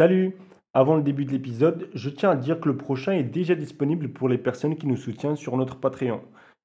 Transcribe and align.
Salut 0.00 0.34
Avant 0.72 0.96
le 0.96 1.02
début 1.02 1.26
de 1.26 1.32
l'épisode, 1.32 1.90
je 1.92 2.08
tiens 2.08 2.30
à 2.30 2.34
dire 2.34 2.58
que 2.58 2.70
le 2.70 2.76
prochain 2.78 3.12
est 3.12 3.22
déjà 3.22 3.54
disponible 3.54 4.08
pour 4.08 4.30
les 4.30 4.38
personnes 4.38 4.76
qui 4.76 4.86
nous 4.86 4.96
soutiennent 4.96 5.36
sur 5.36 5.58
notre 5.58 5.76
Patreon. 5.76 6.22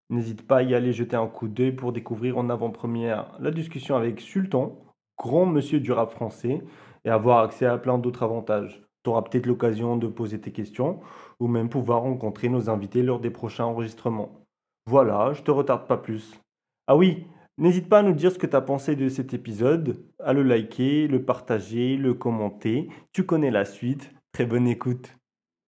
N'hésite 0.10 0.48
pas 0.48 0.60
à 0.60 0.62
y 0.62 0.74
aller 0.74 0.94
jeter 0.94 1.18
un 1.18 1.28
coup 1.28 1.50
d'œil 1.50 1.74
pour 1.74 1.92
découvrir 1.92 2.38
en 2.38 2.50
avant-première 2.50 3.36
la 3.42 3.52
discussion 3.52 3.98
avec 3.98 4.22
Sultan, 4.22 4.80
grand 5.20 5.46
monsieur 5.46 5.82
du 5.82 5.92
rap 5.92 6.12
français, 6.12 6.64
et 7.04 7.10
avoir 7.10 7.44
accès 7.44 7.66
à 7.66 7.78
plein 7.78 7.98
d'autres 7.98 8.24
avantages. 8.24 8.82
Tu 9.04 9.10
auras 9.10 9.24
peut-être 9.24 9.48
l'occasion 9.48 9.98
de 9.98 10.08
poser 10.08 10.40
tes 10.40 10.54
questions 10.54 11.02
ou 11.42 11.50
même 11.50 11.68
pouvoir 11.68 12.04
rencontrer 12.04 12.48
nos 12.48 12.70
invités 12.70 13.04
lors 13.04 13.20
des 13.20 13.32
prochains 13.32 13.66
enregistrements. 13.66 14.46
Voilà, 14.88 15.34
je 15.34 15.42
te 15.42 15.52
retarde 15.52 15.88
pas 15.88 15.98
plus. 15.98 16.40
Ah 16.88 16.96
oui, 16.96 17.28
n'hésite 17.58 17.90
pas 17.90 18.00
à 18.00 18.04
nous 18.04 18.14
dire 18.14 18.32
ce 18.32 18.38
que 18.38 18.48
tu 18.48 18.56
as 18.56 18.62
pensé 18.62 18.96
de 18.96 19.10
cet 19.10 19.34
épisode, 19.34 20.04
à 20.20 20.34
le 20.34 20.44
liker, 20.44 21.08
le 21.08 21.24
partager, 21.24 21.98
le 21.98 22.14
commenter. 22.14 22.90
Tu 23.14 23.24
connais 23.24 23.52
la 23.52 23.66
suite. 23.66 24.12
Très 24.32 24.46
bonne 24.46 24.68
écoute. 24.68 25.16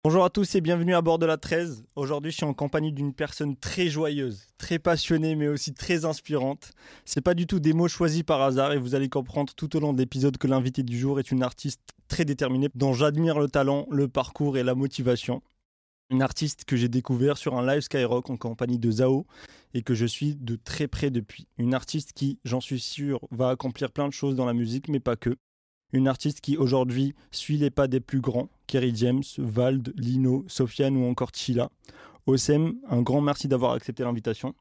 Bonjour 0.04 0.24
à 0.24 0.28
tous 0.28 0.54
et 0.54 0.60
bienvenue 0.60 0.94
à 0.94 1.00
bord 1.00 1.18
de 1.18 1.24
la 1.24 1.38
13. 1.38 1.86
Aujourd'hui, 1.96 2.30
je 2.30 2.36
suis 2.36 2.44
en 2.44 2.52
compagnie 2.52 2.92
d'une 2.92 3.14
personne 3.14 3.56
très 3.56 3.88
joyeuse, 3.88 4.48
très 4.58 4.78
passionnée, 4.78 5.34
mais 5.34 5.48
aussi 5.48 5.72
très 5.72 6.04
inspirante. 6.04 6.72
C'est 7.06 7.22
pas 7.22 7.32
du 7.32 7.46
tout 7.46 7.58
des 7.58 7.72
mots 7.72 7.88
choisis 7.88 8.22
par 8.22 8.42
hasard 8.42 8.72
et 8.72 8.78
vous 8.78 8.94
allez 8.94 9.08
comprendre 9.08 9.54
tout 9.54 9.74
au 9.76 9.80
long 9.80 9.94
de 9.94 9.98
l'épisode 9.98 10.36
que 10.36 10.46
l'invité 10.46 10.82
du 10.82 10.98
jour 10.98 11.20
est 11.20 11.30
une 11.30 11.42
artiste 11.42 11.80
très 12.08 12.26
déterminée 12.26 12.68
dont 12.74 12.92
j'admire 12.92 13.38
le 13.38 13.48
talent, 13.48 13.86
le 13.90 14.08
parcours 14.08 14.58
et 14.58 14.62
la 14.62 14.74
motivation. 14.74 15.42
Une 16.10 16.20
artiste 16.20 16.66
que 16.66 16.76
j'ai 16.76 16.88
découvert 16.88 17.38
sur 17.38 17.56
un 17.56 17.66
live 17.66 17.80
Skyrock 17.80 18.28
en 18.28 18.36
compagnie 18.36 18.78
de 18.78 18.90
Zao 18.90 19.26
et 19.74 19.82
que 19.82 19.94
je 19.94 20.06
suis 20.06 20.36
de 20.36 20.56
très 20.56 20.88
près 20.88 21.10
depuis. 21.10 21.48
Une 21.58 21.74
artiste 21.74 22.12
qui, 22.12 22.38
j'en 22.44 22.60
suis 22.60 22.80
sûr, 22.80 23.20
va 23.30 23.50
accomplir 23.50 23.90
plein 23.90 24.08
de 24.08 24.12
choses 24.12 24.36
dans 24.36 24.46
la 24.46 24.54
musique, 24.54 24.88
mais 24.88 25.00
pas 25.00 25.16
que. 25.16 25.36
Une 25.92 26.08
artiste 26.08 26.40
qui 26.40 26.56
aujourd'hui 26.56 27.14
suit 27.30 27.58
les 27.58 27.70
pas 27.70 27.86
des 27.86 28.00
plus 28.00 28.20
grands, 28.20 28.48
Kerry 28.66 28.92
James, 28.96 29.22
Vald, 29.38 29.92
Lino, 29.96 30.44
Sofiane 30.48 30.96
ou 30.96 31.04
encore 31.04 31.30
Chila. 31.34 31.70
Osem, 32.26 32.74
un 32.88 33.02
grand 33.02 33.20
merci 33.20 33.48
d'avoir 33.48 33.72
accepté 33.72 34.02
l'invitation. 34.02 34.54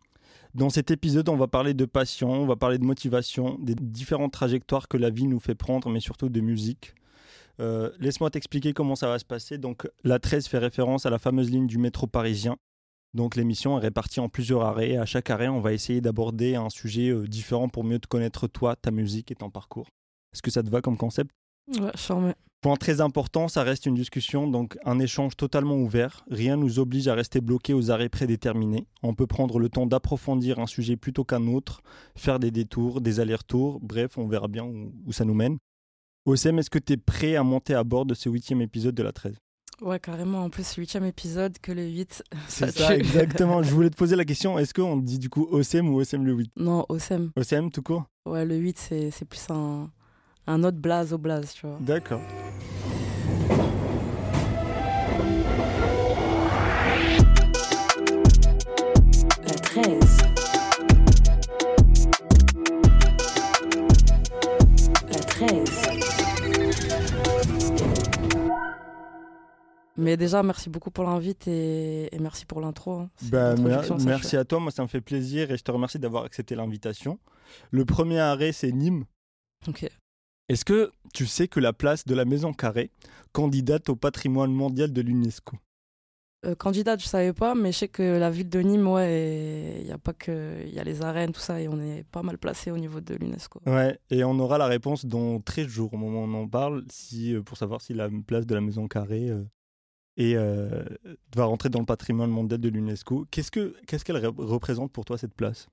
Dans 0.53 0.69
cet 0.69 0.91
épisode, 0.91 1.29
on 1.29 1.37
va 1.37 1.47
parler 1.47 1.73
de 1.73 1.85
passion, 1.85 2.29
on 2.31 2.45
va 2.45 2.55
parler 2.55 2.77
de 2.77 2.83
motivation, 2.83 3.57
des 3.59 3.73
différentes 3.73 4.33
trajectoires 4.33 4.87
que 4.87 4.97
la 4.97 5.09
vie 5.09 5.25
nous 5.25 5.39
fait 5.39 5.55
prendre, 5.55 5.89
mais 5.89 5.99
surtout 5.99 6.29
de 6.29 6.41
musique. 6.41 6.93
Euh, 7.59 7.89
laisse-moi 7.99 8.29
t'expliquer 8.29 8.73
comment 8.73 8.95
ça 8.95 9.07
va 9.07 9.17
se 9.17 9.25
passer. 9.25 9.57
Donc, 9.57 9.87
la 10.03 10.19
13 10.19 10.47
fait 10.47 10.57
référence 10.57 11.05
à 11.05 11.09
la 11.09 11.19
fameuse 11.19 11.49
ligne 11.49 11.67
du 11.67 11.77
métro 11.77 12.05
parisien. 12.05 12.57
Donc, 13.13 13.35
l'émission 13.35 13.77
est 13.77 13.81
répartie 13.81 14.19
en 14.19 14.29
plusieurs 14.29 14.63
arrêts. 14.63 14.91
Et 14.91 14.97
à 14.97 15.05
chaque 15.05 15.29
arrêt, 15.29 15.47
on 15.47 15.61
va 15.61 15.73
essayer 15.73 16.01
d'aborder 16.01 16.55
un 16.55 16.69
sujet 16.69 17.09
euh, 17.09 17.27
différent 17.27 17.69
pour 17.69 17.83
mieux 17.83 17.99
te 17.99 18.07
connaître 18.07 18.47
toi, 18.47 18.75
ta 18.75 18.91
musique 18.91 19.31
et 19.31 19.35
ton 19.35 19.49
parcours. 19.49 19.87
Est-ce 20.33 20.41
que 20.41 20.51
ça 20.51 20.63
te 20.63 20.69
va 20.69 20.81
comme 20.81 20.97
concept? 20.97 21.31
Ouais, 21.79 21.91
charmé. 21.95 22.33
Point 22.61 22.77
très 22.77 23.01
important, 23.01 23.49
ça 23.49 23.61
reste 23.61 23.85
une 23.85 23.95
discussion, 23.95 24.47
donc 24.47 24.77
un 24.85 24.97
échange 24.97 25.35
totalement 25.35 25.75
ouvert. 25.75 26.23
Rien 26.31 26.55
nous 26.55 26.79
oblige 26.79 27.09
à 27.09 27.13
rester 27.13 27.41
bloqué 27.41 27.73
aux 27.73 27.91
arrêts 27.91 28.07
prédéterminés. 28.07 28.87
On 29.01 29.13
peut 29.13 29.27
prendre 29.27 29.59
le 29.59 29.67
temps 29.67 29.85
d'approfondir 29.85 30.59
un 30.59 30.65
sujet 30.65 30.95
plutôt 30.95 31.25
qu'un 31.25 31.47
autre, 31.47 31.81
faire 32.15 32.39
des 32.39 32.51
détours, 32.51 33.01
des 33.01 33.19
allers-retours. 33.19 33.81
Bref, 33.81 34.17
on 34.17 34.27
verra 34.27 34.47
bien 34.47 34.63
où, 34.63 34.93
où 35.05 35.11
ça 35.11 35.25
nous 35.25 35.33
mène. 35.33 35.57
Osem, 36.25 36.57
est-ce 36.57 36.69
que 36.69 36.79
tu 36.79 36.93
es 36.93 36.97
prêt 36.97 37.35
à 37.35 37.43
monter 37.43 37.73
à 37.73 37.83
bord 37.83 38.05
de 38.05 38.13
ce 38.13 38.29
huitième 38.29 38.61
épisode 38.61 38.95
de 38.95 39.03
la 39.03 39.11
13 39.11 39.35
Ouais, 39.83 39.99
carrément. 39.99 40.43
En 40.43 40.49
plus, 40.49 40.73
huitième 40.75 41.03
épisode 41.05 41.57
que 41.61 41.71
le 41.73 41.83
8. 41.83 42.23
C'est 42.47 42.71
ça, 42.71 42.95
exactement. 42.95 43.61
Je 43.63 43.71
voulais 43.73 43.89
te 43.89 43.97
poser 43.97 44.15
la 44.15 44.23
question, 44.23 44.57
est-ce 44.57 44.73
qu'on 44.73 44.95
dit 44.97 45.19
du 45.19 45.29
coup 45.29 45.47
Osem 45.51 45.89
ou 45.89 45.97
Osem 45.99 46.25
le 46.25 46.33
8 46.33 46.51
Non, 46.57 46.85
Osem. 46.87 47.31
Osem, 47.35 47.69
tout 47.69 47.81
court? 47.81 48.05
Ouais, 48.25 48.45
le 48.45 48.55
8, 48.55 48.77
c'est 48.79 49.11
c'est 49.11 49.25
plus 49.25 49.45
un, 49.49 49.89
un 50.47 50.63
autre 50.63 50.77
blaze 50.77 51.11
au 51.11 51.17
blaze, 51.17 51.53
tu 51.53 51.67
vois. 51.67 51.77
D'accord. 51.81 52.21
La 59.45 59.53
13. 59.55 60.32
Mais 70.03 70.17
déjà, 70.17 70.43
merci 70.43 70.69
beaucoup 70.69 70.91
pour 70.91 71.03
l'invite 71.05 71.47
et, 71.47 72.13
et 72.13 72.19
merci 72.19 72.45
pour 72.45 72.61
l'intro. 72.61 72.93
hein. 72.99 73.09
Bah, 73.23 73.55
merci 74.05 74.37
à 74.37 74.45
toi, 74.45 74.59
moi 74.59 74.71
ça 74.71 74.83
me 74.83 74.87
fait 74.87 75.01
plaisir 75.01 75.49
et 75.51 75.57
je 75.57 75.63
te 75.63 75.71
remercie 75.71 75.99
d'avoir 75.99 76.23
accepté 76.25 76.55
l'invitation. 76.55 77.19
Le 77.71 77.85
premier 77.85 78.19
arrêt, 78.19 78.51
c'est 78.51 78.71
Nîmes. 78.71 79.05
Ok. 79.67 79.89
Est-ce 80.49 80.65
que 80.65 80.91
tu 81.13 81.25
sais 81.25 81.47
que 81.47 81.59
la 81.59 81.71
place 81.73 82.05
de 82.05 82.13
la 82.13 82.25
Maison 82.25 82.53
Carrée 82.53 82.91
candidate 83.31 83.89
au 83.89 83.95
patrimoine 83.95 84.51
mondial 84.51 84.91
de 84.91 85.01
l'UNESCO? 85.01 85.55
Euh, 86.45 86.55
candidate, 86.55 86.99
je 87.01 87.05
savais 87.07 87.31
pas, 87.31 87.55
mais 87.55 87.71
je 87.71 87.77
sais 87.77 87.87
que 87.87 88.03
la 88.03 88.29
ville 88.29 88.49
de 88.49 88.59
Nîmes, 88.59 88.85
ouais, 88.87 89.77
il 89.79 89.87
y 89.87 89.91
a 89.93 89.97
pas 89.97 90.11
que. 90.11 90.61
Il 90.65 90.73
y 90.73 90.79
a 90.79 90.83
les 90.83 91.01
arènes, 91.01 91.31
tout 91.31 91.39
ça, 91.39 91.61
et 91.61 91.69
on 91.69 91.79
est 91.79 92.03
pas 92.11 92.21
mal 92.21 92.37
placé 92.37 92.69
au 92.69 92.77
niveau 92.77 92.99
de 92.99 93.15
l'UNESCO. 93.15 93.61
Ouais, 93.65 93.97
et 94.09 94.25
on 94.25 94.37
aura 94.39 94.57
la 94.57 94.65
réponse 94.65 95.05
dans 95.05 95.39
13 95.39 95.67
jours 95.67 95.93
au 95.93 95.97
moment 95.97 96.23
où 96.23 96.27
on 96.27 96.43
en 96.43 96.47
parle, 96.49 96.83
si, 96.91 97.33
euh, 97.33 97.41
pour 97.41 97.55
savoir 97.55 97.79
si 97.81 97.93
la 97.93 98.09
place 98.27 98.45
de 98.45 98.53
la 98.55 98.59
Maison 98.59 98.89
Carrée 98.89 99.29
euh, 99.29 99.45
est, 100.17 100.35
euh, 100.35 100.83
va 101.35 101.45
rentrer 101.45 101.69
dans 101.69 101.79
le 101.79 101.85
patrimoine 101.85 102.29
mondial 102.29 102.59
de 102.59 102.69
l'UNESCO. 102.69 103.25
Qu'est-ce 103.31 103.51
que 103.51 103.75
qu'est-ce 103.87 104.05
qu'elle 104.05 104.17
ré- 104.17 104.27
représente 104.37 104.91
pour 104.91 105.05
toi 105.05 105.17
cette 105.17 105.33
place? 105.33 105.67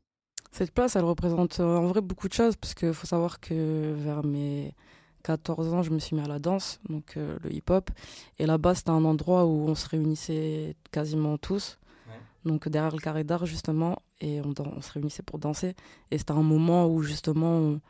Cette 0.53 0.73
place, 0.73 0.97
elle 0.97 1.05
représente 1.05 1.61
euh, 1.61 1.77
en 1.77 1.87
vrai 1.87 2.01
beaucoup 2.01 2.29
de 2.29 2.33
choses, 2.33 2.57
parce 2.57 2.75
qu'il 2.75 2.93
faut 2.93 3.07
savoir 3.07 3.39
que 3.41 3.93
vers 3.97 4.25
mes 4.25 4.75
14 5.23 5.73
ans, 5.75 5.83
je 5.83 5.91
me 5.91 5.99
suis 5.99 6.17
mis 6.17 6.23
à 6.23 6.27
la 6.27 6.39
danse, 6.39 6.81
donc 6.89 7.17
euh, 7.17 7.37
le 7.45 7.53
hip-hop. 7.53 7.91
Et 8.39 8.47
là-bas, 8.47 8.75
c'était 8.75 8.91
un 8.91 9.05
endroit 9.05 9.45
où 9.47 9.69
on 9.69 9.75
se 9.75 9.89
réunissait 9.89 10.75
quasiment 10.91 11.37
tous. 11.39 11.79
Donc 12.47 12.69
derrière 12.69 12.93
le 12.93 12.99
carré 13.01 13.23
d'art, 13.23 13.45
justement, 13.45 14.01
et 14.23 14.41
on, 14.41 14.55
se 14.81 14.93
réunissait 14.93 15.23
pour 15.23 15.39
danser. 15.39 15.75
Et 16.11 16.17
c'était 16.17 16.33
un 16.33 16.43
moment 16.43 16.87
où, 16.89 17.03
justement, 17.03 17.53
on- 17.59 17.81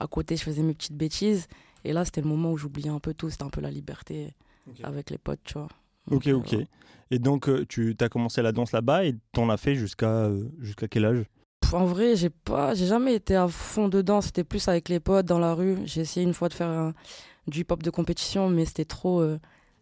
à 0.00 0.06
côté, 0.08 0.36
je 0.36 0.42
faisais 0.42 0.62
mes 0.62 0.74
petites 0.74 0.96
bêtises. 0.96 1.46
Et 1.84 1.92
là, 1.92 2.04
c'était 2.04 2.20
le 2.20 2.26
moment 2.28 2.50
où 2.50 2.56
j'oubliais 2.56 2.90
un 2.90 2.98
peu 2.98 3.14
tout, 3.14 3.30
c'était 3.30 3.44
un 3.44 3.50
peu 3.50 3.60
la 3.60 3.70
liberté 3.70 4.34
avec 4.84 5.10
les 5.10 5.18
potes, 5.18 5.40
tu 5.44 5.54
vois. 5.54 5.68
Ok, 6.10 6.26
ok. 6.28 6.48
voilà. 6.50 6.64
Et 7.10 7.18
donc, 7.18 7.48
euh, 7.48 7.66
tu 7.68 7.96
as 8.00 8.08
commencé 8.08 8.40
la 8.42 8.52
danse 8.52 8.72
là-bas 8.72 9.04
et 9.04 9.16
t'en 9.32 9.48
as 9.50 9.56
fait 9.56 9.74
jusqu'à 9.74 10.08
euh, 10.26 10.48
jusqu'à 10.58 10.86
quel 10.88 11.04
âge? 11.04 11.24
En 11.72 11.84
vrai, 11.84 12.16
j'ai 12.16 12.30
pas, 12.30 12.74
j'ai 12.74 12.86
jamais 12.86 13.14
été 13.14 13.34
à 13.36 13.46
fond 13.48 13.88
dedans. 13.88 14.20
C'était 14.20 14.44
plus 14.44 14.66
avec 14.68 14.88
les 14.88 15.00
potes 15.00 15.26
dans 15.26 15.38
la 15.38 15.54
rue. 15.54 15.76
J'ai 15.84 16.00
essayé 16.02 16.24
une 16.26 16.34
fois 16.34 16.48
de 16.48 16.54
faire 16.54 16.68
un- 16.68 16.94
du 17.46 17.60
hip-hop 17.60 17.82
de 17.82 17.90
compétition, 17.90 18.48
mais 18.48 18.64
c'était 18.64 18.84
trop 18.84 19.24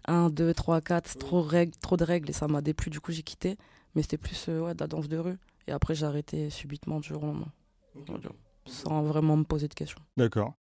1, 0.06 0.30
2, 0.30 0.52
3, 0.54 0.80
4, 0.80 1.16
trop, 1.18 1.42
règles, 1.42 1.72
trop 1.80 1.96
de 1.96 2.04
règles 2.04 2.30
et 2.30 2.32
ça 2.32 2.46
m'a 2.48 2.60
déplu. 2.62 2.90
Du 2.90 3.00
coup, 3.00 3.12
j'ai 3.12 3.22
quitté. 3.22 3.56
Mais 3.94 4.02
c'était 4.02 4.18
plus 4.18 4.46
euh, 4.48 4.60
ouais, 4.60 4.74
de 4.74 4.80
la 4.80 4.86
danse 4.86 5.08
de 5.08 5.16
rue. 5.18 5.36
Et 5.66 5.72
après, 5.72 5.94
j'ai 5.94 6.04
arrêté 6.06 6.50
subitement 6.50 7.00
du 7.00 7.08
jour 7.08 7.22
au 7.22 7.26
lendemain. 7.26 7.52
Sans 8.66 9.02
vraiment 9.02 9.36
me 9.36 9.44
poser 9.44 9.68
de 9.68 9.74
questions. 9.74 10.00
D'accord. 10.16 10.54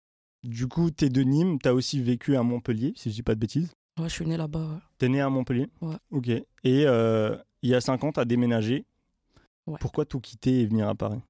Du 0.43 0.67
coup, 0.69 0.91
t'es 0.91 1.09
de 1.09 1.23
Nîmes, 1.23 1.59
t'as 1.59 1.73
aussi 1.73 2.01
vécu 2.03 2.37
à 2.37 2.43
Montpellier, 2.43 2.93
si 2.97 3.09
je 3.11 3.15
dis 3.15 3.23
pas 3.23 3.35
de 3.35 3.41
bêtises. 3.41 3.73
Ouais, 3.99 4.09
je 4.09 4.15
suis 4.15 4.27
né 4.27 4.37
là-bas. 4.37 4.59
ouais. 4.61 4.79
T'es 4.99 5.09
né 5.09 5.21
à 5.21 5.29
Montpellier? 5.31 5.69
Ouais. 5.81 5.97
Ok. 6.11 6.29
Et 6.29 6.45
euh, 6.67 7.37
il 7.63 7.71
y 7.71 7.75
a 7.75 7.81
5 7.81 8.03
ans, 8.05 8.13
t'as 8.13 8.25
déménagé? 8.25 8.85
Ouais. 9.67 9.79
Pourquoi 9.81 10.05
tout 10.05 10.21
quitter 10.21 10.61
et 10.61 10.67
venir 10.67 10.89
à 10.89 10.95
Paris? 10.95 11.21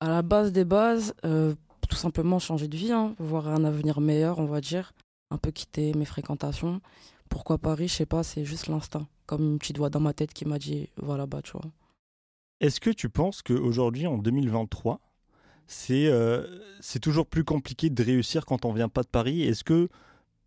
À 0.00 0.08
la 0.08 0.22
base 0.22 0.52
des 0.52 0.64
bases, 0.64 1.14
euh, 1.24 1.54
tout 1.88 1.96
simplement 1.96 2.38
changer 2.38 2.66
de 2.68 2.76
vie, 2.76 2.92
hein, 2.92 3.14
voir 3.18 3.46
un 3.48 3.64
avenir 3.64 4.00
meilleur, 4.00 4.38
on 4.38 4.46
va 4.46 4.60
dire. 4.60 4.92
Un 5.30 5.38
peu 5.38 5.50
quitter 5.50 5.92
mes 5.94 6.04
fréquentations. 6.04 6.80
Pourquoi 7.28 7.58
Paris? 7.58 7.88
Je 7.88 7.94
sais 7.94 8.06
pas, 8.06 8.22
c'est 8.22 8.44
juste 8.44 8.66
l'instinct. 8.68 9.06
Comme 9.26 9.42
une 9.52 9.58
petite 9.58 9.78
voix 9.78 9.88
dans 9.90 10.00
ma 10.00 10.12
tête 10.12 10.32
qui 10.34 10.44
m'a 10.44 10.58
dit 10.58 10.88
va 10.96 11.16
là-bas, 11.16 11.40
tu 11.42 11.52
vois. 11.52 11.70
Est-ce 12.60 12.80
que 12.80 12.90
tu 12.90 13.08
penses 13.08 13.42
qu'aujourd'hui, 13.42 14.06
en 14.06 14.18
2023, 14.18 15.00
c'est 15.66 16.06
euh, 16.06 16.46
toujours 17.00 17.26
plus 17.26 17.44
compliqué 17.44 17.88
de 17.90 18.02
réussir 18.02 18.44
quand 18.44 18.64
on 18.64 18.72
vient 18.72 18.88
pas 18.88 19.02
de 19.02 19.08
Paris? 19.08 19.42
Est-ce 19.42 19.64
que 19.64 19.88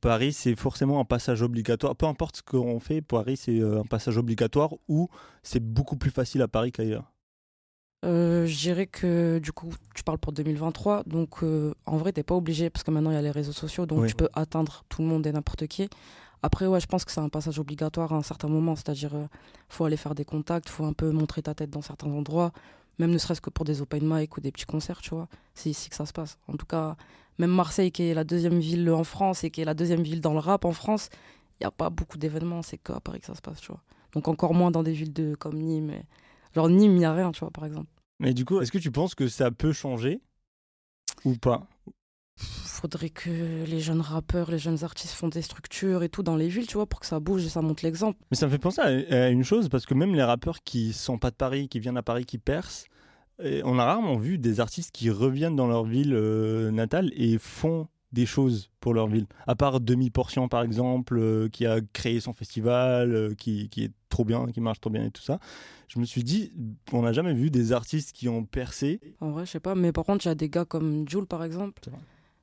Paris, 0.05 0.33
c'est 0.33 0.55
forcément 0.55 0.99
un 0.99 1.03
passage 1.05 1.41
obligatoire 1.41 1.95
Peu 1.95 2.05
importe 2.05 2.37
ce 2.37 2.43
qu'on 2.43 2.79
fait, 2.79 3.01
Paris, 3.01 3.37
c'est 3.37 3.59
euh, 3.59 3.79
un 3.81 3.85
passage 3.85 4.17
obligatoire 4.17 4.73
ou 4.87 5.09
c'est 5.41 5.59
beaucoup 5.59 5.97
plus 5.97 6.11
facile 6.11 6.43
à 6.43 6.47
Paris 6.47 6.71
qu'ailleurs 6.71 7.11
Euh, 8.05 8.45
je 8.45 8.55
dirais 8.55 8.85
que 8.85 9.39
du 9.39 9.51
coup, 9.51 9.69
tu 9.95 10.03
parles 10.03 10.19
pour 10.19 10.31
2023. 10.31 11.03
Donc 11.07 11.41
euh, 11.41 11.73
en 11.87 11.97
vrai, 11.97 12.11
t'es 12.11 12.21
pas 12.21 12.35
obligé 12.35 12.69
parce 12.69 12.83
que 12.83 12.91
maintenant 12.91 13.09
il 13.09 13.15
y 13.15 13.17
a 13.17 13.21
les 13.23 13.31
réseaux 13.31 13.51
sociaux, 13.51 13.87
donc 13.87 14.01
Oui. 14.01 14.09
tu 14.09 14.15
peux 14.15 14.29
atteindre 14.33 14.83
tout 14.89 15.01
le 15.01 15.07
monde 15.07 15.25
et 15.25 15.31
n'importe 15.31 15.65
qui. 15.65 15.89
Après, 16.43 16.67
ouais, 16.67 16.79
je 16.79 16.85
pense 16.85 17.03
que 17.03 17.11
c'est 17.11 17.21
un 17.21 17.29
passage 17.29 17.57
obligatoire 17.57 18.13
à 18.13 18.17
un 18.17 18.21
certain 18.21 18.47
moment. 18.47 18.75
C'est-à-dire, 18.75 19.15
euh, 19.15 19.25
faut 19.69 19.85
aller 19.85 19.97
faire 19.97 20.13
des 20.13 20.25
contacts, 20.25 20.69
faut 20.69 20.85
un 20.85 20.93
peu 20.93 21.09
montrer 21.11 21.41
ta 21.41 21.55
tête 21.55 21.71
dans 21.71 21.81
certains 21.81 22.11
endroits, 22.11 22.51
même 22.99 23.09
ne 23.09 23.17
serait-ce 23.17 23.41
que 23.41 23.49
pour 23.49 23.65
des 23.65 23.81
open 23.81 24.03
mic 24.05 24.37
ou 24.37 24.41
des 24.41 24.51
petits 24.51 24.65
concerts, 24.67 25.01
tu 25.01 25.09
vois. 25.15 25.27
C'est 25.55 25.71
ici 25.71 25.89
que 25.89 25.95
ça 25.95 26.05
se 26.05 26.13
passe. 26.13 26.37
En 26.47 26.57
tout 26.57 26.67
cas, 26.67 26.95
même 27.37 27.51
Marseille, 27.51 27.91
qui 27.91 28.03
est 28.03 28.13
la 28.13 28.23
deuxième 28.23 28.59
ville 28.59 28.89
en 28.91 29.03
France 29.03 29.43
et 29.43 29.51
qui 29.51 29.61
est 29.61 29.65
la 29.65 29.73
deuxième 29.73 30.01
ville 30.03 30.21
dans 30.21 30.33
le 30.33 30.39
rap 30.39 30.65
en 30.65 30.71
France, 30.71 31.09
il 31.59 31.63
n'y 31.63 31.67
a 31.67 31.71
pas 31.71 31.89
beaucoup 31.89 32.17
d'événements. 32.17 32.61
C'est 32.61 32.77
qu'à 32.77 32.99
Paris 32.99 33.19
que 33.19 33.25
ça 33.27 33.35
se 33.35 33.41
passe, 33.41 33.61
tu 33.61 33.67
vois. 33.67 33.81
Donc 34.13 34.27
encore 34.27 34.53
moins 34.53 34.71
dans 34.71 34.83
des 34.83 34.93
villes 34.93 35.13
de, 35.13 35.35
comme 35.35 35.57
Nîmes. 35.59 35.89
et- 35.91 36.05
Genre 36.55 36.69
Nîmes, 36.69 36.93
il 36.93 36.99
n'y 36.99 37.05
a 37.05 37.13
rien, 37.13 37.31
tu 37.31 37.41
vois, 37.41 37.51
par 37.51 37.65
exemple. 37.65 37.89
Mais 38.19 38.33
du 38.33 38.45
coup, 38.45 38.61
est-ce 38.61 38.71
que 38.71 38.77
tu 38.77 38.91
penses 38.91 39.13
que 39.15 39.27
ça 39.27 39.51
peut 39.51 39.73
changer 39.73 40.21
ou 41.25 41.35
pas? 41.35 41.67
Faudrait 42.37 43.09
que 43.09 43.29
les 43.65 43.79
jeunes 43.79 44.01
rappeurs, 44.01 44.51
les 44.51 44.57
jeunes 44.59 44.83
artistes 44.83 45.13
font 45.13 45.29
des 45.29 45.41
structures 45.41 46.03
et 46.03 46.09
tout 46.09 46.23
dans 46.23 46.35
les 46.35 46.49
villes, 46.49 46.67
tu 46.67 46.75
vois, 46.75 46.85
pour 46.85 46.99
que 46.99 47.05
ça 47.05 47.19
bouge 47.19 47.45
et 47.45 47.49
ça 47.49 47.61
montre 47.61 47.83
l'exemple. 47.85 48.19
Mais 48.29 48.37
ça 48.37 48.45
me 48.47 48.51
fait 48.51 48.59
penser 48.59 48.81
à, 48.81 48.85
à 49.25 49.29
une 49.29 49.43
chose, 49.43 49.69
parce 49.69 49.85
que 49.85 49.93
même 49.93 50.13
les 50.13 50.23
rappeurs 50.23 50.61
qui 50.63 50.91
sont 50.93 51.17
pas 51.17 51.31
de 51.31 51.35
Paris, 51.35 51.69
qui 51.69 51.79
viennent 51.79 51.97
à 51.97 52.03
Paris, 52.03 52.25
qui 52.25 52.37
percent, 52.37 52.87
et 53.43 53.61
on 53.65 53.77
a 53.79 53.85
rarement 53.85 54.17
vu 54.17 54.37
des 54.37 54.59
artistes 54.59 54.91
qui 54.91 55.09
reviennent 55.09 55.55
dans 55.55 55.67
leur 55.67 55.83
ville 55.83 56.13
euh, 56.13 56.71
natale 56.71 57.11
et 57.15 57.37
font 57.37 57.87
des 58.11 58.25
choses 58.25 58.69
pour 58.79 58.93
leur 58.93 59.07
ville. 59.07 59.25
À 59.45 59.55
part 59.55 59.81
Demi-Portion, 59.81 60.47
par 60.47 60.63
exemple, 60.63 61.17
euh, 61.19 61.49
qui 61.49 61.65
a 61.65 61.81
créé 61.93 62.21
son 62.21 62.31
festival, 62.31 63.13
euh, 63.13 63.33
qui, 63.33 63.67
qui 63.67 63.83
est 63.83 63.91
trop 64.09 64.23
bien, 64.23 64.45
qui 64.47 64.61
marche 64.61 64.79
trop 64.79 64.89
bien 64.89 65.03
et 65.03 65.11
tout 65.11 65.21
ça. 65.21 65.39
Je 65.89 65.99
me 65.99 66.05
suis 66.05 66.23
dit, 66.23 66.53
on 66.93 67.01
n'a 67.01 67.11
jamais 67.11 67.33
vu 67.33 67.51
des 67.51 67.73
artistes 67.73 68.13
qui 68.13 68.29
ont 68.29 68.45
percé. 68.45 69.01
En 69.19 69.31
vrai, 69.31 69.45
je 69.45 69.51
sais 69.51 69.59
pas, 69.59 69.75
mais 69.75 69.91
par 69.91 70.05
contre, 70.05 70.25
il 70.25 70.29
y 70.29 70.31
a 70.31 70.35
des 70.35 70.49
gars 70.49 70.65
comme 70.65 71.07
Jules, 71.07 71.25
par 71.25 71.43
exemple. 71.43 71.81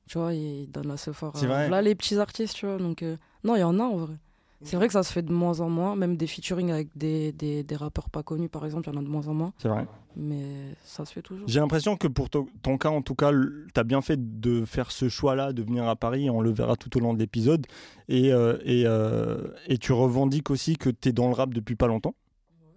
Tu 0.07 0.17
vois, 0.17 0.33
ils 0.33 0.69
donnent 0.69 0.89
la 0.89 0.97
fort. 0.97 1.33
Là, 1.43 1.81
les 1.81 1.95
petits 1.95 2.17
artistes, 2.17 2.55
tu 2.55 2.67
vois. 2.67 2.77
Donc, 2.77 3.03
non, 3.43 3.55
il 3.55 3.59
y 3.59 3.63
en 3.63 3.79
a 3.79 3.83
en 3.83 3.97
vrai. 3.97 4.15
C'est 4.63 4.75
vrai 4.77 4.87
que 4.87 4.93
ça 4.93 5.03
se 5.03 5.11
fait 5.11 5.21
de 5.21 5.31
moins 5.33 5.59
en 5.59 5.69
moins, 5.69 5.95
même 5.95 6.15
des 6.17 6.27
featuring 6.27 6.71
avec 6.71 6.89
des, 6.97 7.31
des, 7.33 7.63
des 7.63 7.75
rappeurs 7.75 8.09
pas 8.09 8.23
connus, 8.23 8.49
par 8.49 8.65
exemple, 8.65 8.87
il 8.89 8.93
y 8.93 8.97
en 8.97 8.99
a 8.99 9.03
de 9.03 9.09
moins 9.09 9.27
en 9.27 9.33
moins, 9.33 9.53
C'est 9.57 9.67
vrai. 9.67 9.85
mais 10.15 10.75
ça 10.83 11.05
se 11.05 11.13
fait 11.13 11.21
toujours. 11.21 11.47
J'ai 11.47 11.59
l'impression 11.59 11.97
que 11.97 12.07
pour 12.07 12.29
to- 12.29 12.47
ton 12.61 12.77
cas, 12.77 12.89
en 12.89 13.01
tout 13.01 13.15
cas, 13.15 13.31
tu 13.31 13.79
as 13.79 13.83
bien 13.83 14.01
fait 14.01 14.39
de 14.39 14.63
faire 14.65 14.91
ce 14.91 15.09
choix-là, 15.09 15.53
de 15.53 15.61
venir 15.63 15.87
à 15.87 15.95
Paris. 15.95 16.29
On 16.29 16.41
le 16.41 16.51
verra 16.51 16.75
tout 16.75 16.95
au 16.97 16.99
long 17.01 17.13
de 17.13 17.19
l'épisode. 17.19 17.65
Et, 18.07 18.31
euh, 18.31 18.57
et, 18.63 18.83
euh, 18.85 19.47
et 19.67 19.77
tu 19.77 19.91
revendiques 19.91 20.49
aussi 20.49 20.77
que 20.77 20.89
tu 20.89 21.09
es 21.09 21.11
dans 21.11 21.27
le 21.27 21.33
rap 21.33 21.53
depuis 21.53 21.75
pas 21.75 21.87
longtemps. 21.87 22.15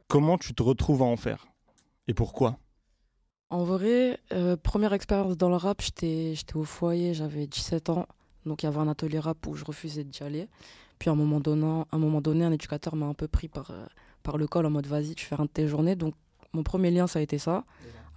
Comment 0.08 0.38
tu 0.38 0.54
te 0.54 0.62
retrouves 0.62 1.02
à 1.02 1.06
en 1.06 1.16
faire? 1.16 1.46
Et 2.08 2.14
pourquoi? 2.14 2.58
En 3.50 3.62
vrai, 3.64 4.18
euh, 4.32 4.56
première 4.56 4.92
expérience 4.92 5.36
dans 5.36 5.48
le 5.48 5.56
rap, 5.56 5.80
j'étais 5.80 6.34
au 6.54 6.64
foyer, 6.64 7.14
j'avais 7.14 7.46
17 7.46 7.90
ans. 7.90 8.06
Donc 8.44 8.62
il 8.62 8.66
y 8.66 8.68
avait 8.68 8.78
un 8.78 8.88
atelier 8.88 9.18
rap 9.20 9.44
où 9.46 9.54
je 9.54 9.64
refusais 9.64 10.04
d'y 10.04 10.22
aller. 10.22 10.48
Puis 10.98 11.10
à 11.10 11.12
un 11.12 11.16
moment 11.16 11.40
donné, 11.40 11.66
à 11.66 11.96
un, 11.96 11.98
moment 11.98 12.20
donné, 12.20 12.44
un 12.44 12.52
éducateur 12.52 12.96
m'a 12.96 13.06
un 13.06 13.14
peu 13.14 13.28
pris 13.28 13.48
par, 13.48 13.70
euh, 13.70 13.86
par 14.22 14.38
le 14.38 14.46
col 14.46 14.66
en 14.66 14.70
mode 14.70 14.86
vas-y, 14.86 15.14
tu 15.14 15.26
fais 15.26 15.38
un 15.38 15.44
de 15.44 15.50
tes 15.50 15.68
journées. 15.68 15.96
Donc 15.96 16.14
mon 16.52 16.62
premier 16.62 16.90
lien, 16.90 17.06
ça 17.06 17.18
a 17.18 17.22
été 17.22 17.38
ça, 17.38 17.64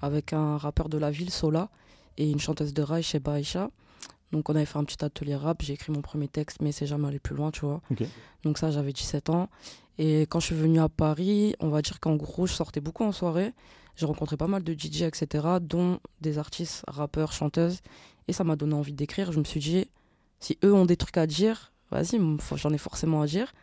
avec 0.01 0.33
un 0.33 0.57
rappeur 0.57 0.89
de 0.89 0.97
la 0.97 1.11
ville, 1.11 1.29
Sola, 1.29 1.69
et 2.17 2.29
une 2.29 2.39
chanteuse 2.39 2.73
de 2.73 2.81
rail 2.81 3.03
chez 3.03 3.19
Baïcha. 3.19 3.69
Donc 4.31 4.49
on 4.49 4.55
avait 4.55 4.65
fait 4.65 4.77
un 4.77 4.83
petit 4.83 5.03
atelier 5.03 5.35
rap, 5.35 5.61
j'ai 5.61 5.73
écrit 5.73 5.91
mon 5.91 6.01
premier 6.01 6.27
texte, 6.27 6.61
mais 6.61 6.71
c'est 6.71 6.85
jamais 6.85 7.07
allé 7.07 7.19
plus 7.19 7.35
loin, 7.35 7.51
tu 7.51 7.61
vois. 7.61 7.81
Donc 8.43 8.57
ça, 8.57 8.71
j'avais 8.71 8.93
17 8.93 9.29
ans. 9.29 9.49
Et 9.97 10.21
quand 10.21 10.39
je 10.39 10.47
suis 10.47 10.55
venue 10.55 10.79
à 10.79 10.87
Paris, 10.87 11.55
on 11.59 11.69
va 11.69 11.81
dire 11.81 11.99
qu'en 11.99 12.15
gros, 12.15 12.47
je 12.47 12.53
sortais 12.53 12.79
beaucoup 12.79 13.03
en 13.03 13.11
soirée. 13.11 13.53
J'ai 13.95 14.05
rencontré 14.05 14.37
pas 14.37 14.47
mal 14.47 14.63
de 14.63 14.73
DJ, 14.73 15.01
etc., 15.01 15.45
dont 15.61 15.99
des 16.21 16.37
artistes, 16.37 16.85
rappeurs, 16.87 17.33
chanteuses. 17.33 17.79
Et 18.29 18.33
ça 18.33 18.45
m'a 18.45 18.55
donné 18.55 18.75
envie 18.75 18.93
d'écrire. 18.93 19.33
Je 19.33 19.39
me 19.39 19.43
suis 19.43 19.59
dit, 19.59 19.87
si 20.39 20.57
eux 20.63 20.73
ont 20.73 20.85
des 20.85 20.95
trucs 20.95 21.17
à 21.17 21.27
dire, 21.27 21.73
vas-y, 21.91 22.19
j'en 22.55 22.71
ai 22.71 22.77
forcément 22.77 23.21
à 23.21 23.25
dire. 23.27 23.53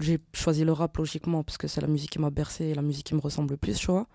J'ai 0.00 0.18
choisi 0.32 0.64
le 0.64 0.72
rap 0.72 0.96
logiquement 0.96 1.42
parce 1.44 1.56
que 1.58 1.68
c'est 1.68 1.80
la 1.80 1.86
musique 1.86 2.10
qui 2.10 2.18
m'a 2.18 2.30
bercé 2.30 2.64
et 2.66 2.74
la 2.74 2.82
musique 2.82 3.06
qui 3.06 3.14
me 3.14 3.20
ressemble 3.20 3.50
le 3.52 3.56
plus, 3.56 3.76
tu 3.78 3.86
vois. 3.86 4.06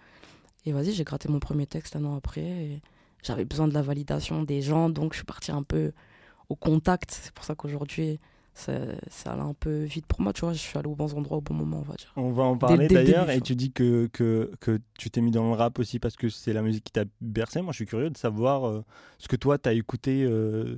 Et 0.66 0.72
vas-y, 0.74 0.92
j'ai 0.92 1.04
gratté 1.06 1.30
mon 1.30 1.40
premier 1.40 1.68
texte 1.68 1.96
un 1.96 2.04
an 2.06 2.16
après. 2.18 2.42
et 2.42 2.82
J'avais 3.24 3.46
besoin 3.46 3.68
de 3.68 3.74
la 3.74 3.82
validation 3.82 4.44
des 4.44 4.62
gens, 4.62 4.90
donc 4.90 5.14
je 5.14 5.18
suis 5.20 5.26
partie 5.26 5.52
un 5.52 5.64
peu 5.64 5.94
au 6.50 6.56
contact. 6.56 7.12
C'est 7.24 7.32
pour 7.32 7.46
ça 7.46 7.56
qu'aujourd'hui, 7.56 8.20
ça, 8.54 8.74
ça 9.10 9.32
allait 9.34 9.42
un 9.42 9.54
peu 9.54 9.84
vite 9.84 10.06
pour 10.06 10.20
moi, 10.20 10.34
tu 10.34 10.42
vois. 10.42 10.52
Je 10.52 10.58
suis 10.58 10.78
allée 10.78 10.90
aux 10.90 10.96
bons 10.96 11.14
endroits 11.14 11.38
au 11.38 11.42
bon 11.42 11.54
moment, 11.54 11.78
on 11.80 11.90
va 11.90 11.96
dire. 11.96 12.12
On 12.18 12.32
va 12.32 12.44
en 12.44 12.58
parler 12.58 12.88
d'ailleurs. 12.90 13.30
Et 13.30 13.40
tu 13.40 13.56
dis 13.56 13.72
que, 13.72 14.08
que, 14.12 14.52
que 14.60 14.80
tu 14.98 15.10
t'es 15.10 15.22
mis 15.22 15.32
dans 15.32 15.46
le 15.48 15.54
rap 15.54 15.80
aussi 15.80 16.00
parce 16.00 16.18
que 16.18 16.28
c'est 16.28 16.52
la 16.52 16.62
musique 16.62 16.84
qui 16.84 16.92
t'a 16.92 17.06
bercé. 17.22 17.62
Moi, 17.62 17.72
je 17.72 17.78
suis 17.78 17.86
curieux 17.86 18.10
de 18.10 18.18
savoir 18.18 18.68
euh, 18.68 18.84
ce 19.18 19.30
que 19.30 19.38
toi, 19.38 19.58
t'as 19.58 19.74
écouté. 19.74 20.24
euh, 20.24 20.78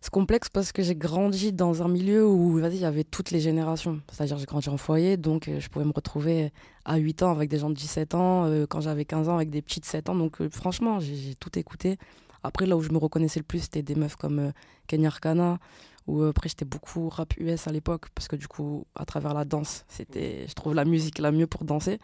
C'est 0.00 0.10
complexe 0.10 0.48
parce 0.48 0.70
que 0.70 0.82
j'ai 0.82 0.94
grandi 0.94 1.52
dans 1.52 1.82
un 1.82 1.88
milieu 1.88 2.26
où, 2.26 2.58
il 2.58 2.76
y 2.76 2.84
avait 2.84 3.04
toutes 3.04 3.32
les 3.32 3.40
générations. 3.40 4.00
C'est-à-dire, 4.12 4.38
j'ai 4.38 4.46
grandi 4.46 4.68
en 4.68 4.76
foyer, 4.76 5.16
donc 5.16 5.48
euh, 5.48 5.58
je 5.58 5.68
pouvais 5.68 5.84
me 5.84 5.92
retrouver 5.92 6.52
à 6.84 6.96
8 6.96 7.22
ans 7.24 7.32
avec 7.32 7.50
des 7.50 7.58
gens 7.58 7.68
de 7.68 7.74
17 7.74 8.14
ans, 8.14 8.46
euh, 8.46 8.66
quand 8.66 8.80
j'avais 8.80 9.04
15 9.04 9.28
ans 9.28 9.36
avec 9.36 9.50
des 9.50 9.60
petites 9.60 9.84
7 9.84 10.08
ans. 10.08 10.14
Donc, 10.14 10.40
euh, 10.40 10.48
franchement, 10.50 11.00
j'ai 11.00 11.34
tout 11.34 11.58
écouté. 11.58 11.98
Après, 12.42 12.66
là 12.66 12.76
où 12.76 12.80
je 12.80 12.90
me 12.90 12.98
reconnaissais 12.98 13.40
le 13.40 13.44
plus, 13.44 13.60
c'était 13.60 13.82
des 13.82 13.94
meufs 13.94 14.16
comme 14.16 14.38
euh, 14.38 14.50
Kenya 14.86 15.08
Arcana, 15.08 15.58
ou 16.06 16.22
après, 16.22 16.48
j'étais 16.48 16.64
beaucoup 16.64 17.08
rap 17.08 17.34
US 17.38 17.66
à 17.66 17.72
l'époque, 17.72 18.06
parce 18.14 18.28
que 18.28 18.36
du 18.36 18.48
coup, 18.48 18.86
à 18.94 19.04
travers 19.04 19.34
la 19.34 19.44
danse, 19.44 19.84
c'était, 19.88 20.46
je 20.48 20.54
trouve, 20.54 20.74
la 20.74 20.84
musique 20.84 21.18
la 21.18 21.32
mieux 21.32 21.46
pour 21.46 21.64
danser. 21.64 21.98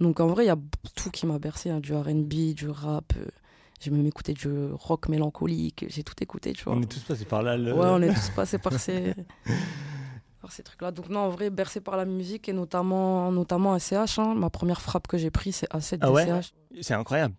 Donc, 0.00 0.20
en 0.20 0.28
vrai, 0.28 0.44
il 0.44 0.48
y 0.48 0.50
a 0.50 0.58
tout 0.94 1.10
qui 1.10 1.26
m'a 1.26 1.38
bercé, 1.38 1.70
hein, 1.70 1.80
du 1.80 1.94
RB, 1.94 2.54
du 2.54 2.68
rap. 2.68 3.12
J'ai 3.80 3.90
même 3.90 4.06
écouté 4.06 4.32
du 4.32 4.48
rock 4.72 5.08
mélancolique, 5.08 5.84
j'ai 5.88 6.02
tout 6.02 6.14
écouté, 6.20 6.52
tu 6.52 6.64
vois. 6.64 6.74
On 6.74 6.82
est 6.82 6.86
tous 6.86 7.00
passés 7.00 7.24
par 7.24 7.42
là. 7.42 7.56
le- 7.56 7.72
Ouais, 7.74 7.86
on 7.88 8.00
est 8.02 8.12
tous 8.14 8.30
passés 8.30 8.58
par 8.58 8.78
ces, 8.78 9.14
par 10.40 10.52
ces 10.52 10.62
trucs-là. 10.62 10.90
Donc, 10.92 11.08
non, 11.08 11.20
en 11.20 11.28
vrai, 11.30 11.50
bercé 11.50 11.80
par 11.80 11.96
la 11.96 12.04
musique 12.04 12.48
et 12.48 12.52
notamment, 12.52 13.30
notamment 13.32 13.74
ACH. 13.74 14.18
hein. 14.18 14.34
Ma 14.34 14.50
première 14.50 14.80
frappe 14.80 15.06
que 15.06 15.18
j'ai 15.18 15.30
prise, 15.30 15.56
c'est 15.56 15.70
A7 15.72 15.98
Ah 16.00 16.12
ouais. 16.12 16.26
C'est 16.80 16.94
incroyable. 16.94 17.34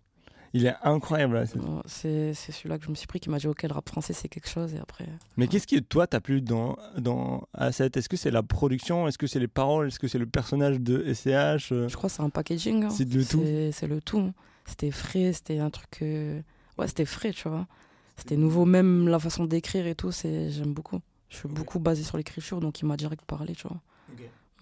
Il 0.54 0.64
est 0.64 0.74
incroyable. 0.82 1.44
c'est- 1.84 2.32
celui-là 2.32 2.78
que 2.78 2.84
je 2.86 2.88
me 2.90 2.94
suis 2.94 3.06
pris 3.06 3.20
qui 3.20 3.28
m'a 3.28 3.36
dit 3.38 3.46
Ok, 3.46 3.64
le 3.64 3.72
rap 3.72 3.86
français, 3.86 4.14
c'est 4.14 4.28
quelque 4.28 4.48
chose. 4.48 4.72
Et 4.74 4.78
après, 4.78 5.06
Mais 5.36 5.46
qu'est-ce 5.46 5.66
qui, 5.66 5.82
toi, 5.82 6.06
t'a 6.06 6.20
plu 6.22 6.40
dans, 6.40 6.76
dans 6.96 7.42
A7 7.54 7.98
Est-ce 7.98 8.08
que 8.08 8.16
c'est 8.16 8.30
la 8.30 8.42
production? 8.42 9.06
Est-ce 9.06 9.18
que 9.18 9.26
c'est 9.26 9.40
les 9.40 9.46
paroles? 9.48 9.88
Est-ce 9.88 9.98
que 9.98 10.08
c'est 10.08 10.18
le 10.18 10.24
personnage 10.26 10.80
de 10.80 11.04
SCH 11.12 11.68
je 11.88 11.94
crois 11.94 12.08
que 12.08 12.16
c'est 12.16 12.22
un 12.22 12.30
packaging. 12.30 12.84
hein. 12.84 12.90
C'est 12.90 13.04
le 13.12 13.24
tout. 13.26 13.42
C'est- 13.44 13.72
C'est 13.72 13.86
le 13.88 14.00
tout. 14.00 14.32
C'était 14.68 14.90
frais, 14.90 15.32
c'était 15.32 15.58
un 15.58 15.70
truc. 15.70 15.98
euh, 16.02 16.40
Ouais, 16.76 16.86
c'était 16.86 17.04
frais, 17.06 17.32
tu 17.32 17.48
vois. 17.48 17.66
C'était 18.16 18.36
nouveau, 18.36 18.64
même 18.64 19.08
la 19.08 19.18
façon 19.18 19.44
d'écrire 19.44 19.86
et 19.86 19.94
tout, 19.94 20.12
c'est- 20.12 20.50
j'aime 20.50 20.72
beaucoup. 20.74 21.00
Je 21.28 21.36
suis 21.38 21.48
beaucoup 21.48 21.78
basé 21.80 22.02
sur 22.04 22.16
l'écriture, 22.16 22.60
donc 22.60 22.80
il 22.80 22.86
m'a 22.86 22.96
direct 22.96 23.24
parlé, 23.24 23.54
tu 23.54 23.66
vois. 23.66 23.80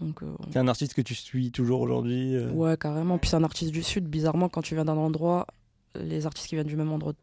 Donc, 0.00 0.22
euh, 0.22 0.34
C'est 0.52 0.58
un 0.58 0.68
artiste 0.68 0.92
que 0.94 1.00
tu 1.00 1.14
suis 1.14 1.50
toujours 1.50 1.80
aujourd'hui 1.80 2.36
euh? 2.36 2.50
Ouais, 2.50 2.76
carrément. 2.76 3.16
Puis 3.18 3.30
c'est 3.30 3.36
un 3.36 3.44
artiste 3.44 3.70
du 3.72 3.82
Sud. 3.82 4.06
Bizarrement, 4.06 4.50
quand 4.50 4.60
tu 4.60 4.74
viens 4.74 4.84
d'un 4.84 4.96
endroit, 4.96 5.46
les 5.94 6.26
artistes 6.26 6.48
qui 6.48 6.54
viennent 6.54 6.66
du 6.66 6.76
même 6.76 6.92
endroit 6.92 7.14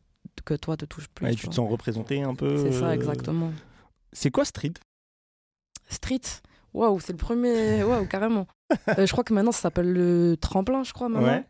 que 0.44 0.56
toi 0.56 0.76
te 0.76 0.86
touchent 0.86 1.08
plus. 1.10 1.26
Ouais, 1.28 1.34
tu 1.36 1.42
tu 1.42 1.50
te 1.50 1.54
sens 1.56 1.70
représenté 1.70 2.24
un 2.24 2.34
peu 2.34 2.58
C'est 2.58 2.72
ça, 2.72 2.88
euh, 2.88 2.92
exactement. 2.94 3.52
C'est 4.12 4.32
quoi 4.32 4.44
Street? 4.46 4.74
Street, 5.90 6.22
waouh, 6.74 7.00
c'est 7.00 7.14
le 7.14 7.18
premier. 7.18 7.84
Waouh, 7.84 8.06
carrément. 8.08 8.48
Euh, 8.98 9.06
je 9.06 9.12
crois 9.12 9.24
que 9.24 9.34
maintenant 9.36 9.52
ça 9.52 9.62
s'appelle 9.62 9.92
le 9.94 10.36
tremplin, 10.36 10.84
je 10.84 10.94
crois. 10.94 11.08
Maintenant. 11.08 11.28
Ouais. 11.28 11.46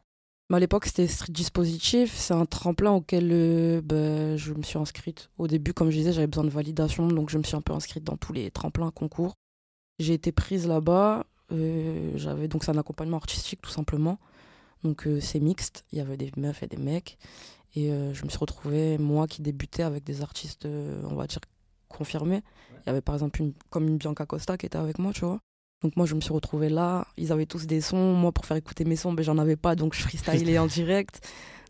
À 0.52 0.60
l'époque, 0.60 0.86
c'était 0.86 1.08
Street 1.08 1.32
Dispositif. 1.32 2.14
C'est 2.16 2.34
un 2.34 2.46
tremplin 2.46 2.92
auquel 2.92 3.30
euh, 3.32 3.82
ben, 3.82 4.38
je 4.38 4.54
me 4.54 4.62
suis 4.62 4.78
inscrite. 4.78 5.32
Au 5.40 5.48
début, 5.48 5.74
comme 5.74 5.90
je 5.90 5.98
disais, 5.98 6.14
j'avais 6.14 6.28
besoin 6.28 6.44
de 6.44 6.50
validation, 6.50 7.08
donc 7.08 7.30
je 7.32 7.40
me 7.40 7.44
suis 7.44 7.56
un 7.56 7.62
peu 7.62 7.74
inscrite 7.74 8.04
dans 8.04 8.18
tous 8.18 8.34
les 8.34 8.52
tremplins, 8.52 8.92
concours. 8.92 9.34
J'ai 10.00 10.14
été 10.14 10.32
prise 10.32 10.68
là-bas. 10.68 11.26
euh, 11.52 12.12
j'avais 12.16 12.48
donc 12.48 12.64
c'est 12.64 12.72
un 12.72 12.78
accompagnement 12.78 13.18
artistique 13.18 13.62
tout 13.62 13.72
simplement. 13.72 14.20
Donc 14.84 15.08
euh, 15.08 15.20
c'est 15.20 15.40
mixte. 15.40 15.86
Il 15.92 15.98
y 15.98 16.02
avait 16.02 16.18
des 16.18 16.32
meufs 16.38 16.62
et 16.62 16.68
des 16.68 16.78
mecs. 16.78 17.18
Et 17.76 17.90
je 17.90 18.24
me 18.24 18.30
suis 18.30 18.38
retrouvée, 18.38 19.00
moi 19.00 19.26
qui 19.26 19.42
débutais 19.42 19.82
avec 19.82 20.04
des 20.04 20.22
artistes, 20.22 20.68
on 20.68 21.16
va 21.16 21.26
dire, 21.26 21.40
confirmés. 21.90 22.44
Il 22.86 22.88
y 22.88 22.90
avait 22.92 23.02
par 23.02 23.16
exemple 23.16 23.42
une, 23.42 23.54
comme 23.72 23.88
une 23.88 23.98
Bianca 23.98 24.28
Costa 24.28 24.58
qui 24.58 24.68
était 24.68 24.78
avec 24.78 25.00
moi, 25.00 25.12
tu 25.12 25.26
vois. 25.26 25.40
Donc 25.84 25.96
moi 25.98 26.06
je 26.06 26.16
me 26.16 26.22
suis 26.22 26.34
retrouvée 26.34 26.70
là, 26.70 27.06
ils 27.18 27.32
avaient 27.32 27.46
tous 27.46 27.68
des 27.68 27.82
sons, 27.82 28.14
moi 28.14 28.32
pour 28.32 28.46
faire 28.46 28.58
écouter 28.58 28.86
mes 28.86 28.96
sons, 28.96 29.14
ben, 29.14 29.24
j'en 29.24 29.38
avais 29.38 29.58
pas, 29.58 29.76
donc 29.76 29.94
je 29.94 30.02
freestylais 30.02 30.58
en 30.58 30.66
direct. 30.66 31.20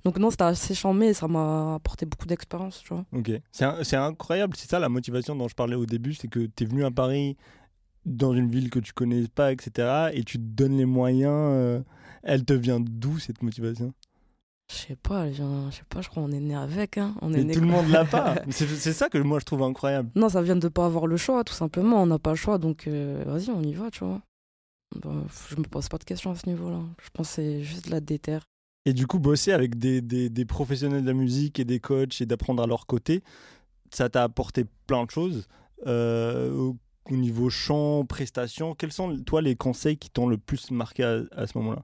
Donc 0.06 0.18
non, 0.20 0.30
c'était 0.30 0.44
assez 0.44 0.76
chambé 0.76 1.14
ça 1.14 1.28
m'a 1.28 1.76
apporté 1.76 2.06
beaucoup 2.06 2.28
d'expérience. 2.28 2.84
Ok. 3.14 3.32
C'est 3.52 3.96
incroyable. 3.96 4.54
C'est 4.58 4.70
ça 4.70 4.78
la 4.78 4.90
motivation 4.90 5.36
dont 5.36 5.48
je 5.48 5.56
parlais 5.56 5.76
au 5.76 5.86
début. 5.86 6.14
C'est 6.14 6.28
que 6.28 6.42
tu 6.42 6.64
es 6.64 6.68
venu 6.68 6.84
à 6.84 6.92
Paris 6.92 7.38
dans 8.06 8.34
une 8.34 8.50
ville 8.50 8.70
que 8.70 8.80
tu 8.80 8.92
connais 8.92 9.26
pas, 9.30 9.54
etc. 9.54 10.10
Et 10.14 10.24
tu 10.26 10.38
te 10.38 10.44
donnes 10.44 10.78
les 10.78 10.86
moyens. 10.86 11.32
euh, 11.34 11.82
Elle 12.22 12.44
te 12.44 12.52
vient 12.54 12.82
d'où 12.82 13.18
cette 13.18 13.42
motivation? 13.42 13.94
Je 14.74 14.88
sais 14.88 14.96
pas, 14.96 15.32
je 15.32 15.44
sais 15.72 15.84
pas, 15.88 16.02
je 16.02 16.10
crois 16.10 16.24
qu'on 16.24 16.32
est 16.32 16.40
né 16.40 16.56
avec, 16.56 16.98
hein. 16.98 17.14
On 17.22 17.32
est 17.32 17.38
Mais 17.38 17.44
né 17.44 17.54
tout 17.54 17.62
le 17.62 17.68
monde 17.68 17.90
l'a 17.90 18.06
pas. 18.06 18.36
C'est 18.50 18.94
ça 18.94 19.08
que 19.08 19.20
moi 19.20 19.40
je 19.40 19.46
trouve 19.46 19.62
incroyable. 19.62 20.10
Non, 20.16 20.30
ça 20.30 20.42
vient 20.42 20.56
de 20.56 20.68
pas 20.68 20.86
avoir 20.86 21.06
le 21.06 21.16
choix, 21.16 21.44
tout 21.44 21.54
simplement. 21.54 22.02
On 22.02 22.08
n'a 22.08 22.18
pas 22.18 22.32
le 22.32 22.36
choix, 22.38 22.58
donc 22.58 22.88
euh, 22.88 23.24
vas-y, 23.28 23.52
on 23.52 23.62
y 23.62 23.74
va, 23.74 23.92
tu 23.92 24.04
vois. 24.04 24.22
Bah, 24.96 25.12
je 25.50 25.56
me 25.58 25.64
pose 25.64 25.90
pas 25.90 26.00
de 26.00 26.04
questions 26.04 26.32
à 26.32 26.36
ce 26.36 26.50
niveau-là. 26.50 26.80
Je 27.04 27.10
pense 27.14 27.28
que 27.28 27.34
c'est 27.36 27.62
juste 27.62 27.86
de 27.86 27.92
la 27.92 28.00
déter. 28.00 28.40
Et 28.86 28.94
du 28.94 29.06
coup, 29.06 29.20
bosser 29.20 29.52
avec 29.52 29.78
des, 29.78 30.02
des, 30.02 30.30
des 30.30 30.46
professionnels 30.46 31.04
de 31.04 31.08
la 31.08 31.14
musique 31.14 31.60
et 31.60 31.66
des 31.66 31.80
coachs 31.80 32.20
et 32.22 32.26
d'apprendre 32.26 32.64
à 32.64 32.68
leur 32.68 32.88
côté, 32.88 33.24
ça 33.92 34.10
t'a 34.10 34.24
apporté 34.24 34.66
plein 34.88 35.06
de 35.06 35.12
choses. 35.12 35.48
Euh, 35.86 36.52
au, 36.52 36.78
au 37.12 37.16
niveau 37.16 37.50
chant, 37.50 38.06
prestation, 38.06 38.74
quels 38.76 38.92
sont, 38.92 39.18
toi, 39.24 39.42
les 39.42 39.56
conseils 39.56 39.98
qui 39.98 40.10
t'ont 40.10 40.28
le 40.28 40.38
plus 40.38 40.72
marqué 40.72 41.04
à, 41.04 41.22
à 41.32 41.48
ce 41.48 41.58
moment-là? 41.60 41.84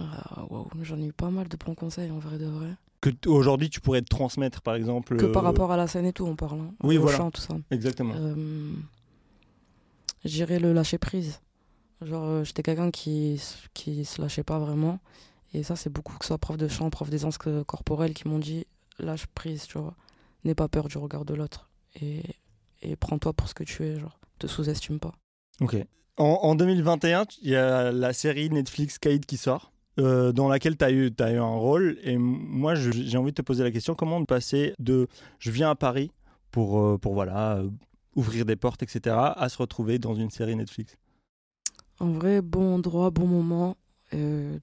Ah, 0.00 0.46
j'en 0.82 0.98
ai 0.98 1.06
eu 1.06 1.12
pas 1.12 1.30
mal 1.30 1.48
de 1.48 1.56
bons 1.56 1.74
conseils, 1.74 2.10
en 2.10 2.18
vrai 2.18 2.38
de 2.38 2.46
vrai. 2.46 2.70
Que 3.00 3.10
aujourd'hui 3.28 3.70
tu 3.70 3.80
pourrais 3.80 4.02
te 4.02 4.08
transmettre, 4.08 4.60
par 4.62 4.74
exemple 4.74 5.16
Que 5.16 5.26
par 5.26 5.42
euh, 5.42 5.46
rapport 5.46 5.72
à 5.72 5.76
la 5.76 5.86
scène 5.86 6.04
et 6.06 6.12
tout, 6.12 6.26
on 6.26 6.36
parle. 6.36 6.60
hein. 6.60 6.74
Oui, 6.82 6.98
Au 6.98 7.02
voilà. 7.02 7.16
chant, 7.18 7.30
tout 7.30 7.40
ça. 7.40 7.56
Exactement. 7.70 8.14
Euh, 8.16 8.72
je 10.24 10.28
dirais 10.30 10.58
le 10.58 10.72
lâcher 10.72 10.98
prise. 10.98 11.40
Genre, 12.02 12.24
euh, 12.24 12.44
j'étais 12.44 12.62
quelqu'un 12.62 12.90
qui, 12.90 13.40
qui 13.74 14.04
se 14.04 14.20
lâchait 14.20 14.42
pas 14.44 14.58
vraiment. 14.58 14.98
Et 15.54 15.62
ça, 15.62 15.76
c'est 15.76 15.90
beaucoup 15.90 16.16
que 16.18 16.24
ce 16.24 16.28
soit 16.28 16.38
prof 16.38 16.56
de 16.56 16.68
chant, 16.68 16.90
prof 16.90 17.10
d'aisance 17.10 17.38
corporelle 17.38 18.14
qui 18.14 18.28
m'ont 18.28 18.38
dit 18.38 18.66
lâche 18.98 19.26
prise, 19.26 19.66
tu 19.66 19.78
vois. 19.78 19.94
N'aie 20.44 20.54
pas 20.54 20.68
peur 20.68 20.88
du 20.88 20.98
regard 20.98 21.24
de 21.24 21.34
l'autre. 21.34 21.70
Et, 22.00 22.22
et 22.82 22.96
prends-toi 22.96 23.32
pour 23.32 23.48
ce 23.48 23.54
que 23.54 23.64
tu 23.64 23.84
es, 23.84 23.98
genre. 23.98 24.18
Te 24.38 24.46
sous-estime 24.46 25.00
pas. 25.00 25.12
Ok. 25.60 25.76
En, 26.16 26.24
en 26.42 26.54
2021, 26.54 27.24
il 27.42 27.50
y 27.50 27.56
a 27.56 27.90
la 27.92 28.12
série 28.12 28.48
Netflix 28.50 28.98
Kaïd 28.98 29.24
qui 29.26 29.36
sort. 29.36 29.72
Euh, 30.00 30.32
dans 30.32 30.48
laquelle 30.48 30.76
tu 30.76 30.84
as, 30.84 30.90
eu 30.90 31.12
as 31.18 31.32
eu 31.32 31.38
un 31.38 31.44
rôle. 31.44 31.98
Et 32.02 32.16
moi, 32.16 32.74
j'ai 32.74 33.16
envie 33.18 33.30
de 33.30 33.36
te 33.36 33.42
poser 33.42 33.62
la 33.62 33.70
question 33.70 33.94
comment 33.94 34.24
passer 34.24 34.74
de 34.78 35.06
je 35.38 35.50
viens 35.50 35.70
à 35.70 35.74
Paris 35.74 36.10
pour, 36.50 36.80
euh, 36.80 36.98
pour 36.98 37.14
voilà, 37.14 37.58
euh, 37.58 37.70
ouvrir 38.16 38.44
des 38.44 38.56
portes, 38.56 38.82
etc., 38.82 39.16
à 39.36 39.48
se 39.48 39.58
retrouver 39.58 39.98
dans 39.98 40.14
une 40.14 40.30
série 40.30 40.56
Netflix? 40.56 40.96
En 41.98 42.08
vrai, 42.08 42.40
bon 42.40 42.74
endroit, 42.74 43.10
bon 43.10 43.26
moment. 43.26 43.76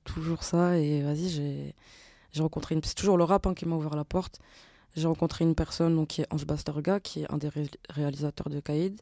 toujours 0.03 0.44
ça. 0.44 0.77
Et 0.77 1.01
vas-y, 1.03 1.29
j'ai 1.29 2.41
rencontré 2.41 2.75
une. 2.75 2.84
C'est 2.84 2.96
toujours 2.96 3.17
le 3.17 3.24
rap 3.24 3.48
hein, 3.48 3.53
qui 3.53 3.65
m'a 3.65 3.75
ouvert 3.75 3.96
la 3.96 4.06
porte. 4.06 4.39
J'ai 4.96 5.08
rencontré 5.08 5.46
une 5.46 5.53
personne 5.53 5.96
donc, 5.96 6.08
qui 6.08 6.22
est 6.22 6.34
Ange 6.34 6.46
Bastarga, 6.46 7.00
qui 7.00 7.22
est 7.22 7.32
un 7.32 7.38
des 7.38 7.50
ré- 7.50 7.70
réalisateurs 7.89 8.50
de 8.50 8.60
Kaïd. 8.60 9.00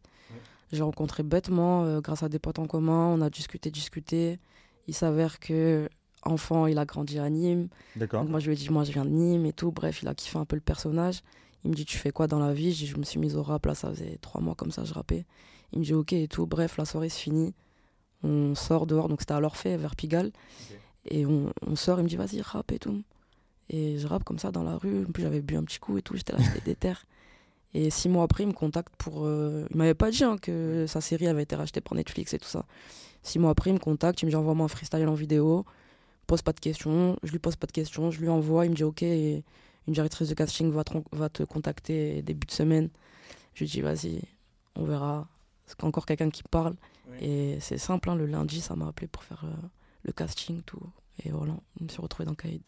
J'ai 0.72 0.84
rencontré 0.84 1.24
bêtement, 1.24 2.00
grâce 2.02 2.24
à 2.24 2.30
des 2.30 2.40
potes 2.40 2.60
en 2.60 2.68
commun. 2.68 3.16
On 3.18 3.22
a 3.22 3.30
discuté, 3.30 3.72
discuté. 3.72 4.40
Il 4.88 4.94
s'avère 4.94 5.40
que 5.40 5.88
enfant, 6.26 6.68
il 6.68 6.78
a 6.78 6.86
grandi 6.86 7.20
à 7.20 7.30
Nîmes. 7.30 7.68
D'accord. 7.96 8.22
Donc 8.22 8.30
moi, 8.32 8.40
je 8.40 8.48
lui 8.48 8.54
ai 8.54 8.56
dit, 8.58 8.70
moi, 8.70 8.84
je 8.84 8.92
viens 8.92 9.06
de 9.06 9.10
Nîmes 9.10 9.46
et 9.46 9.54
tout. 9.54 9.72
Bref, 9.72 10.02
il 10.02 10.08
a 10.08 10.14
kiffé 10.16 10.38
un 10.38 10.46
peu 10.46 10.56
le 10.56 10.62
personnage. 10.62 11.22
Il 11.64 11.70
me 11.72 11.76
dit, 11.76 11.86
tu 11.86 11.98
fais 11.98 12.12
quoi 12.12 12.28
dans 12.28 12.40
la 12.40 12.54
vie? 12.54 12.72
Je 12.74 12.78
dis, 12.80 12.88
je 12.88 12.98
me 12.98 13.04
suis 13.04 13.20
mise 13.20 13.36
au 13.36 13.44
rap, 13.44 13.66
là, 13.66 13.76
ça 13.76 13.90
faisait 13.90 14.18
trois 14.22 14.42
mois 14.42 14.56
comme 14.56 14.72
ça, 14.72 14.84
je 14.84 14.94
rappais. 14.94 15.26
Il 15.74 15.80
me 15.80 15.84
dit, 15.84 15.94
ok 15.94 16.14
et 16.14 16.28
tout. 16.28 16.46
Bref, 16.46 16.78
la 16.78 16.86
soirée 16.86 17.10
se 17.10 17.20
finit. 17.20 17.54
On 18.24 18.56
sort 18.56 18.86
dehors, 18.88 19.08
donc 19.08 19.22
c'était 19.22 19.34
à 19.34 19.40
l'Orphée, 19.40 19.78
vers 19.78 19.96
Pigalle. 19.96 20.32
Et 21.10 21.26
on, 21.26 21.52
on 21.66 21.76
sort, 21.76 22.00
il 22.00 22.04
me 22.04 22.10
dit, 22.10 22.16
vas-y, 22.16 22.42
rap 22.42 22.72
et 22.72 22.80
tout. 22.80 23.02
Et 23.70 23.98
je 23.98 24.08
rappe 24.08 24.24
comme 24.24 24.40
ça 24.40 24.52
dans 24.52 24.64
la 24.64 24.78
rue. 24.78 25.06
En 25.06 25.12
plus, 25.12 25.24
j'avais 25.24 25.42
bu 25.42 25.56
un 25.58 25.64
petit 25.64 25.80
coup 25.80 25.98
et 25.98 26.02
tout, 26.02 26.16
j'étais 26.16 26.34
là, 26.34 26.40
j'étais 26.42 26.62
déter. 26.66 26.94
Et 27.74 27.90
six 27.90 28.08
mois 28.10 28.24
après, 28.24 28.44
il 28.44 28.48
me 28.48 28.54
contacte 28.54 28.94
pour. 28.98 29.26
euh, 29.26 29.66
Il 29.72 29.78
m'avait 29.78 29.94
pas 29.96 30.10
dit 30.10 30.24
hein, 30.24 30.38
que 30.42 30.86
sa 30.88 31.02
série 31.02 31.28
avait 31.28 31.44
été 31.44 31.56
rachetée 31.56 31.82
par 31.82 31.96
Netflix 31.96 32.34
et 32.34 32.40
tout 32.40 32.48
ça. 32.48 32.66
Six 33.22 33.38
mois 33.40 33.50
après, 33.52 33.72
il 33.72 33.74
me 33.74 33.80
contacte, 33.80 34.22
il 34.22 34.26
me 34.26 34.30
dit 34.30 34.36
envoie-moi 34.36 34.66
un 34.66 34.70
freestyle 34.70 35.06
en 35.08 35.14
vidéo, 35.14 35.66
pose 36.26 36.42
pas 36.42 36.54
de 36.54 36.60
questions. 36.60 37.18
Je 37.24 37.32
lui 37.32 37.40
pose 37.40 37.56
pas 37.56 37.68
de 37.68 37.72
questions, 37.72 38.12
je 38.12 38.20
lui 38.20 38.30
envoie, 38.30 38.66
il 38.66 38.72
me 38.72 38.76
dit 38.76 38.84
ok, 38.84 39.04
et 39.04 39.44
une 39.88 39.94
directrice 39.94 40.30
de 40.30 40.34
casting 40.34 40.72
va 40.72 40.84
te, 40.84 40.98
va 41.12 41.30
te 41.30 41.44
contacter 41.44 42.22
début 42.22 42.48
de 42.48 42.52
semaine. 42.52 42.90
Je 43.54 43.64
lui 43.64 43.70
dis 43.72 43.82
vas-y, 43.82 44.22
on 44.76 44.84
verra. 44.86 45.28
C'est 45.66 45.84
encore 45.84 46.06
quelqu'un 46.06 46.30
qui 46.30 46.44
parle. 46.44 46.76
Et 47.22 47.58
c'est 47.60 47.78
simple, 47.78 48.10
hein, 48.10 48.16
le 48.16 48.26
lundi, 48.26 48.62
ça 48.62 48.76
m'a 48.76 48.88
appelé 48.88 49.08
pour 49.08 49.24
faire 49.24 49.44
euh, 49.46 49.68
le 50.04 50.12
casting, 50.12 50.62
tout. 50.64 50.82
Et 51.24 51.30
voilà, 51.30 51.56
je 51.80 51.84
me 51.86 51.90
suis 51.90 52.02
retrouvée 52.02 52.26
dans 52.26 52.36
Kaïd. 52.36 52.62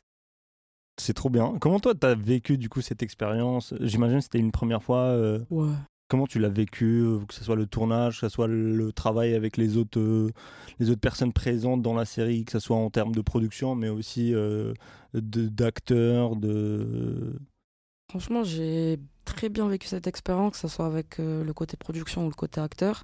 C'est 0.99 1.13
trop 1.13 1.29
bien. 1.29 1.57
Comment 1.59 1.79
toi, 1.79 1.93
tu 1.93 2.05
as 2.07 2.15
vécu 2.15 2.57
du 2.57 2.69
coup 2.69 2.81
cette 2.81 3.03
expérience? 3.03 3.73
J'imagine 3.81 4.17
que 4.17 4.23
c'était 4.23 4.39
une 4.39 4.51
première 4.51 4.81
fois. 4.81 4.99
euh, 5.01 5.43
Ouais. 5.49 5.73
Comment 6.09 6.25
tu 6.27 6.39
l'as 6.39 6.49
vécu 6.49 7.01
euh, 7.03 7.19
Que 7.27 7.33
ce 7.33 7.43
soit 7.43 7.55
le 7.57 7.65
tournage, 7.65 8.21
que 8.21 8.27
ce 8.27 8.33
soit 8.33 8.47
le 8.47 8.91
travail 8.93 9.33
avec 9.33 9.57
les 9.57 9.75
autres, 9.75 9.99
euh, 9.99 10.31
les 10.79 10.89
autres 10.89 11.01
personnes 11.01 11.33
présentes 11.33 11.81
dans 11.81 11.93
la 11.93 12.05
série, 12.05 12.45
que 12.45 12.53
ce 12.53 12.59
soit 12.59 12.77
en 12.77 12.89
termes 12.89 13.13
de 13.13 13.21
production, 13.21 13.75
mais 13.75 13.89
aussi 13.89 14.33
euh, 14.33 14.73
d'acteurs, 15.13 16.35
de. 16.35 17.35
Franchement, 18.09 18.43
j'ai 18.43 18.99
très 19.25 19.49
bien 19.49 19.67
vécu 19.67 19.87
cette 19.87 20.07
expérience, 20.07 20.53
que 20.53 20.57
ce 20.59 20.67
soit 20.69 20.85
avec 20.85 21.19
euh, 21.19 21.43
le 21.43 21.53
côté 21.53 21.75
production 21.75 22.25
ou 22.25 22.29
le 22.29 22.35
côté 22.35 22.61
acteur. 22.61 23.03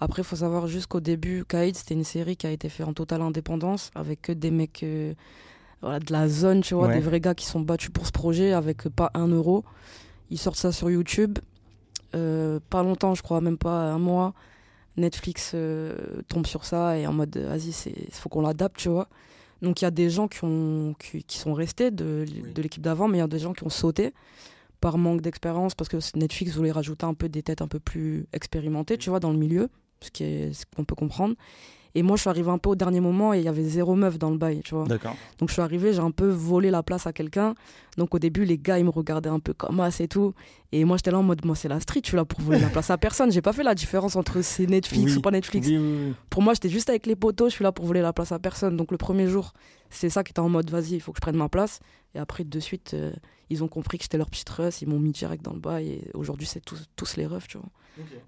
Après, 0.00 0.22
il 0.22 0.24
faut 0.24 0.34
savoir 0.34 0.66
jusqu'au 0.66 0.98
début, 0.98 1.44
Kaïd, 1.44 1.76
c'était 1.76 1.94
une 1.94 2.02
série 2.02 2.36
qui 2.36 2.48
a 2.48 2.50
été 2.50 2.68
faite 2.68 2.88
en 2.88 2.92
totale 2.92 3.22
indépendance, 3.22 3.92
avec 3.94 4.20
que 4.22 4.32
des 4.32 4.50
mecs 4.50 4.82
euh, 4.82 5.14
voilà, 5.80 6.00
de 6.00 6.10
la 6.12 6.28
zone, 6.28 6.62
tu 6.62 6.74
vois, 6.74 6.88
Ouais. 6.88 6.94
des 6.94 7.00
vrais 7.00 7.20
gars 7.20 7.36
qui 7.36 7.46
sont 7.46 7.60
battus 7.60 7.90
pour 7.90 8.04
ce 8.04 8.10
projet, 8.10 8.52
avec 8.52 8.88
pas 8.88 9.12
un 9.14 9.28
euro. 9.28 9.64
Ils 10.30 10.38
sortent 10.38 10.56
ça 10.58 10.72
sur 10.72 10.90
YouTube. 10.90 11.38
Euh, 12.14 12.60
pas 12.70 12.82
longtemps, 12.82 13.14
je 13.14 13.22
crois, 13.22 13.40
même 13.40 13.58
pas 13.58 13.92
un 13.92 13.98
mois. 13.98 14.34
Netflix 14.96 15.52
euh, 15.54 15.96
tombe 16.28 16.46
sur 16.46 16.64
ça 16.64 16.98
et 16.98 17.06
en 17.06 17.12
mode, 17.12 17.36
vas-y, 17.36 17.70
il 17.86 18.12
faut 18.12 18.28
qu'on 18.28 18.42
l'adapte, 18.42 18.76
tu 18.76 18.88
vois. 18.88 19.08
Donc 19.62 19.80
il 19.80 19.84
y 19.84 19.88
a 19.88 19.90
des 19.90 20.10
gens 20.10 20.28
qui, 20.28 20.44
ont, 20.44 20.94
qui, 20.98 21.22
qui 21.22 21.38
sont 21.38 21.54
restés 21.54 21.90
de, 21.90 22.26
Oui. 22.28 22.52
de 22.52 22.62
l'équipe 22.62 22.82
d'avant, 22.82 23.08
mais 23.08 23.18
il 23.18 23.20
y 23.20 23.24
a 23.24 23.28
des 23.28 23.38
gens 23.38 23.52
qui 23.54 23.64
ont 23.64 23.70
sauté 23.70 24.12
par 24.80 24.98
manque 24.98 25.20
d'expérience, 25.20 25.74
parce 25.74 25.88
que 25.88 25.96
Netflix 26.18 26.56
voulait 26.56 26.72
rajouter 26.72 27.06
un 27.06 27.14
peu 27.14 27.28
des 27.28 27.42
têtes 27.42 27.62
un 27.62 27.68
peu 27.68 27.78
plus 27.78 28.26
expérimentées, 28.32 28.98
tu 28.98 29.10
vois, 29.10 29.20
dans 29.20 29.30
le 29.30 29.38
milieu, 29.38 29.68
ce 30.00 30.64
qu'on 30.76 30.84
peut 30.84 30.96
comprendre. 30.96 31.36
Et 31.94 32.02
moi, 32.02 32.16
je 32.16 32.22
suis 32.22 32.30
arrivé 32.30 32.50
un 32.50 32.58
peu 32.58 32.70
au 32.70 32.74
dernier 32.74 33.00
moment 33.00 33.34
et 33.34 33.38
il 33.38 33.44
y 33.44 33.48
avait 33.48 33.64
zéro 33.64 33.94
meuf 33.94 34.18
dans 34.18 34.30
le 34.30 34.38
bail, 34.38 34.62
tu 34.64 34.74
vois. 34.74 34.86
D'accord. 34.86 35.14
Donc 35.38 35.50
je 35.50 35.52
suis 35.52 35.62
arrivé, 35.62 35.92
j'ai 35.92 36.00
un 36.00 36.10
peu 36.10 36.28
volé 36.28 36.70
la 36.70 36.82
place 36.82 37.06
à 37.06 37.12
quelqu'un. 37.12 37.54
Donc 37.98 38.14
au 38.14 38.18
début, 38.18 38.44
les 38.46 38.56
gars, 38.56 38.78
ils 38.78 38.84
me 38.84 38.90
regardaient 38.90 39.28
un 39.28 39.40
peu 39.40 39.52
comme 39.52 39.78
as 39.80 40.00
et 40.00 40.08
tout. 40.08 40.32
Et 40.72 40.84
moi, 40.86 40.96
j'étais 40.96 41.10
là 41.10 41.18
en 41.18 41.22
mode, 41.22 41.44
moi, 41.44 41.54
c'est 41.54 41.68
la 41.68 41.80
street, 41.80 42.00
je 42.04 42.08
suis 42.08 42.16
là 42.16 42.24
pour 42.24 42.40
voler 42.40 42.58
la 42.60 42.68
place 42.70 42.88
à 42.90 42.96
personne. 42.96 43.30
J'ai 43.30 43.42
pas 43.42 43.52
fait 43.52 43.62
la 43.62 43.74
différence 43.74 44.16
entre 44.16 44.40
c'est 44.40 44.66
Netflix 44.66 45.12
Oui. 45.12 45.18
ou 45.18 45.20
pas 45.20 45.30
Netflix. 45.30 45.66
Oui, 45.68 45.76
oui, 45.76 45.96
oui. 46.08 46.14
Pour 46.30 46.40
moi, 46.42 46.54
j'étais 46.54 46.70
juste 46.70 46.88
avec 46.88 47.04
les 47.04 47.14
potos, 47.16 47.50
je 47.50 47.56
suis 47.56 47.62
là 47.62 47.72
pour 47.72 47.84
voler 47.84 48.00
la 48.00 48.14
place 48.14 48.32
à 48.32 48.38
personne. 48.38 48.76
Donc 48.76 48.90
le 48.90 48.96
premier 48.96 49.28
jour, 49.28 49.52
c'est 49.90 50.08
ça 50.08 50.24
qui 50.24 50.30
était 50.30 50.40
en 50.40 50.48
mode, 50.48 50.70
vas-y, 50.70 50.94
il 50.94 51.00
faut 51.00 51.12
que 51.12 51.18
je 51.18 51.22
prenne 51.22 51.36
ma 51.36 51.50
place. 51.50 51.80
Et 52.14 52.18
après, 52.18 52.44
de 52.44 52.60
suite, 52.60 52.92
euh, 52.94 53.12
ils 53.50 53.62
ont 53.62 53.68
compris 53.68 53.98
que 53.98 54.04
j'étais 54.04 54.16
leur 54.18 54.30
petite 54.30 54.48
russe, 54.48 54.80
ils 54.80 54.88
m'ont 54.88 54.98
mis 54.98 55.12
direct 55.12 55.44
dans 55.44 55.52
le 55.52 55.60
bail. 55.60 55.88
Et 55.90 56.04
aujourd'hui, 56.14 56.46
c'est 56.46 56.60
tous, 56.64 56.88
tous 56.96 57.16
les 57.16 57.26
refs, 57.26 57.48
tu 57.48 57.58
vois. 57.58 57.68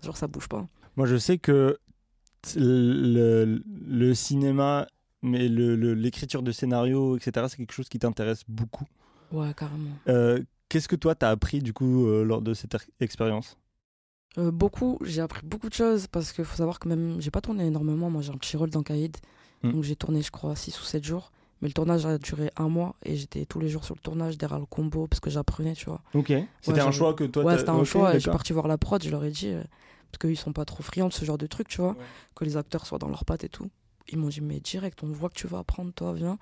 Genre, 0.02 0.16
ça 0.18 0.26
bouge 0.26 0.48
pas. 0.48 0.66
Moi, 0.96 1.06
je 1.06 1.16
sais 1.16 1.38
que 1.38 1.78
le, 2.56 3.62
le 3.88 4.14
cinéma, 4.14 4.86
mais 5.22 5.48
l'écriture 5.48 6.42
de 6.42 6.52
scénario, 6.52 7.16
etc., 7.16 7.46
c'est 7.48 7.56
quelque 7.56 7.72
chose 7.72 7.88
qui 7.88 7.98
t'intéresse 7.98 8.42
beaucoup. 8.48 8.84
Ouais, 9.32 9.52
carrément. 9.54 9.90
Euh, 10.08 10.40
Qu'est-ce 10.68 10.88
que 10.88 10.96
toi, 10.96 11.14
t'as 11.14 11.30
appris 11.30 11.60
du 11.60 11.72
coup 11.72 12.06
euh, 12.06 12.24
lors 12.24 12.42
de 12.42 12.54
cette 12.54 12.76
expérience? 13.00 13.56
Euh, 14.38 14.50
beaucoup, 14.50 14.98
j'ai 15.04 15.20
appris 15.20 15.46
beaucoup 15.46 15.68
de 15.68 15.74
choses 15.74 16.06
parce 16.08 16.32
qu'il 16.32 16.44
faut 16.44 16.56
savoir 16.56 16.80
que 16.80 16.88
même 16.88 17.20
j'ai 17.20 17.30
pas 17.30 17.40
tourné 17.40 17.66
énormément. 17.66 18.10
Moi, 18.10 18.22
j'ai 18.22 18.32
un 18.32 18.36
petit 18.36 18.56
rôle 18.56 18.70
dans 18.70 18.82
Kaïd. 18.82 19.16
Mm. 19.62 19.72
Donc, 19.72 19.84
j'ai 19.84 19.94
tourné, 19.94 20.22
je 20.22 20.30
crois, 20.30 20.56
6 20.56 20.80
ou 20.80 20.84
7 20.84 21.04
jours. 21.04 21.30
Mais 21.62 21.68
le 21.68 21.74
tournage 21.74 22.04
a 22.04 22.18
duré 22.18 22.50
un 22.56 22.68
mois 22.68 22.96
et 23.04 23.14
j'étais 23.16 23.44
tous 23.46 23.60
les 23.60 23.68
jours 23.68 23.84
sur 23.84 23.94
le 23.94 24.00
tournage 24.00 24.36
derrière 24.36 24.58
le 24.58 24.66
combo 24.66 25.06
parce 25.06 25.20
que 25.20 25.30
j'apprenais, 25.30 25.74
tu 25.74 25.86
vois. 25.86 26.02
Ok. 26.12 26.32
C'était 26.60 26.80
un 26.80 26.90
choix 26.90 27.14
que 27.14 27.24
toi 27.24 27.44
ouais, 27.44 27.58
c'était 27.58 27.70
un 27.70 27.76
ok, 27.76 27.84
choix. 27.84 28.10
et 28.10 28.14
Je 28.14 28.20
suis 28.20 28.30
parti 28.30 28.52
voir 28.52 28.66
la 28.66 28.76
prod, 28.76 29.02
je 29.02 29.10
leur 29.10 29.24
ai 29.24 29.30
dit, 29.30 29.54
parce 30.18 30.30
qu'ils 30.30 30.38
sont 30.38 30.52
pas 30.52 30.64
trop 30.64 30.82
friands 30.82 31.08
de 31.08 31.12
ce 31.12 31.24
genre 31.24 31.38
de 31.38 31.46
truc, 31.46 31.68
tu 31.68 31.80
vois, 31.80 31.90
Ouais. 31.92 32.04
que 32.34 32.44
les 32.44 32.56
acteurs 32.56 32.86
soient 32.86 32.98
dans 32.98 33.08
leurs 33.08 33.24
pattes 33.24 33.44
et 33.44 33.48
tout. 33.48 33.70
Ils 34.08 34.18
m'ont 34.18 34.28
dit, 34.28 34.40
mais 34.40 34.60
direct, 34.60 35.02
on 35.02 35.08
voit 35.08 35.28
que 35.28 35.34
tu 35.34 35.46
vas 35.46 35.58
apprendre, 35.58 35.92
toi, 35.92 36.12
viens. 36.12 36.38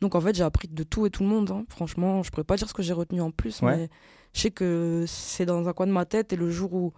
Donc 0.00 0.14
en 0.14 0.20
fait, 0.20 0.34
j'ai 0.34 0.42
appris 0.42 0.68
de 0.68 0.82
tout 0.82 1.06
et 1.06 1.10
tout 1.10 1.22
le 1.22 1.28
monde. 1.28 1.50
hein. 1.50 1.64
Franchement, 1.68 2.22
je 2.22 2.30
pourrais 2.30 2.44
pas 2.44 2.56
dire 2.56 2.68
ce 2.68 2.74
que 2.74 2.82
j'ai 2.82 2.92
retenu 2.92 3.20
en 3.20 3.30
plus, 3.30 3.62
Ouais. 3.62 3.76
mais 3.76 3.88
je 4.34 4.40
sais 4.40 4.50
que 4.50 5.04
c'est 5.06 5.46
dans 5.46 5.66
un 5.68 5.72
coin 5.72 5.86
de 5.86 5.92
ma 5.92 6.04
tête 6.04 6.32
et 6.32 6.36
le 6.36 6.50
jour 6.50 6.74
où 6.74 6.92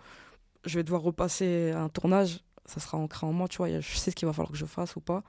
je 0.64 0.78
vais 0.78 0.82
devoir 0.84 1.02
repasser 1.02 1.70
un 1.70 1.88
tournage, 1.88 2.40
ça 2.64 2.80
sera 2.80 2.98
ancré 2.98 3.26
en 3.26 3.32
moi, 3.32 3.46
tu 3.46 3.58
vois. 3.58 3.68
Je 3.80 3.96
sais 3.96 4.10
ce 4.10 4.16
qu'il 4.16 4.26
va 4.26 4.32
falloir 4.32 4.50
que 4.50 4.58
je 4.58 4.64
fasse 4.66 4.96
ou 4.96 5.00
pas, 5.00 5.22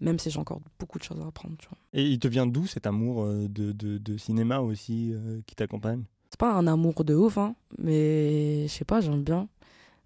même 0.00 0.18
si 0.18 0.28
j'ai 0.30 0.38
encore 0.38 0.60
beaucoup 0.78 0.98
de 0.98 1.04
choses 1.04 1.20
à 1.22 1.26
apprendre, 1.26 1.54
tu 1.58 1.68
vois. 1.68 1.78
Et 1.94 2.04
il 2.04 2.18
te 2.18 2.28
vient 2.28 2.46
d'où 2.46 2.66
cet 2.66 2.86
amour 2.86 3.22
euh, 3.24 3.48
de, 3.48 3.72
de- 3.72 3.96
de 3.98 4.16
cinéma 4.18 4.58
aussi 4.60 5.12
euh, 5.14 5.40
qui 5.46 5.54
t'accompagne? 5.54 6.02
C'est 6.30 6.40
pas 6.40 6.52
un 6.52 6.66
amour 6.66 7.04
de 7.04 7.14
ouf, 7.14 7.38
hein, 7.38 7.54
mais 7.78 8.66
je 8.66 8.72
sais 8.72 8.84
pas, 8.84 9.00
j'aime 9.00 9.22
bien. 9.22 9.48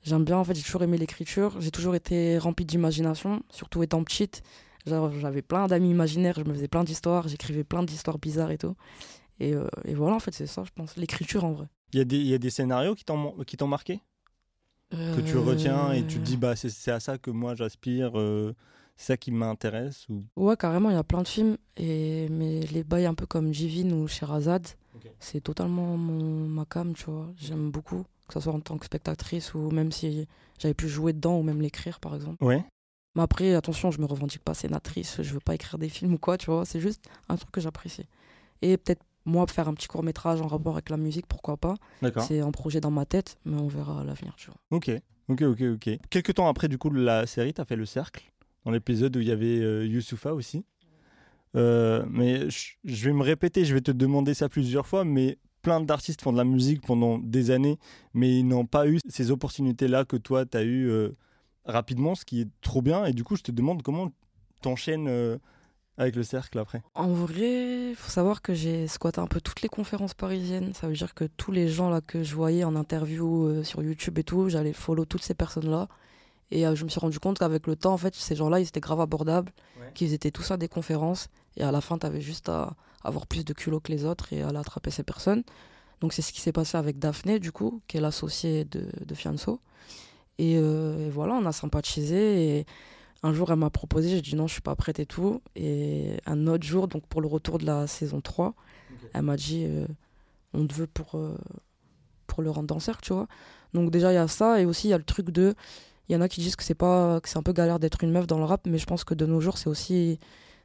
J'aime 0.02 0.25
bien, 0.25 0.38
en 0.38 0.45
fait, 0.45 0.54
j'ai 0.54 0.62
toujours 0.62 0.83
aimé 0.83 0.97
l'écriture. 0.97 1.61
J'ai 1.61 1.71
toujours 1.71 1.95
été 1.95 2.38
remplie 2.38 2.64
d'imagination, 2.64 3.42
surtout 3.50 3.83
étant 3.83 4.02
petite. 4.04 4.42
J'avais 4.87 5.42
plein 5.42 5.66
d'amis 5.66 5.90
imaginaires, 5.90 6.37
je 6.38 6.45
me 6.45 6.54
faisais 6.54 6.69
plein 6.69 6.85
d'histoires, 6.85 7.28
j'écrivais 7.28 7.64
plein 7.64 7.83
d'histoires 7.83 8.19
bizarres 8.19 8.50
et 8.50 8.59
tout. 8.59 8.75
Et, 9.38 9.54
euh, 9.54 9.66
et 9.85 9.95
voilà, 9.95 10.16
en 10.16 10.21
fait, 10.21 10.35
c'est 10.35 10.47
ça, 10.47 10.64
je 10.64 10.71
pense. 10.75 10.97
L'écriture, 10.97 11.45
en 11.45 11.52
vrai. 11.52 11.66
Il 11.92 11.99
y, 11.99 12.00
a 12.00 12.04
des- 12.04 12.19
y 12.23 12.35
a 12.35 12.38
des 12.38 12.50
scénarios 12.50 12.95
qui 12.95 13.04
t'ont 13.04 13.66
marqué? 13.66 14.00
Que 14.90 15.21
tu 15.21 15.37
retiens 15.37 15.92
et 15.92 16.04
tu 16.07 16.19
te 16.19 16.25
dis, 16.25 16.37
bah, 16.37 16.57
c'est 16.57 16.90
à 16.90 16.99
ça 16.99 17.16
que 17.16 17.30
moi 17.30 17.54
j'aspire, 17.54 18.19
euh, 18.19 18.54
c'est 18.97 19.07
ça 19.12 19.16
qui 19.16 19.30
m'intéresse 19.30 20.09
ou... 20.09 20.25
Ouais, 20.37 20.57
carrément, 20.57 20.90
il 20.90 20.95
y 20.95 20.99
a 20.99 21.04
plein 21.04 21.23
de 21.23 21.28
films. 21.28 21.57
Et... 21.76 22.28
Mais 22.30 22.61
les 22.73 22.83
bails 22.83 23.07
un 23.07 23.14
peu 23.14 23.26
comme 23.26 23.52
Jivin 23.52 23.90
ou 23.92 24.09
Sherazade, 24.09 24.66
c'est 25.21 25.40
totalement 25.42 25.97
mon... 25.97 26.49
ma 26.49 26.64
cam, 26.64 26.92
tu 26.95 27.04
vois. 27.04 27.28
J'aime 27.37 27.71
beaucoup, 27.71 28.04
que 28.30 28.34
ce 28.34 28.44
soit 28.44 28.52
en 28.52 28.60
tant 28.60 28.78
que 28.78 28.87
spectatrice 28.87 29.54
ou 29.54 29.70
même 29.70 29.90
si 29.90 30.28
j'avais 30.58 30.75
pu 30.75 30.88
jouer 30.88 31.12
dedans 31.12 31.38
ou 31.38 31.42
même 31.42 31.60
l'écrire, 31.60 32.00
par 32.00 32.14
exemple. 32.14 32.42
Ouais. 32.44 32.64
Mais 33.16 33.22
après, 33.22 33.54
attention, 33.54 33.90
je 33.90 34.00
me 34.00 34.06
revendique 34.06 34.42
pas 34.42 34.54
sénatrice, 34.54 35.20
je 35.20 35.34
veux 35.34 35.40
pas 35.40 35.54
écrire 35.54 35.78
des 35.78 35.88
films 35.88 36.14
ou 36.14 36.18
quoi, 36.18 36.38
tu 36.38 36.46
vois. 36.46 36.64
C'est 36.64 36.80
juste 36.80 37.04
un 37.28 37.37
truc 37.37 37.50
que 37.50 37.60
j'apprécie. 37.60 38.06
Et 38.62 38.76
peut-être 38.76 39.02
moi, 39.25 39.46
faire 39.49 39.68
un 39.68 39.75
petit 39.75 39.88
court 39.88 40.02
métrage 40.02 40.40
en 40.40 40.46
rapport 40.46 40.75
avec 40.75 40.90
la 40.90 40.96
musique, 40.96 41.26
pourquoi 41.26 41.56
pas. 41.56 41.75
D'accord. 42.02 42.22
C'est 42.22 42.40
un 42.40 42.52
projet 42.52 42.80
dans 42.80 42.92
ma 42.92 43.04
tête, 43.04 43.37
mais 43.44 43.56
on 43.56 43.66
verra 43.66 44.00
à 44.00 44.04
l'avenir, 44.04 44.34
tu 44.37 44.46
vois. 44.46 44.56
Ok, 44.70 44.90
ok, 45.28 45.42
ok, 45.42 45.62
ok. 45.75 45.99
Quelques 46.08 46.34
temps 46.34 46.49
après, 46.49 46.68
du 46.68 46.78
coup, 46.78 46.90
la 46.90 47.26
série, 47.26 47.52
t'as 47.52 47.64
fait 47.64 47.76
Le 47.76 47.84
Cercle, 47.84 48.30
dans 48.64 48.70
l'épisode 48.70 49.16
où 49.16 49.20
il 49.20 49.28
y 49.28 49.32
avait 49.32 49.58
euh, 49.60 49.87
Youssoufa 49.87 50.32
aussi. 50.32 50.64
Euh, 51.56 52.04
mais 52.08 52.49
je 52.49 53.04
vais 53.04 53.12
me 53.12 53.22
répéter, 53.22 53.64
je 53.64 53.75
vais 53.75 53.80
te 53.80 53.90
demander 53.90 54.34
ça 54.34 54.49
plusieurs 54.49 54.87
fois, 54.87 55.04
mais 55.04 55.37
plein 55.62 55.81
d'artistes 55.81 56.23
font 56.23 56.33
de 56.33 56.38
la 56.38 56.45
musique 56.45 56.81
pendant 56.83 57.19
des 57.19 57.50
années, 57.50 57.79
mais 58.14 58.38
ils 58.38 58.47
n'ont 58.47 58.67
pas 58.67 58.87
eu 58.87 58.99
ces 59.09 59.31
opportunités-là 59.31 60.05
que 60.05 60.17
toi, 60.17 60.47
tu 60.47 60.57
as 60.57 60.62
eu 60.62 60.88
euh, 60.88 61.11
rapidement, 61.64 62.14
ce 62.14 62.25
qui 62.25 62.43
est 62.43 62.49
trop 62.61 62.83
bien. 62.83 63.05
Et 63.05 63.12
du 63.12 63.25
coup, 63.25 63.37
je 63.37 63.43
te 63.43 63.52
demande 63.52 63.83
comment 63.83 64.11
t'enchaînes 64.62 65.09
euh, 65.09 65.38
avec 65.97 66.17
le 66.17 66.23
cercle 66.23 66.59
après? 66.59 66.83
En 66.95 67.09
vrai, 67.09 67.93
faut 67.95 68.11
savoir 68.11 68.43
que 68.43 68.55
j'ai 68.55 68.88
squatté 68.88 69.21
un 69.21 69.26
peu 69.26 69.40
toutes 69.40 69.62
les 69.62 69.69
conférences 69.69 70.14
parisiennes. 70.14 70.73
Ça 70.75 70.88
veut 70.88 70.95
dire 70.95 71.14
que 71.14 71.25
tous 71.25 71.52
les 71.52 71.69
gens 71.69 71.90
là 71.90 72.00
que 72.00 72.23
je 72.23 72.35
voyais 72.35 72.64
en 72.64 72.75
interview 72.75 73.47
euh, 73.47 73.64
sur 73.64 73.83
YouTube 73.83 74.19
et 74.19 74.25
tout, 74.25 74.49
j'allais 74.49 74.73
follow 74.73 75.05
toutes 75.05 75.23
ces 75.23 75.35
personnes-là. 75.35 75.88
Et 76.50 76.66
euh, 76.66 76.75
je 76.75 76.85
me 76.85 76.88
suis 76.88 77.00
rendu 77.00 77.19
compte 77.21 77.38
qu'avec 77.38 77.66
le 77.66 77.76
temps, 77.76 77.92
en 77.92 77.97
fait, 77.97 78.14
ces 78.14 78.35
gens-là, 78.35 78.61
ils 78.61 78.66
étaient 78.69 78.80
grave 78.80 79.00
abordables, 79.00 79.52
Ouais. 79.80 79.90
qu'ils 79.95 80.12
étaient 80.12 80.30
tous 80.30 80.50
à 80.50 80.57
des 80.57 80.69
conférences. 80.69 81.28
Et 81.57 81.62
à 81.62 81.71
la 81.73 81.80
fin, 81.80 81.97
tu 81.99 82.07
avais 82.07 82.21
juste 82.21 82.49
à 82.49 82.75
avoir 83.04 83.26
plus 83.26 83.45
de 83.45 83.52
culot 83.52 83.80
que 83.80 83.90
les 83.92 84.04
autres 84.04 84.33
et 84.33 84.42
à 84.42 84.49
aller 84.49 84.59
attraper 84.59 84.90
ces 84.90 85.02
personnes. 85.04 85.42
Donc 86.00 86.12
c'est 86.12 86.23
ce 86.23 86.33
qui 86.33 86.40
s'est 86.40 86.52
passé 86.52 86.76
avec 86.76 86.99
Daphné, 86.99 87.38
du 87.38 87.52
coup, 87.52 87.80
qui 87.88 87.97
est 87.97 88.00
l'associée 88.00 88.64
de, 88.64 88.87
de 89.04 89.14
Fianso. 89.14 89.61
Et, 90.38 90.57
euh, 90.59 91.07
et 91.07 91.11
voilà, 91.11 91.35
on 91.35 91.45
a 91.47 91.52
sympathisé. 91.52 92.59
Et 92.59 92.66
un 93.23 93.33
jour, 93.35 93.50
elle 93.52 93.59
m'a 93.59 93.71
proposé, 93.71 94.09
j'ai 94.11 94.23
dit 94.23 94.35
non, 94.35 94.47
je 94.47 94.52
suis 94.54 94.62
pas 94.62 94.75
prête 94.76 94.99
et 94.99 95.07
tout. 95.07 95.42
Et 95.57 96.16
un 96.26 96.47
autre 96.47 96.64
jour, 96.66 96.88
donc 96.88 97.07
pour 97.07 97.21
le 97.21 97.26
retour 97.28 97.59
de 97.59 97.66
la 97.66 97.87
saison 97.87 98.21
3, 98.21 98.54
elle 99.14 99.23
m'a 99.23 99.37
dit 99.37 99.64
euh, 99.66 99.87
on 100.54 100.66
te 100.66 100.75
veut 100.75 100.87
pour, 100.87 101.16
pour 102.26 102.42
le 102.42 102.50
rendre 102.50 102.66
dans 102.66 102.76
le 102.76 102.80
cercle, 102.80 103.02
tu 103.04 103.12
vois. 103.12 103.26
Donc 103.75 103.90
déjà, 103.90 104.11
il 104.12 104.14
y 104.14 104.19
a 104.19 104.26
ça. 104.28 104.61
Et 104.61 104.64
aussi, 104.64 104.88
il 104.88 104.90
y 104.90 104.95
a 104.95 104.99
le 104.99 105.04
truc 105.04 105.30
de. 105.30 105.54
Il 106.11 106.14
y 106.14 106.17
en 106.17 106.21
a 106.21 106.29
qui 106.29 106.40
disent 106.40 106.57
que 106.57 106.64
c'est 106.64 106.75
pas 106.75 107.21
que 107.21 107.29
c'est 107.29 107.38
un 107.38 107.43
peu 107.45 107.52
galère 107.52 107.79
d'être 107.79 108.02
une 108.02 108.11
meuf 108.11 108.26
dans 108.26 108.38
le 108.38 108.45
rap, 108.45 108.67
mais 108.67 108.79
je 108.79 108.85
pense 108.85 109.05
que 109.05 109.14
de 109.14 109.26
nos 109.26 109.40
jours, 109.40 109.57
c'est 109.59 109.69
aussi 109.69 110.19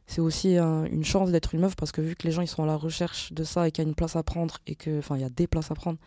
c'est 0.07 0.19
aussi 0.21 0.57
un- 0.57 0.85
une 0.85 1.05
chance 1.05 1.31
d'être 1.31 1.53
une 1.55 1.61
meuf 1.61 1.75
parce 1.75 1.91
que 1.91 2.01
vu 2.01 2.15
que 2.15 2.23
les 2.23 2.31
gens 2.31 2.41
ils 2.41 2.47
sont 2.47 2.63
à 2.63 2.65
la 2.65 2.75
recherche 2.75 3.31
de 3.31 3.43
ça 3.43 3.67
et 3.67 3.71
qu'il 3.71 3.83
y 3.83 3.85
a 3.85 3.89
une 3.89 3.95
place 3.95 4.15
à 4.15 4.23
prendre 4.23 4.57
et 4.67 4.75
que 4.75 4.99
enfin 4.99 5.15
il 5.15 5.21
y 5.21 5.25
a 5.25 5.29
des 5.29 5.47
places 5.47 5.69
à 5.71 5.75
prendre 5.75 5.97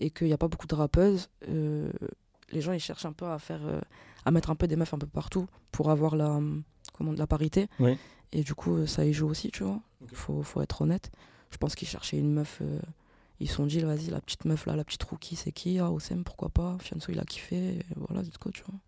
et 0.00 0.10
qu'il 0.10 0.26
n'y 0.26 0.32
a 0.34 0.38
pas 0.38 0.48
beaucoup 0.48 0.66
de 0.66 0.74
rappeuses, 0.74 1.28
euh, 1.48 1.90
les 2.52 2.60
gens 2.60 2.72
ils 2.72 2.80
cherchent 2.80 3.06
un 3.06 3.12
peu 3.12 3.26
à 3.26 3.38
faire 3.38 3.60
euh, 3.66 3.80
à 4.26 4.30
mettre 4.30 4.50
un 4.50 4.54
peu 4.54 4.66
des 4.68 4.76
meufs 4.76 4.92
un 4.94 4.98
peu 4.98 5.06
partout 5.06 5.46
pour 5.72 5.90
avoir 5.90 6.14
la 6.14 6.38
comment 6.92 7.12
la 7.12 7.26
parité. 7.26 7.68
Oui. 7.80 7.96
Et 8.32 8.42
du 8.42 8.54
coup 8.54 8.86
ça 8.86 9.04
y 9.06 9.12
joue 9.14 9.28
aussi, 9.28 9.50
tu 9.50 9.62
vois. 9.64 9.80
Ok. 10.02 10.10
Faut 10.12 10.42
faut 10.42 10.60
être 10.62 10.82
honnête. 10.82 11.10
Je 11.50 11.56
pense 11.56 11.74
qu'ils 11.74 11.88
cherchaient 11.88 12.18
une 12.18 12.32
meuf 12.32 12.58
euh, 12.60 12.78
ils 13.40 13.48
se 13.48 13.54
sont 13.56 13.66
dit 13.66 13.80
vas-y 13.80 14.10
la 14.10 14.20
petite 14.20 14.44
meuf 14.44 14.66
là, 14.66 14.76
la 14.76 14.84
petite 14.84 15.02
rookie 15.04 15.36
c'est 15.36 15.52
qui? 15.52 15.78
Ah 15.78 15.90
Osem 15.90 16.24
pourquoi 16.24 16.48
pas? 16.48 16.76
Fianso 16.80 17.10
il 17.12 17.18
a 17.18 17.24
kiffé 17.24 17.56
et 17.56 17.82
voilà, 17.96 18.22
let's 18.22 18.38
go, 18.38 18.50
tu 18.52 18.62
vois. 18.68 18.78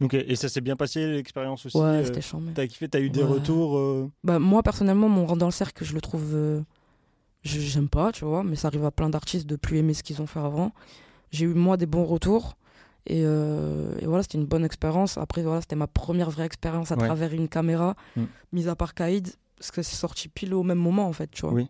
Ok, 0.00 0.14
et 0.14 0.36
ça 0.36 0.48
s'est 0.48 0.60
bien 0.60 0.76
passé 0.76 1.06
l'expérience 1.08 1.66
aussi 1.66 1.76
Ouais, 1.76 1.84
euh, 1.84 2.04
c'était 2.04 2.20
charmé. 2.20 2.52
T'as 2.54 2.66
kiffé, 2.68 2.88
t'as 2.88 3.00
eu 3.00 3.10
des 3.10 3.22
Ouais. 3.24 3.28
retours 3.28 3.76
euh, 3.78 4.08
Bah, 4.22 4.38
moi, 4.38 4.62
personnellement, 4.62 5.08
mon 5.08 5.26
rang 5.26 5.36
dans 5.36 5.46
le 5.46 5.52
cercle, 5.52 5.84
je 5.84 5.92
le 5.94 6.00
trouve. 6.00 6.34
euh, 6.34 6.60
je- 7.42 7.58
J'aime 7.60 7.88
pas, 7.88 8.12
tu 8.12 8.24
vois, 8.24 8.44
mais 8.44 8.54
ça 8.54 8.68
arrive 8.68 8.84
à 8.84 8.92
plein 8.92 9.10
d'artistes 9.10 9.46
de 9.46 9.56
plus 9.56 9.78
aimer 9.78 9.94
ce 9.94 10.04
qu'ils 10.04 10.22
ont 10.22 10.26
fait 10.28 10.38
avant. 10.38 10.72
J'ai 11.32 11.46
eu, 11.46 11.54
moi, 11.54 11.76
des 11.76 11.86
bons 11.86 12.04
retours. 12.04 12.56
Et, 13.06 13.22
euh, 13.24 13.96
et 14.00 14.06
voilà, 14.06 14.22
c'était 14.22 14.38
une 14.38 14.46
bonne 14.46 14.64
expérience. 14.64 15.18
Après, 15.18 15.42
voilà, 15.42 15.62
c'était 15.62 15.74
ma 15.76 15.86
première 15.88 16.30
vraie 16.30 16.46
expérience 16.46 16.92
à 16.92 16.96
Ouais. 16.96 17.06
travers 17.06 17.32
une 17.34 17.48
caméra, 17.48 17.96
Mm. 18.16 18.24
mise 18.52 18.68
à 18.68 18.76
part 18.76 18.94
Kaïd, 18.94 19.34
parce 19.56 19.72
que 19.72 19.82
c'est 19.82 19.96
sorti 19.96 20.28
pile 20.28 20.54
au 20.54 20.62
même 20.62 20.78
moment, 20.78 21.08
en 21.08 21.12
fait, 21.12 21.28
tu 21.32 21.40
vois. 21.42 21.54
Oui. 21.54 21.68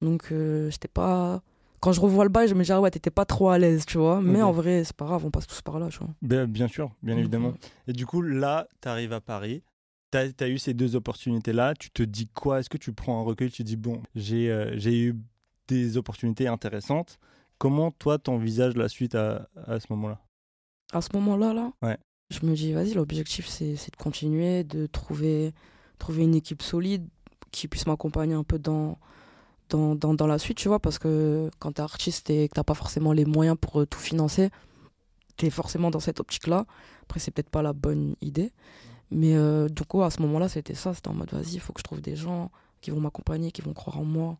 Donc, 0.00 0.32
j'étais 0.70 0.88
pas. 0.88 1.40
Quand 1.80 1.92
je 1.92 2.00
revois 2.00 2.24
le 2.24 2.30
bail, 2.30 2.46
je 2.48 2.54
me 2.54 2.62
dis, 2.62 2.72
ah 2.72 2.80
ouais, 2.80 2.90
t'étais 2.90 3.10
pas 3.10 3.24
trop 3.24 3.48
à 3.48 3.58
l'aise, 3.58 3.86
tu 3.86 3.96
vois. 3.98 4.20
Mais 4.20 4.42
en 4.42 4.52
vrai, 4.52 4.84
c'est 4.84 4.94
pas 4.96 5.06
grave, 5.06 5.24
on 5.24 5.30
passe 5.30 5.46
tous 5.46 5.62
par 5.62 5.78
là, 5.78 5.88
tu 5.88 5.98
vois. 5.98 6.08
ben, 6.20 6.46
Bien 6.46 6.68
sûr, 6.68 6.90
bien 7.02 7.14
Donc, 7.14 7.20
évidemment. 7.20 7.54
Et 7.86 7.92
du 7.94 8.04
coup, 8.06 8.20
là, 8.22 8.68
t'arrives 8.80 9.12
à 9.14 9.20
Paris. 9.20 9.62
T'as 10.10 10.26
as 10.40 10.48
eu 10.48 10.58
ces 10.58 10.74
deux 10.74 10.96
opportunités-là. 10.96 11.74
Tu 11.78 11.90
te 11.90 12.02
dis 12.02 12.26
quoi? 12.28 12.60
Est-ce 12.60 12.68
que 12.68 12.76
tu 12.76 12.92
prends 12.92 13.20
un 13.20 13.24
recul 13.24 13.50
Tu 13.50 13.58
te 13.58 13.62
dis, 13.62 13.76
bon, 13.76 14.02
j'ai 14.14 14.50
euh, 14.50 14.76
eu 14.76 15.16
des 15.68 15.96
opportunités 15.96 16.48
intéressantes. 16.48 17.18
Comment, 17.58 17.90
toi, 17.92 18.18
t'envisages 18.18 18.76
la 18.76 18.88
suite 18.88 19.14
à, 19.14 19.48
à 19.66 19.78
ce 19.80 19.86
moment-là? 19.90 20.18
À 20.92 21.00
ce 21.00 21.08
moment-là, 21.14 21.54
là, 21.54 21.72
Ouais. 21.82 21.96
je 22.30 22.44
me 22.44 22.54
dis, 22.54 22.72
vas-y, 22.72 22.94
l'objectif, 22.94 23.46
c'est 23.46 23.76
c'est 23.76 23.92
de 23.92 23.96
continuer, 23.96 24.64
de 24.64 24.86
trouver, 24.86 25.52
trouver 25.98 26.24
une 26.24 26.34
équipe 26.34 26.62
solide 26.62 27.06
qui 27.52 27.68
puisse 27.68 27.86
m'accompagner 27.86 28.34
un 28.34 28.42
peu 28.44 28.58
dans, 28.58 28.98
dans, 29.70 29.94
dans, 29.94 30.14
dans 30.14 30.26
la 30.26 30.38
suite, 30.38 30.58
tu 30.58 30.68
vois, 30.68 30.78
parce 30.80 30.98
que 30.98 31.50
quand 31.58 31.72
t'es 31.72 31.82
artiste 31.82 32.28
et 32.30 32.48
que 32.48 32.54
t'as 32.54 32.64
pas 32.64 32.74
forcément 32.74 33.12
les 33.12 33.24
moyens 33.24 33.56
pour 33.60 33.80
euh, 33.80 33.86
tout 33.86 33.98
financer, 33.98 34.50
t'es 35.36 35.50
forcément 35.50 35.90
dans 35.90 36.00
cette 36.00 36.20
optique-là. 36.20 36.66
Après, 37.02 37.18
c'est 37.20 37.30
peut-être 37.30 37.50
pas 37.50 37.62
la 37.62 37.72
bonne 37.72 38.14
idée. 38.20 38.52
Mais 39.10 39.34
euh, 39.36 39.68
du 39.68 39.82
coup, 39.84 40.02
à 40.02 40.10
ce 40.10 40.20
moment-là, 40.22 40.48
c'était 40.48 40.74
ça. 40.74 40.94
C'était 40.94 41.08
en 41.08 41.14
mode, 41.14 41.32
vas-y, 41.32 41.54
il 41.54 41.60
faut 41.60 41.72
que 41.72 41.80
je 41.80 41.84
trouve 41.84 42.00
des 42.00 42.14
gens 42.16 42.50
qui 42.80 42.90
vont 42.90 43.00
m'accompagner, 43.00 43.50
qui 43.50 43.62
vont 43.62 43.72
croire 43.72 43.98
en 43.98 44.04
moi 44.04 44.38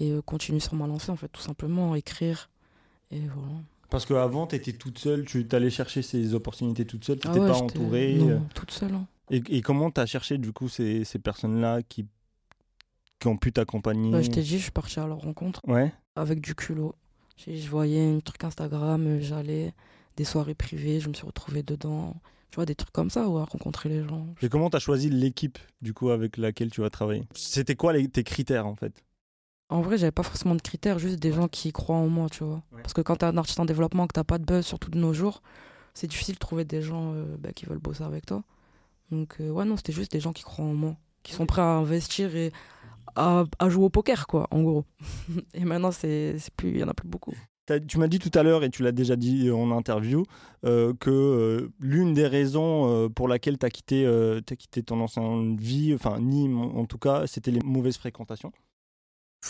et 0.00 0.12
euh, 0.12 0.22
continuer 0.22 0.60
sur 0.60 0.74
ma 0.74 0.86
lancée, 0.86 1.10
en 1.10 1.16
fait, 1.16 1.28
tout 1.28 1.40
simplement, 1.40 1.94
écrire. 1.96 2.48
Et 3.10 3.20
voilà. 3.20 3.58
Parce 3.90 4.04
qu'avant, 4.06 4.46
t'étais 4.46 4.72
toute 4.74 4.98
seule, 4.98 5.24
tu 5.24 5.46
t'allais 5.48 5.70
chercher 5.70 6.02
ces 6.02 6.34
opportunités 6.34 6.84
toute 6.84 7.04
seule, 7.04 7.18
Ah 7.24 7.28
t'étais 7.28 7.40
ouais, 7.40 7.48
pas 7.50 7.56
entourée. 7.56 8.14
Non, 8.18 8.28
euh, 8.30 8.38
toute 8.54 8.70
seule. 8.70 8.94
hein. 8.94 9.06
Et, 9.30 9.42
et 9.48 9.62
comment 9.62 9.90
t'as 9.90 10.06
cherché, 10.06 10.38
du 10.38 10.52
coup, 10.52 10.68
ces, 10.68 11.04
ces 11.04 11.18
personnes-là 11.18 11.82
qui, 11.82 12.06
qui 13.18 13.28
ont 13.28 13.36
pu 13.36 13.52
t'accompagner 13.52 14.10
Bah, 14.10 14.22
je 14.22 14.30
t'ai 14.30 14.42
dit, 14.42 14.58
je 14.58 14.62
suis 14.64 14.70
partie 14.70 15.00
à 15.00 15.06
leur 15.06 15.18
rencontre 15.18 15.60
Ouais. 15.66 15.92
avec 16.16 16.40
du 16.40 16.54
culot. 16.54 16.94
Je, 17.36 17.68
voyais 17.68 18.04
un 18.16 18.20
truc 18.20 18.42
Instagram, 18.42 19.06
euh, 19.06 19.20
j'allais, 19.20 19.72
des 20.16 20.24
soirées 20.24 20.54
privées, 20.54 20.98
je 21.00 21.08
me 21.08 21.14
suis 21.14 21.26
retrouvée 21.26 21.62
dedans. 21.62 22.14
Tu 22.50 22.56
vois, 22.56 22.64
des 22.66 22.74
trucs 22.74 22.92
comme 22.92 23.10
ça, 23.10 23.28
ou 23.28 23.38
à 23.38 23.44
rencontrer 23.44 23.88
les 23.88 24.02
gens. 24.02 24.26
Et 24.42 24.48
comment 24.48 24.70
t'as 24.70 24.78
choisi 24.78 25.10
l'équipe, 25.10 25.58
du 25.82 25.92
coup, 25.92 26.10
avec 26.10 26.36
laquelle 26.36 26.70
tu 26.70 26.80
vas 26.80 26.90
travailler? 26.90 27.24
C'était 27.34 27.76
quoi 27.76 27.92
les- 27.92 28.08
tes 28.08 28.24
critères, 28.24 28.66
en 28.66 28.74
fait? 28.74 29.04
En 29.68 29.82
vrai, 29.82 29.98
j'avais 29.98 30.12
pas 30.12 30.22
forcément 30.22 30.54
de 30.54 30.62
critères, 30.62 30.98
juste 30.98 31.18
des 31.18 31.30
gens 31.32 31.46
qui 31.46 31.72
croient 31.72 31.96
en 31.96 32.08
moi, 32.08 32.28
tu 32.30 32.42
vois. 32.42 32.62
Ouais. 32.72 32.80
Parce 32.82 32.94
que 32.94 33.02
quand 33.02 33.16
t'es 33.16 33.26
un 33.26 33.36
artiste 33.36 33.60
en 33.60 33.66
développement, 33.66 34.06
que 34.06 34.14
t'as 34.14 34.24
pas 34.24 34.38
de 34.38 34.44
buzz, 34.44 34.64
surtout 34.64 34.90
de 34.90 34.98
nos 34.98 35.12
jours, 35.12 35.42
c'est 35.92 36.06
difficile 36.06 36.34
de 36.34 36.38
trouver 36.38 36.64
des 36.64 36.80
gens 36.80 37.12
euh, 37.12 37.36
bah, 37.38 37.52
qui 37.52 37.66
veulent 37.66 37.78
bosser 37.78 38.02
avec 38.02 38.24
toi. 38.24 38.42
Donc, 39.10 39.36
euh, 39.40 39.50
ouais, 39.50 39.66
non, 39.66 39.76
c'était 39.76 39.92
juste 39.92 40.10
des 40.10 40.20
gens 40.20 40.32
qui 40.32 40.42
croient 40.42 40.64
en 40.64 40.72
moi, 40.74 40.96
qui 41.22 41.34
sont 41.34 41.44
prêts 41.44 41.60
à 41.62 41.66
investir 41.66 42.34
et 42.34 42.50
à, 43.16 43.44
à 43.58 43.68
jouer 43.68 43.84
au 43.84 43.90
poker, 43.90 44.26
quoi, 44.26 44.46
en 44.50 44.62
gros. 44.62 44.84
et 45.54 45.64
maintenant, 45.64 45.90
c'est 45.92 46.36
plus, 46.56 46.70
il 46.70 46.78
y 46.78 46.84
en 46.84 46.88
a 46.88 46.94
plus 46.94 47.08
beaucoup. 47.08 47.34
Tu 47.86 47.98
m'as 47.98 48.08
dit 48.08 48.18
tout 48.18 48.30
à 48.32 48.42
l'heure, 48.42 48.64
et 48.64 48.70
tu 48.70 48.82
l'as 48.82 48.92
déjà 48.92 49.14
dit 49.14 49.50
en 49.50 49.70
interview, 49.72 50.22
euh, 50.64 50.94
que 50.98 51.10
euh, 51.10 51.68
l'une 51.80 52.14
des 52.14 52.26
raisons 52.26 52.88
euh, 52.90 53.08
pour 53.10 53.28
laquelle 53.28 53.58
tu 53.58 53.66
as, 53.66 53.70
quitté, 53.70 54.06
euh, 54.06 54.40
t'as 54.40 54.56
quitté 54.56 54.82
ton 54.82 54.98
ancienne 55.00 55.54
vie, 55.58 55.92
enfin 55.94 56.18
Nîmes 56.18 56.56
en 56.58 56.86
tout 56.86 56.96
cas, 56.96 57.26
c'était 57.26 57.50
les 57.50 57.60
mauvaises 57.60 57.98
fréquentations. 57.98 58.52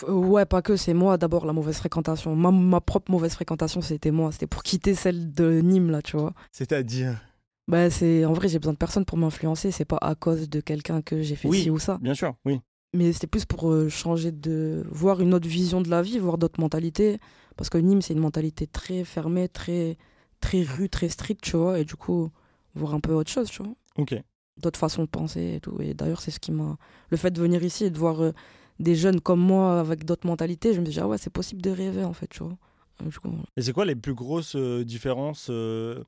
Euh, 0.08 0.12
Ouais, 0.12 0.46
pas 0.46 0.62
que, 0.62 0.74
c'est 0.76 0.94
moi 0.94 1.16
d'abord 1.16 1.46
la 1.46 1.52
mauvaise 1.52 1.76
fréquentation. 1.76 2.34
Ma, 2.34 2.50
ma 2.50 2.80
propre 2.80 3.12
mauvaise 3.12 3.34
fréquentation, 3.34 3.80
c'était 3.82 4.10
moi. 4.10 4.32
C'était 4.32 4.48
pour 4.48 4.64
quitter 4.64 4.94
celle 4.94 5.32
de 5.32 5.60
Nîmes, 5.60 5.90
là, 5.92 6.02
tu 6.02 6.16
vois. 6.16 6.34
C'est-à-dire? 6.50 7.20
Bah, 7.68 7.88
c'est... 7.88 8.24
En 8.24 8.32
vrai, 8.32 8.48
j'ai 8.48 8.58
besoin 8.58 8.72
de 8.72 8.78
personne 8.78 9.04
pour 9.04 9.16
m'influencer. 9.16 9.70
C'est 9.70 9.84
pas 9.84 9.98
à 10.00 10.14
cause 10.14 10.48
de 10.50 10.60
quelqu'un 10.60 11.02
que 11.02 11.22
j'ai 11.22 11.36
fait 11.36 11.48
Oui. 11.48 11.62
ci 11.62 11.70
ou 11.70 11.78
ça. 11.78 11.98
Bien 12.02 12.14
sûr, 12.14 12.34
oui. 12.44 12.60
Mais 12.94 13.12
c'était 13.12 13.26
plus 13.26 13.44
pour 13.44 13.70
euh, 13.70 13.88
changer 13.88 14.32
de. 14.32 14.84
voir 14.90 15.20
une 15.20 15.34
autre 15.34 15.48
vision 15.48 15.80
de 15.80 15.90
la 15.90 16.02
vie, 16.02 16.18
voir 16.18 16.38
d'autres 16.38 16.60
mentalités. 16.60 17.18
Parce 17.56 17.68
que 17.68 17.78
Nîmes, 17.78 18.02
c'est 18.02 18.14
une 18.14 18.20
mentalité 18.20 18.66
très 18.66 19.04
fermée, 19.04 19.48
très, 19.48 19.98
très 20.40 20.62
rue, 20.62 20.88
très 20.88 21.08
stricte, 21.08 21.42
tu 21.42 21.56
vois. 21.56 21.78
Et 21.78 21.84
du 21.84 21.96
coup, 21.96 22.30
voir 22.74 22.94
un 22.94 23.00
peu 23.00 23.12
autre 23.12 23.30
chose, 23.30 23.50
tu 23.50 23.62
vois. 23.62 23.72
Ok. 23.96 24.14
D'autres 24.56 24.78
façons 24.78 25.02
de 25.02 25.08
penser 25.08 25.54
et 25.56 25.60
tout. 25.60 25.80
Et 25.80 25.92
d'ailleurs, 25.94 26.20
c'est 26.20 26.30
ce 26.30 26.40
qui 26.40 26.50
m'a. 26.52 26.78
Le 27.10 27.16
fait 27.16 27.30
de 27.30 27.40
venir 27.40 27.62
ici 27.62 27.84
et 27.84 27.90
de 27.90 27.98
voir 27.98 28.22
euh, 28.22 28.32
des 28.80 28.94
jeunes 28.94 29.20
comme 29.20 29.40
moi 29.40 29.80
avec 29.80 30.04
d'autres 30.04 30.26
mentalités, 30.26 30.72
je 30.72 30.80
me 30.80 30.86
suis 30.86 30.94
dit, 30.94 31.00
ah 31.00 31.08
ouais, 31.08 31.18
c'est 31.18 31.32
possible 31.32 31.60
de 31.60 31.70
rêver, 31.70 32.04
en 32.04 32.12
fait, 32.12 32.28
tu 32.28 32.42
vois. 32.42 32.56
Et 33.04 33.08
du 33.08 33.18
coup, 33.18 33.28
voilà. 33.28 33.44
Et 33.56 33.62
c'est 33.62 33.72
quoi 33.72 33.84
les 33.84 33.96
plus 33.96 34.14
grosses 34.14 34.56
euh, 34.56 34.84
différences 34.84 35.48
euh, 35.50 36.02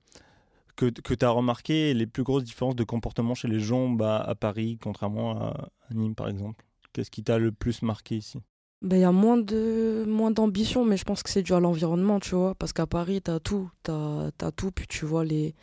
que, 0.77 0.87
que 0.87 1.15
tu 1.15 1.25
as 1.25 1.31
remarquées, 1.31 1.95
les 1.95 2.07
plus 2.07 2.23
grosses 2.23 2.45
différences 2.45 2.77
de 2.77 2.85
comportement 2.85 3.35
chez 3.35 3.49
les 3.49 3.61
gens 3.61 3.89
bah, 3.91 4.19
à 4.19 4.35
Paris, 4.35 4.79
contrairement 4.81 5.33
à, 5.33 5.71
à 5.89 5.95
Nîmes 5.95 6.15
par 6.15 6.29
exemple? 6.29 6.65
Qu'est-ce 7.01 7.11
qui 7.11 7.25
t'a 7.25 7.39
le 7.39 7.51
plus 7.51 7.81
marqué 7.81 8.17
ici? 8.17 8.43
Ben, 8.83 8.97
il 8.99 9.01
y 9.01 9.05
a 9.05 9.11
moins 9.11 9.39
de 9.39 10.05
moins 10.07 10.31
d'ambition, 10.31 10.85
mais 10.85 10.99
je 10.99 11.05
pense 11.05 11.23
que 11.23 11.31
c'est 11.31 11.41
dû 11.41 11.55
à 11.55 11.61
l'environnement, 11.61 12.21
tu 12.21 12.35
vois. 12.35 12.55
Parce 12.55 12.75
qu'à 12.75 12.87
Paris, 12.87 13.23
t'as 13.23 13.41
tout, 13.41 13.71
t'as 13.83 14.31
as 14.39 14.53
tout, 14.53 14.71
puis 14.71 14.87
tu 14.87 15.07
vois 15.07 15.25
les, 15.25 15.55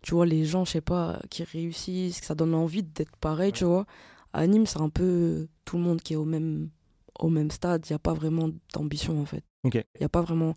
tu 0.00 0.14
vois 0.14 0.24
les 0.24 0.46
gens, 0.46 0.64
je 0.64 0.70
sais 0.70 0.80
pas, 0.80 1.20
qui 1.28 1.44
réussissent, 1.44 2.20
que 2.20 2.24
ça 2.24 2.34
donne 2.34 2.54
envie 2.54 2.82
d'être 2.82 3.14
pareil, 3.16 3.52
tu 3.52 3.66
vois. 3.66 3.84
À 4.32 4.46
Nîmes, 4.46 4.64
c'est 4.64 4.80
un 4.80 4.88
peu 4.88 5.48
tout 5.66 5.76
le 5.76 5.82
monde 5.82 6.00
qui 6.00 6.14
est 6.14 6.16
au 6.16 6.24
même, 6.24 6.70
au 7.18 7.28
même 7.28 7.50
stade. 7.50 7.84
Il 7.86 7.92
y 7.92 7.94
a 7.94 7.98
pas 7.98 8.14
vraiment 8.14 8.48
d'ambition 8.72 9.20
en 9.20 9.26
fait. 9.26 9.44
Il 9.64 10.00
y 10.00 10.04
a 10.04 10.08
pas 10.08 10.22
vraiment, 10.22 10.54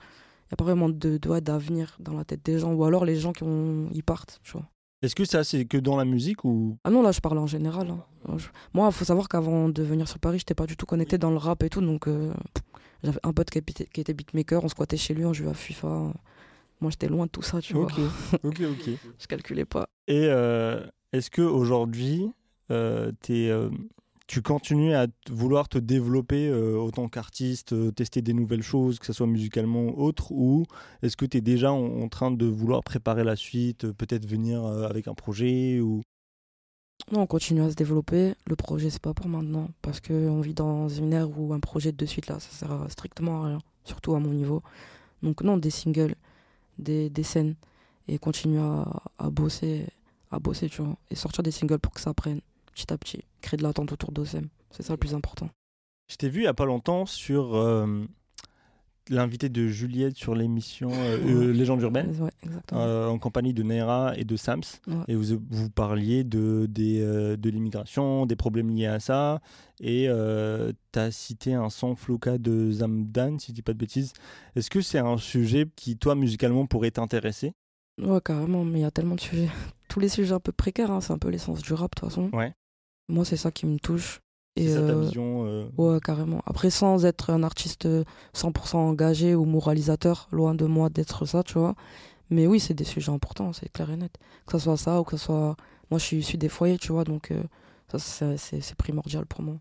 il 0.47 0.51
y 0.51 0.53
a 0.53 0.55
pas 0.55 0.63
vraiment 0.63 0.87
de 0.87 1.19
ouais, 1.27 1.41
d'avenir 1.41 1.97
dans 1.99 2.13
la 2.13 2.23
tête 2.23 2.45
des 2.45 2.59
gens, 2.59 2.71
ou 2.73 2.85
alors 2.85 3.03
les 3.03 3.17
gens 3.17 3.33
qui 3.33 3.43
ont, 3.43 3.89
ils 3.91 4.03
partent, 4.05 4.39
tu 4.41 4.53
vois. 4.53 4.69
Est-ce 5.01 5.15
que 5.15 5.23
ça 5.25 5.43
c'est 5.43 5.65
que 5.65 5.77
dans 5.77 5.95
la 5.95 6.05
musique 6.05 6.43
ou? 6.43 6.77
Ah 6.83 6.89
non, 6.89 7.01
là, 7.01 7.11
je 7.11 7.19
parle 7.21 7.37
en 7.37 7.47
général. 7.47 7.89
hein. 7.89 8.03
Je- 8.37 8.47
Moi, 8.73 8.87
il 8.87 8.93
faut 8.93 9.05
savoir 9.05 9.29
qu'avant 9.29 9.69
de 9.69 9.81
venir 9.81 10.07
sur 10.09 10.19
Paris, 10.19 10.39
j'étais 10.39 10.55
pas 10.55 10.65
du 10.65 10.75
tout 10.75 10.85
connecté 10.85 11.17
dans 11.17 11.31
le 11.31 11.37
rap 11.37 11.63
et 11.63 11.69
tout. 11.69 11.79
Donc, 11.81 12.07
euh, 12.07 12.33
j'avais 13.03 13.19
un 13.23 13.31
pote 13.31 13.49
qui 13.49 13.59
était, 13.59 13.85
qui 13.85 14.01
était 14.01 14.13
beatmaker, 14.13 14.63
on 14.63 14.67
squattait 14.67 14.97
chez 14.97 15.13
lui, 15.13 15.23
on 15.25 15.31
jouait 15.33 15.49
à 15.49 15.53
FIFA. 15.53 16.11
Moi, 16.81 16.91
j'étais 16.91 17.07
loin 17.07 17.25
de 17.27 17.31
tout 17.31 17.41
ça, 17.41 17.61
tu 17.61 17.75
Ok, 17.75 17.93
vois. 17.93 18.09
ok, 18.43 18.61
ok. 18.61 18.89
Je 19.19 19.27
calculais 19.27 19.65
pas. 19.65 19.87
Et 20.07 20.25
euh, 20.27 20.85
est-ce 21.13 21.29
que 21.31 21.41
aujourd'hui, 21.41 22.29
euh, 22.71 23.11
t'es, 23.21 23.47
euh, 23.49 23.69
tu 24.29 24.43
continues 24.43 24.93
à 24.93 25.07
vouloir 25.31 25.67
te 25.67 25.79
développer 25.79 26.49
euh, 26.49 26.77
autant 26.77 27.09
qu'artiste, 27.09 27.73
euh, 27.73 27.89
tester 27.89 28.21
des 28.21 28.33
nouvelles 28.33 28.61
choses, 28.61 28.99
que 28.99 29.07
ce 29.07 29.11
soit 29.11 29.25
musicalement 29.25 29.85
ou 29.85 30.03
autre, 30.03 30.31
ou 30.31 30.67
est-ce 31.01 31.17
que 31.17 31.25
tu 31.25 31.37
es 31.37 31.41
déjà 31.41 31.71
en, 31.71 32.07
train 32.09 32.29
de 32.29 32.45
vouloir 32.45 32.83
préparer 32.83 33.23
la 33.23 33.35
suite, 33.35 33.85
euh, 33.85 33.93
peut-être 33.93 34.27
venir 34.27 34.63
avec 34.63 35.07
un 35.07 35.15
projet 35.15 35.79
ou? 35.79 36.03
Non, 37.11 37.21
on 37.21 37.25
continue 37.25 37.63
à 37.63 37.71
se 37.71 37.75
développer. 37.75 38.35
Le 38.45 38.55
projet, 38.55 38.91
c'est 38.91 39.01
pas 39.01 39.15
pour 39.15 39.27
maintenant. 39.29 39.67
Parce 39.81 39.99
qu'on 39.99 40.41
vit 40.41 40.53
dans 40.53 40.87
une 40.89 41.11
ère 41.11 41.39
où 41.39 41.51
un 41.55 41.59
projet 41.59 41.91
de 41.91 42.05
suite, 42.05 42.27
là, 42.27 42.39
ça 42.39 42.51
sert 42.51 42.85
strictement 42.89 43.43
à 43.43 43.47
rien. 43.47 43.59
Surtout 43.83 44.13
à 44.13 44.19
mon 44.19 44.29
niveau. 44.29 44.61
Donc, 45.23 45.41
non, 45.41 45.57
des 45.57 45.71
singles, 45.71 46.13
des, 46.77 47.09
des 47.09 47.23
scènes. 47.23 47.55
Et 48.07 48.19
continuer 48.19 48.59
à, 48.59 48.85
à 49.17 49.31
bosser, 49.31 49.87
à 50.29 50.37
bosser, 50.37 50.69
tu 50.69 50.83
vois. 50.83 50.97
Et 51.09 51.15
sortir 51.15 51.41
des 51.41 51.51
singles 51.51 51.79
pour 51.79 51.93
que 51.93 52.01
ça 52.01 52.13
prenne 52.13 52.41
petit 52.79 52.93
à 52.93 52.97
petit. 52.97 53.23
Créer 53.41 53.57
de 53.57 53.63
l'attente 53.63 53.91
autour 53.91 54.11
d'OSM. 54.11 54.47
C'est 54.71 54.83
ça 54.83 54.93
le 54.93 54.97
plus 54.97 55.13
important. 55.13 55.49
Je 56.07 56.15
t'ai 56.15 56.29
vu 56.29 56.41
il 56.41 56.45
y 56.45 56.47
a 56.47 56.53
pas 56.53 56.65
longtemps 56.65 57.05
sur 57.05 57.55
euh, 57.55 58.05
l'invité 59.09 59.49
de 59.49 59.67
Juliette 59.67 60.15
sur 60.17 60.33
l'émission 60.33 60.89
euh, 60.93 61.17
euh, 61.49 61.51
Légendes 61.51 61.81
urbaines. 61.81 62.15
Ouais, 62.21 62.31
exactement. 62.43 62.81
euh, 62.81 63.07
en 63.07 63.19
compagnie 63.19 63.53
de 63.53 63.63
Naira 63.63 64.13
et 64.15 64.23
de 64.23 64.35
Sams. 64.37 64.61
Ouais. 64.87 64.95
Et 65.09 65.15
vous, 65.15 65.39
vous 65.49 65.69
parliez 65.69 66.23
de, 66.23 66.67
des, 66.69 67.01
de 67.01 67.49
l'immigration, 67.49 68.25
des 68.25 68.35
problèmes 68.35 68.69
liés 68.69 68.87
à 68.87 68.99
ça. 68.99 69.41
Et 69.81 70.07
tu 70.91 70.99
as 70.99 71.11
cité 71.11 71.53
un 71.53 71.69
son 71.69 71.95
Floka 71.95 72.37
de 72.37 72.71
Zamdan, 72.71 73.39
si 73.39 73.47
je 73.51 73.55
dis 73.55 73.61
pas 73.61 73.73
de 73.73 73.79
bêtises. 73.79 74.13
Est-ce 74.55 74.69
que 74.69 74.81
c'est 74.81 74.99
un 74.99 75.17
sujet 75.17 75.67
qui, 75.75 75.97
toi, 75.97 76.15
musicalement, 76.15 76.65
pourrait 76.65 76.91
t'intéresser? 76.91 77.53
Ouais, 78.01 78.21
carrément, 78.23 78.63
mais 78.63 78.79
il 78.79 78.81
y 78.83 78.85
a 78.85 78.91
tellement 78.91 79.15
de 79.15 79.21
sujets. 79.21 79.49
Tous 79.89 79.99
les 79.99 80.09
sujets 80.09 80.33
un 80.33 80.39
peu 80.39 80.51
précaires, 80.51 80.91
hein, 80.91 81.01
c'est 81.01 81.13
un 81.13 81.17
peu 81.17 81.29
l'essence 81.29 81.61
du 81.61 81.73
rap, 81.73 81.95
de 81.95 81.99
toute 81.99 82.09
façon. 82.09 82.29
Ouais. 82.31 82.53
Moi, 83.09 83.25
c'est 83.25 83.37
ça 83.37 83.51
qui 83.51 83.65
me 83.65 83.79
touche. 83.79 84.21
Et 84.55 84.67
ça 84.67 84.83
ta 84.83 84.93
euh, 84.93 85.01
vision 85.01 85.45
euh, 85.45 85.65
Ouais, 85.77 85.99
carrément. 86.01 86.41
Après, 86.45 86.69
sans 86.69 87.05
être 87.05 87.29
un 87.31 87.43
artiste 87.43 87.85
euh, 87.85 88.03
100% 88.33 88.79
engagé 88.89 89.35
ou 89.35 89.45
moralisateur, 89.45 90.27
loin 90.31 90.55
de 90.55 90.65
moi 90.65 90.89
d'être 90.89 91.25
ça, 91.25 91.43
tu 91.43 91.53
vois. 91.59 91.75
Mais 92.29 92.47
oui, 92.47 92.59
c'est 92.59 92.73
des 92.75 92.85
sujets 92.85 93.11
importants, 93.11 93.53
c'est 93.53 93.71
clair 93.71 93.89
et 93.91 93.97
net. 93.97 94.17
Que 94.47 94.53
ce 94.53 94.65
soit 94.65 94.77
ça 94.77 95.01
ou 95.01 95.03
que 95.05 95.17
ce 95.17 95.25
soit. 95.25 95.55
Moi, 95.91 95.99
je 95.99 96.05
suis 96.05 96.17
issu 96.19 96.37
des 96.37 96.49
foyers, 96.49 96.77
tu 96.79 96.91
vois, 96.93 97.03
donc 97.05 97.31
euh, 97.31 97.43
ça, 97.89 97.99
c'est- 97.99 98.75
primordial 98.75 99.25
pour 99.27 99.41
moi. 99.43 99.57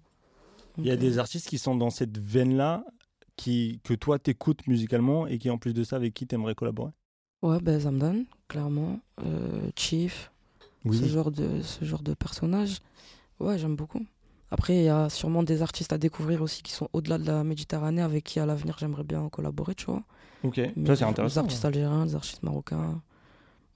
Il 0.78 0.86
y 0.86 0.90
a 0.90 0.96
des 0.96 1.18
euh, 1.18 1.20
artistes 1.20 1.48
qui 1.48 1.58
sont 1.58 1.76
dans 1.76 1.90
cette 1.90 2.18
veine-là, 2.18 2.84
qui, 3.36 3.80
que 3.84 3.94
toi 3.94 4.18
t'écoutes 4.18 4.66
musicalement 4.66 5.26
et 5.26 5.38
qui, 5.38 5.50
en 5.50 5.58
plus 5.58 5.74
de 5.74 5.84
ça, 5.84 5.96
avec 5.96 6.14
qui 6.14 6.26
t'aimerais 6.26 6.54
collaborer? 6.54 6.92
Ouais, 7.42 7.60
ben 7.60 7.78
Zamdan, 7.80 8.24
clairement. 8.48 9.00
Euh, 9.24 9.70
Chief, 9.76 10.30
ce, 10.90 11.06
genre 11.06 11.30
de, 11.30 11.62
ce 11.62 11.84
genre 11.84 12.02
de 12.02 12.14
personnage. 12.14 12.78
Ouais, 13.40 13.58
j'aime 13.58 13.76
beaucoup. 13.76 14.04
Après, 14.50 14.76
il 14.76 14.84
y 14.84 14.88
a 14.88 15.08
sûrement 15.10 15.42
des 15.42 15.60
artistes 15.62 15.92
à 15.92 15.98
découvrir 15.98 16.40
aussi 16.42 16.62
qui 16.62 16.72
sont 16.72 16.88
au-delà 16.92 17.18
de 17.18 17.26
la 17.26 17.44
Méditerranée, 17.44 18.02
avec 18.02 18.24
qui 18.24 18.40
à 18.40 18.46
l'avenir 18.46 18.76
j'aimerais 18.78 19.04
bien 19.04 19.28
collaborer, 19.28 19.74
tu 19.74 19.84
vois. 19.86 20.02
Ok, 20.42 20.58
Mais 20.76 20.86
ça 20.88 20.96
c'est 20.96 21.04
intéressant. 21.04 21.40
artistes 21.42 21.64
algériens, 21.64 22.04
les 22.06 22.14
artistes 22.14 22.42
marocains. 22.42 23.02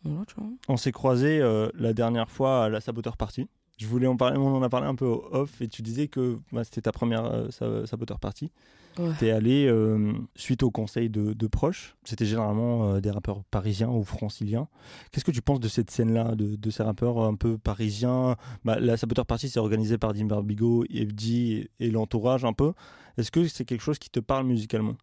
Voilà, 0.05 0.25
tu 0.27 0.35
vois. 0.37 0.46
On 0.68 0.77
s'est 0.77 0.92
croisés 0.92 1.40
euh, 1.40 1.68
la 1.75 1.92
dernière 1.92 2.31
fois 2.31 2.64
à 2.64 2.68
la 2.68 2.81
Saboteur 2.81 3.16
Party. 3.16 3.48
Je 3.79 3.87
voulais 3.87 4.07
en 4.07 4.16
parler, 4.16 4.38
on 4.38 4.55
en 4.57 4.62
a 4.62 4.68
parlé 4.68 4.87
un 4.87 4.94
peu 4.94 5.07
off 5.07 5.61
et 5.61 5.68
tu 5.68 5.83
disais 5.83 6.09
que 6.09 6.38
bah, 6.53 6.64
c'était 6.64 6.83
ta 6.83 6.92
première 6.92 7.25
euh, 7.27 7.51
sa- 7.51 7.87
Saboteur 7.87 8.18
Party. 8.18 8.51
Ouais. 8.98 9.12
T'es 9.18 9.31
allé 9.31 9.66
euh, 9.66 10.12
suite 10.37 10.62
au 10.62 10.70
conseil 10.70 11.09
de, 11.09 11.33
de 11.33 11.46
proches. 11.46 11.96
C'était 12.05 12.26
généralement 12.26 12.94
euh, 12.94 13.00
des 13.00 13.11
rappeurs 13.11 13.42
parisiens 13.44 13.88
ou 13.88 14.05
franciliens. 14.05 14.68
Qu'est-ce 15.11 15.24
que 15.24 15.31
tu 15.31 15.40
penses 15.40 15.61
de 15.61 15.68
cette 15.68 15.90
scène-là, 15.90 16.35
de, 16.35 16.57
de 16.57 16.70
ces 16.70 16.83
rappeurs 16.83 17.18
un 17.18 17.35
peu 17.35 17.57
parisiens? 17.57 18.37
Bah, 18.64 18.78
La 18.78 18.96
Saboteur 18.96 19.24
Party, 19.24 19.48
c'est 19.48 19.61
organisé 19.61 19.96
par 19.96 20.12
Dimber 20.12 20.42
Bigot, 20.42 20.85
FD 20.85 21.24
et, 21.31 21.70
et 21.81 21.90
l'entourage 21.90 22.44
un 22.44 22.52
peu. 22.52 22.74
Est-ce 23.16 23.31
que 23.31 23.48
c'est 23.48 23.64
quelque 23.64 23.81
chose 23.81 23.98
qui 23.98 24.11
te 24.11 24.20
parle 24.20 24.46
musicalement? 24.46 24.96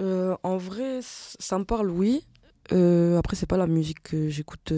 Euh, 0.00 0.36
en 0.42 0.56
vrai, 0.56 1.00
ça 1.02 1.58
me 1.58 1.64
parle, 1.64 1.90
oui. 1.90 2.24
Après, 2.70 3.36
c'est 3.36 3.46
pas 3.46 3.56
la 3.56 3.66
musique 3.66 4.02
que 4.02 4.28
j'écoute 4.28 4.72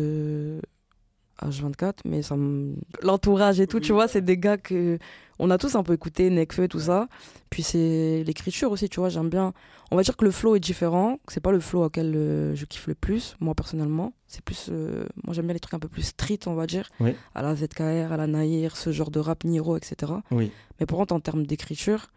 H24, 1.43 1.99
mais 2.05 2.23
ça 2.23 2.37
me... 2.37 2.75
l'entourage 3.03 3.61
et 3.61 3.67
tout, 3.67 3.81
tu 3.81 3.93
vois, 3.93 4.09
c'est 4.09 4.21
des 4.23 4.37
gars 4.39 4.57
que 4.59 4.99
on 5.39 5.51
a 5.51 5.57
tous 5.57 5.75
un 5.75 5.83
peu 5.83 5.95
écouté, 5.95 6.29
Nekfeu, 6.29 6.69
tout 6.69 6.81
ça. 6.81 7.09
Puis 7.49 7.63
c'est 7.63 8.23
l'écriture 8.27 8.71
aussi, 8.73 8.89
tu 8.91 9.01
vois, 9.01 9.09
j'aime 9.09 9.31
bien. 9.31 9.55
On 9.91 9.97
va 9.97 10.03
dire 10.03 10.17
que 10.17 10.25
le 10.25 10.31
flow 10.31 10.55
est 10.55 10.61
différent, 10.61 11.19
c'est 11.29 11.41
pas 11.41 11.51
le 11.51 11.61
flow 11.61 11.85
auquel 11.85 12.13
euh, 12.15 12.55
je 12.55 12.65
kiffe 12.67 12.87
le 12.87 12.95
plus, 12.95 13.37
moi 13.41 13.55
personnellement. 13.55 14.13
C'est 14.27 14.43
plus, 14.45 14.69
euh, 14.71 15.05
moi 15.25 15.33
j'aime 15.35 15.47
bien 15.47 15.55
les 15.55 15.61
trucs 15.61 15.75
un 15.75 15.79
peu 15.79 15.89
plus 15.89 16.03
street, 16.03 16.41
on 16.47 16.55
va 16.55 16.67
dire, 16.67 16.91
Oui. 17.01 17.15
à 17.35 17.43
la 17.43 17.57
ZKR, 17.57 18.13
à 18.13 18.17
la 18.19 18.27
Naïr, 18.27 18.77
ce 18.77 18.93
genre 18.93 19.11
de 19.11 19.19
rap 19.19 19.43
Niro, 19.45 19.77
etc. 19.77 20.13
Oui. 20.31 20.53
Mais 20.79 20.87
pour 20.87 20.99
contre, 20.99 21.15
en 21.15 21.21
termes 21.21 21.47
d'écriture, 21.47 22.09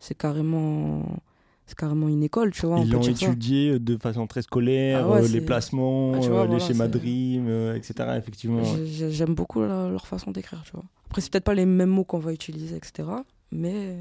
c'est 0.00 0.16
carrément, 0.18 1.06
c'est 1.66 1.76
carrément 1.76 2.08
une 2.08 2.22
école, 2.22 2.50
tu 2.52 2.66
vois. 2.66 2.78
Ils 2.80 2.90
l'ont 2.90 3.02
ça. 3.02 3.10
étudié 3.10 3.78
de 3.78 3.96
façon 3.96 4.26
très 4.26 4.42
scolaire, 4.42 5.04
Ah 5.06 5.10
ouais, 5.10 5.24
euh, 5.24 5.28
les 5.28 5.40
placements, 5.40 6.12
Ah, 6.14 6.18
vois, 6.18 6.40
euh, 6.42 6.46
les 6.46 6.60
schémas 6.60 6.86
rimes, 6.92 7.46
euh, 7.48 7.74
etc. 7.76 7.94
Effectivement. 8.18 8.62
ouais. 8.62 8.86
J'aime 8.86 9.34
beaucoup 9.34 9.60
la- 9.62 9.88
leur 9.88 10.06
façon 10.06 10.30
d'écrire, 10.32 10.62
tu 10.64 10.72
vois. 10.72 10.84
Après, 11.06 11.20
c'est 11.20 11.30
peut-être 11.30 11.44
pas 11.44 11.54
les 11.54 11.66
mêmes 11.66 11.90
mots 11.90 12.04
qu'on 12.04 12.18
va 12.18 12.32
utiliser, 12.32 12.76
etc. 12.76 13.08
Mais 13.50 13.98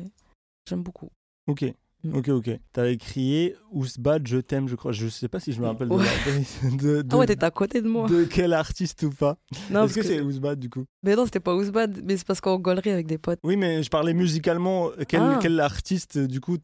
j'aime 0.68 0.84
beaucoup. 0.84 1.10
Ok. 1.48 1.66
Mm. 2.04 2.16
Ok, 2.16 2.30
ok. 2.30 2.50
T'as 2.74 2.88
écrit 2.88 3.54
Ousbad, 3.72 4.26
je 4.28 4.38
t'aime, 4.38 4.68
je 4.68 4.76
crois. 4.76 4.92
Je 4.92 5.08
sais 5.08 5.28
pas 5.28 5.40
si 5.40 5.54
je 5.54 5.62
me 5.62 5.68
rappelle 5.68 5.88
de, 5.90 5.96
de, 6.78 7.02
de- 7.04 7.08
Ah 7.12 7.18
ouais, 7.20 7.28
t'étais 7.28 7.44
à 7.46 7.52
côté 7.52 7.80
de 7.82 7.88
moi. 7.88 8.08
de 8.10 8.24
quel 8.24 8.54
artiste 8.54 9.04
ou 9.04 9.12
pas. 9.12 9.38
Non, 9.52 9.58
Est-ce 9.60 9.72
parce 9.72 9.94
que, 9.94 10.00
que- 10.00 10.08
c'est 10.08 10.22
Ousbad 10.22 10.58
du 10.60 10.68
coup? 10.70 10.86
Mais 11.04 11.16
non, 11.16 11.26
c'était 11.26 11.40
pas 11.40 11.54
Ousbad, 11.54 12.02
mais 12.04 12.18
c'est 12.18 12.26
parce 12.26 12.42
qu'on 12.42 12.58
gaulerait 12.58 12.90
avec 12.92 13.06
des 13.06 13.20
potes. 13.20 13.40
Oui, 13.44 13.56
mais 13.56 13.84
je 13.84 13.90
parlais 13.92 14.16
musicalement. 14.16 14.88
euh, 14.90 15.04
Quel, 15.08 15.22
Ah. 15.22 15.40
quel 15.40 15.60
artiste 15.60 16.18
euh, 16.18 16.28
du 16.28 16.40
coup 16.42 16.58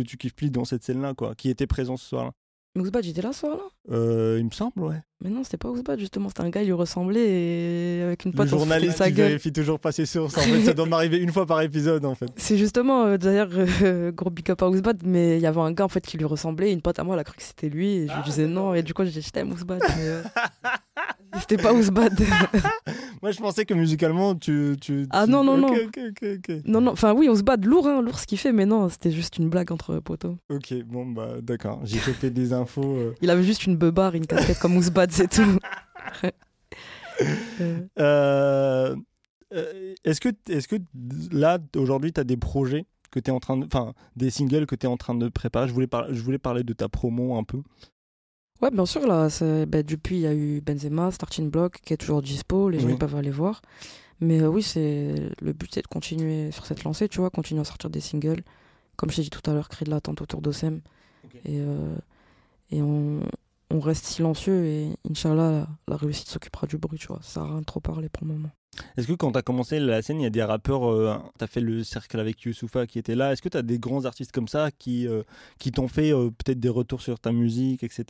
que 0.00 0.06
tu 0.08 0.16
kiffes 0.16 0.34
plus 0.34 0.50
dans 0.50 0.64
cette 0.64 0.82
scène-là, 0.84 1.14
quoi, 1.14 1.34
qui 1.34 1.50
était 1.50 1.66
présent 1.66 1.96
ce 1.96 2.06
soir-là 2.08 2.32
Mais 2.74 2.82
Ousbad, 2.82 3.04
j'étais 3.04 3.22
là 3.22 3.32
ce 3.32 3.40
soir-là. 3.40 3.62
Euh, 3.90 4.36
Il 4.38 4.44
me 4.46 4.50
semble, 4.50 4.80
ouais. 4.82 5.00
Mais 5.22 5.30
non, 5.30 5.44
c'était 5.44 5.56
pas 5.58 5.68
Ousbad, 5.68 6.00
justement. 6.00 6.28
C'était 6.30 6.40
un 6.40 6.50
gars, 6.50 6.62
il 6.62 6.66
lui 6.66 6.72
ressemblait 6.72 7.20
et 7.30 8.02
avec 8.02 8.24
une 8.24 8.32
Le 8.32 8.36
pote, 8.36 8.48
foutait 8.48 8.58
journaliste 8.58 8.96
sa 8.98 9.08
qui 9.08 9.14
gueule. 9.16 9.28
vérifie 9.28 9.52
toujours 9.52 9.78
pas 9.78 9.92
ses 9.92 10.04
sources. 10.06 10.36
En 10.36 10.40
fait, 10.40 10.64
ça 10.64 10.72
doit 10.74 10.86
m'arriver 10.86 11.18
une 11.18 11.30
fois 11.32 11.46
par 11.46 11.60
épisode, 11.62 12.04
en 12.04 12.14
fait. 12.16 12.28
C'est 12.36 12.56
justement, 12.58 13.04
euh, 13.04 13.18
d'ailleurs, 13.18 13.50
euh, 13.52 14.10
gros 14.10 14.30
big 14.30 14.50
up 14.50 14.62
à 14.62 14.68
Ousbad, 14.68 15.02
mais 15.04 15.36
il 15.36 15.42
y 15.42 15.46
avait 15.46 15.60
un 15.60 15.70
gars 15.72 15.84
en 15.84 15.88
fait 15.88 16.04
qui 16.04 16.16
lui 16.18 16.24
ressemblait. 16.24 16.72
Une 16.72 16.82
pote 16.82 16.98
à 16.98 17.04
moi, 17.04 17.14
elle 17.14 17.20
a 17.20 17.24
cru 17.24 17.36
que 17.36 17.42
c'était 17.42 17.68
lui. 17.68 17.88
Et 17.92 18.08
je 18.08 18.14
lui 18.14 18.22
disais 18.24 18.46
non. 18.48 18.74
Et 18.74 18.82
du 18.82 18.94
coup, 18.94 19.04
j'ai 19.04 19.10
dit, 19.10 19.22
je 19.22 19.30
t'aime, 19.30 19.52
Ousbad. 19.52 19.80
Mais, 19.96 20.22
c'était 21.38 21.56
pas 21.56 21.72
Ousbad. 21.72 22.12
Moi, 23.22 23.30
je 23.30 23.38
pensais 23.40 23.64
que 23.64 23.74
musicalement, 23.74 24.34
tu. 24.34 24.76
tu 24.80 25.06
Ah 25.10 25.24
tu- 25.24 25.30
non, 25.30 25.44
non, 25.44 25.56
non. 25.56 25.68
Ok, 25.72 25.98
ok, 26.08 26.24
ok. 26.38 26.56
non, 26.64 26.80
non, 26.80 26.92
enfin 26.92 27.12
oui, 27.14 27.28
Ousbad, 27.28 27.64
lourd, 27.64 27.86
hein, 27.86 28.02
lourd 28.02 28.18
ce 28.18 28.26
qu'il 28.26 28.38
fait, 28.38 28.52
mais 28.52 28.66
non, 28.66 28.88
c'était 28.88 29.10
juste 29.12 29.38
une 29.38 29.48
blague 29.48 29.70
entre 29.72 29.98
potos. 30.00 30.36
Ok, 30.50 30.74
bon, 30.84 31.06
bah, 31.06 31.36
d'accord. 31.40 31.80
J'ai 31.84 31.98
chopé 31.98 32.30
des 32.30 32.52
infos. 32.52 32.96
euh. 32.96 33.14
Il 33.22 33.30
avait 33.30 33.44
juste 33.44 33.66
une 33.66 33.76
beubare 33.76 34.14
une 34.14 34.26
casquette 34.26 34.58
comme 34.58 34.76
Ousbad, 34.76 35.10
c'est 35.12 35.28
tout. 35.28 35.58
Euh, 36.24 36.30
Euh, 38.00 38.96
euh, 39.54 39.94
est-ce 40.04 40.20
que, 40.20 40.30
est 40.48 40.66
que 40.66 40.76
là, 41.30 41.58
aujourd'hui, 41.76 42.12
tu 42.12 42.20
as 42.20 42.24
des 42.24 42.36
projets 42.38 42.86
que 43.10 43.20
tu 43.20 43.30
es 43.30 43.32
en 43.34 43.38
train 43.40 43.56
de. 43.58 43.66
Enfin, 43.66 43.92
des 44.16 44.30
singles 44.30 44.66
que 44.66 44.74
tu 44.74 44.86
es 44.86 44.88
en 44.88 44.96
train 44.96 45.14
de 45.14 45.28
préparer? 45.28 45.68
Je 45.68 45.72
voulais, 45.74 45.86
par- 45.86 46.12
je 46.12 46.20
voulais 46.22 46.38
parler 46.38 46.64
de 46.64 46.72
ta 46.72 46.88
promo 46.88 47.36
un 47.36 47.44
peu. 47.44 47.62
Ouais, 48.62 48.70
bien 48.70 48.86
sûr, 48.86 49.06
là, 49.06 49.28
c'est- 49.28 49.66
ben, 49.66 49.82
depuis, 49.82 50.16
il 50.16 50.20
y 50.22 50.26
a 50.26 50.34
eu 50.34 50.60
Benzema, 50.60 51.10
Starting 51.10 51.50
Block, 51.50 51.80
qui 51.84 51.92
est 51.92 51.96
toujours 51.96 52.22
dispo, 52.22 52.68
les 52.68 52.78
gens 52.78 52.86
Oui. 52.86 52.96
peuvent 52.96 53.16
aller 53.16 53.30
voir. 53.30 53.60
Mais 54.20 54.40
euh, 54.40 54.46
oui, 54.46 54.62
c'est 54.62 55.14
le 55.40 55.52
but, 55.52 55.68
c'est 55.74 55.82
de 55.82 55.88
continuer 55.88 56.52
sur 56.52 56.64
cette 56.64 56.84
lancée, 56.84 57.08
tu 57.08 57.18
vois, 57.18 57.30
continuer 57.30 57.60
à 57.60 57.64
sortir 57.64 57.90
des 57.90 57.98
singles. 58.00 58.42
Comme 58.96 59.10
je 59.10 59.16
t'ai 59.16 59.22
dit 59.22 59.30
tout 59.30 59.50
à 59.50 59.52
l'heure, 59.52 59.68
créer 59.68 59.84
de 59.84 59.90
l'attente 59.90 60.20
autour 60.22 60.40
d'Osem. 60.40 60.80
Et, 61.44 61.58
euh, 61.58 61.96
et 62.70 62.80
on, 62.82 63.11
on 63.72 63.80
reste 63.80 64.04
silencieux 64.04 64.64
et 64.64 64.88
Inch'Allah, 65.10 65.66
la, 65.88 65.96
réussite 65.96 66.28
s'occupera 66.28 66.66
du 66.66 66.76
bruit, 66.78 66.98
tu 66.98 67.06
vois. 67.08 67.18
Ça 67.22 67.34
sert 67.34 67.42
à 67.42 67.46
rien 67.48 67.60
de 67.60 67.64
trop 67.64 67.80
parler 67.80 68.08
pour 68.08 68.26
le 68.26 68.34
moment. 68.34 68.50
Est-ce 68.96 69.06
que 69.06 69.12
quand 69.12 69.32
tu 69.32 69.38
as 69.38 69.42
commencé 69.42 69.78
la 69.80 70.00
scène, 70.02 70.20
il 70.20 70.24
y 70.24 70.26
a 70.26 70.30
des 70.30 70.42
rappeurs, 70.42 71.22
tu 71.38 71.44
as 71.44 71.46
fait 71.46 71.60
le 71.60 71.82
cercle 71.84 72.18
avec 72.20 72.42
Youssoufa 72.42 72.86
qui 72.86 72.98
était 72.98 73.14
là, 73.14 73.32
est-ce 73.32 73.42
que 73.42 73.48
tu 73.48 73.56
as 73.56 73.62
des 73.62 73.78
grands 73.78 74.04
artistes 74.04 74.32
comme 74.32 74.48
ça 74.48 74.70
qui, 74.70 75.06
euh, 75.08 75.22
qui 75.58 75.72
t'ont 75.72 75.88
fait 75.88 76.12
euh, 76.12 76.30
peut-être 76.30 76.60
des 76.60 76.68
retours 76.70 77.02
sur 77.02 77.18
ta 77.18 77.32
musique, 77.32 77.82
etc. 77.82 78.02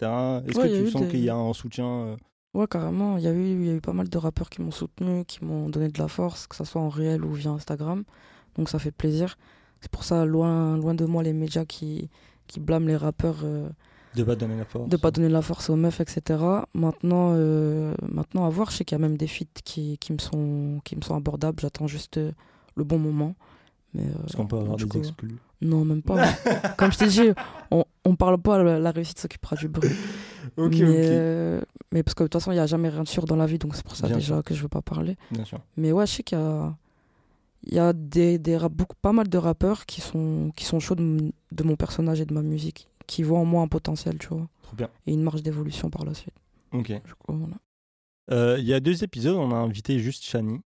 Est-ce 0.46 0.58
Ouais, 0.58 0.68
que 0.68 0.84
tu 0.84 0.90
sens 0.90 1.02
des- 1.02 1.08
qu'il 1.08 1.24
y 1.24 1.28
a 1.30 1.36
un 1.36 1.52
soutien 1.52 1.86
euh, 1.86 2.16
Ouais, 2.54 2.66
carrément. 2.68 3.16
Il 3.18 3.24
y, 3.24 3.28
a 3.28 3.32
eu, 3.32 3.44
il 3.60 3.66
y 3.66 3.70
a 3.70 3.74
eu 3.74 3.80
pas 3.80 3.92
mal 3.92 4.08
de 4.08 4.18
rappeurs 4.18 4.50
qui 4.50 4.60
m'ont 4.62 4.70
soutenu, 4.70 5.24
qui 5.24 5.44
m'ont 5.44 5.68
donné 5.68 5.88
de 5.88 5.98
la 5.98 6.08
force, 6.08 6.46
que 6.46 6.54
ce 6.54 6.64
soit 6.64 6.80
en 6.82 6.88
réel 6.90 7.24
ou 7.24 7.32
via 7.32 7.50
Instagram. 7.50 8.04
Donc 8.56 8.68
ça 8.68 8.78
fait 8.78 8.92
plaisir. 8.92 9.36
C'est 9.80 9.90
pour 9.90 10.04
ça, 10.04 10.24
loin, 10.26 10.76
loin 10.76 10.94
de 10.94 11.04
moi, 11.06 11.22
les 11.22 11.32
médias 11.32 11.64
qui, 11.64 12.08
qui 12.46 12.60
blâment 12.60 12.86
les 12.86 12.96
rappeurs 12.96 13.40
euh, 13.42 13.68
de 14.14 14.24
pas 14.24 14.34
donner 14.36 14.56
la 14.56 14.64
force 14.64 14.88
de 14.88 14.96
pas 14.96 15.10
donner 15.10 15.28
la 15.28 15.42
force 15.42 15.70
aux 15.70 15.76
meufs, 15.76 16.00
etc. 16.00 16.38
Maintenant, 16.74 17.32
euh, 17.34 17.94
maintenant 18.10 18.44
à 18.46 18.50
voir, 18.50 18.70
je 18.70 18.76
sais 18.76 18.84
qu'il 18.84 18.96
y 18.96 19.00
a 19.00 19.06
même 19.06 19.16
des 19.16 19.26
feats 19.26 19.46
qui, 19.64 19.96
qui, 19.98 20.12
me, 20.12 20.18
sont, 20.18 20.80
qui 20.84 20.96
me 20.96 21.02
sont 21.02 21.14
abordables. 21.16 21.60
J'attends 21.60 21.86
juste 21.86 22.18
euh, 22.18 22.32
le 22.76 22.84
bon 22.84 22.98
moment. 22.98 23.34
Mais, 23.94 24.02
euh, 24.02 24.12
Parce 24.22 24.36
qu'on 24.36 24.46
peut 24.46 24.56
avoir 24.58 24.76
du 24.76 24.84
des 24.84 24.90
coup, 24.90 24.98
exclus. 24.98 25.36
Non, 25.60 25.84
même 25.84 26.02
pas. 26.02 26.24
Comme 26.78 26.90
je 26.92 26.98
t'ai 26.98 27.06
dit, 27.08 27.30
on, 27.70 27.84
on 28.04 28.16
parle 28.16 28.38
pas, 28.38 28.62
la, 28.62 28.78
la 28.78 28.90
réussite 28.90 29.18
s'occupera 29.18 29.54
du 29.56 29.68
bruit. 29.68 29.90
Ok, 30.56 30.72
mais, 30.72 30.80
ok. 30.80 30.86
euh, 31.10 31.60
mais 31.92 32.02
parce 32.02 32.14
que 32.14 32.24
de 32.24 32.28
toute 32.28 32.40
façon, 32.40 32.50
il 32.52 32.54
n'y 32.56 32.60
a 32.60 32.66
jamais 32.66 32.88
rien 32.88 33.02
de 33.04 33.08
sûr 33.08 33.24
dans 33.26 33.36
la 33.36 33.46
vie, 33.46 33.58
donc 33.58 33.76
c'est 33.76 33.84
pour 33.84 33.94
ça 33.94 34.06
Bien 34.08 34.16
déjà 34.16 34.42
que 34.42 34.54
je 34.54 34.62
veux 34.62 34.68
pas 34.68 34.82
parler. 34.82 35.16
Bien 35.30 35.44
sûr. 35.44 35.60
Mais 35.76 35.92
ouais, 35.92 36.06
je 36.06 36.12
sais 36.14 36.22
qu'il 36.24 36.36
y 36.36 36.40
a, 36.40 36.74
y 37.70 37.78
a 37.78 37.92
des, 37.92 38.38
des 38.38 38.56
rap- 38.56 38.72
beaucoup, 38.72 38.96
pas 39.00 39.12
mal 39.12 39.28
de 39.28 39.38
rappeurs 39.38 39.86
qui 39.86 40.00
sont, 40.00 40.50
qui 40.56 40.64
sont 40.64 40.80
chauds 40.80 40.96
de, 40.96 41.30
de 41.52 41.62
mon 41.62 41.76
personnage 41.76 42.20
et 42.20 42.24
de 42.26 42.34
ma 42.34 42.42
musique, 42.42 42.88
qui 43.06 43.22
voient 43.22 43.38
en 43.38 43.44
moi 43.44 43.62
un 43.62 43.68
potentiel, 43.68 44.18
tu 44.18 44.28
vois, 44.28 44.48
Trop 44.62 44.76
bien. 44.76 44.88
et 45.06 45.12
une 45.12 45.22
marge 45.22 45.42
d'évolution 45.42 45.90
par 45.90 46.04
la 46.04 46.14
suite. 46.14 46.34
Ok. 46.72 46.92
Voilà. 47.28 47.56
Euh, 48.30 48.56
Il 48.58 48.64
y 48.64 48.72
a 48.74 48.80
deux 48.80 49.04
épisodes, 49.04 49.36
on 49.36 49.50
a 49.50 49.56
invité 49.56 49.98
juste 49.98 50.24
Shani, 50.24 50.60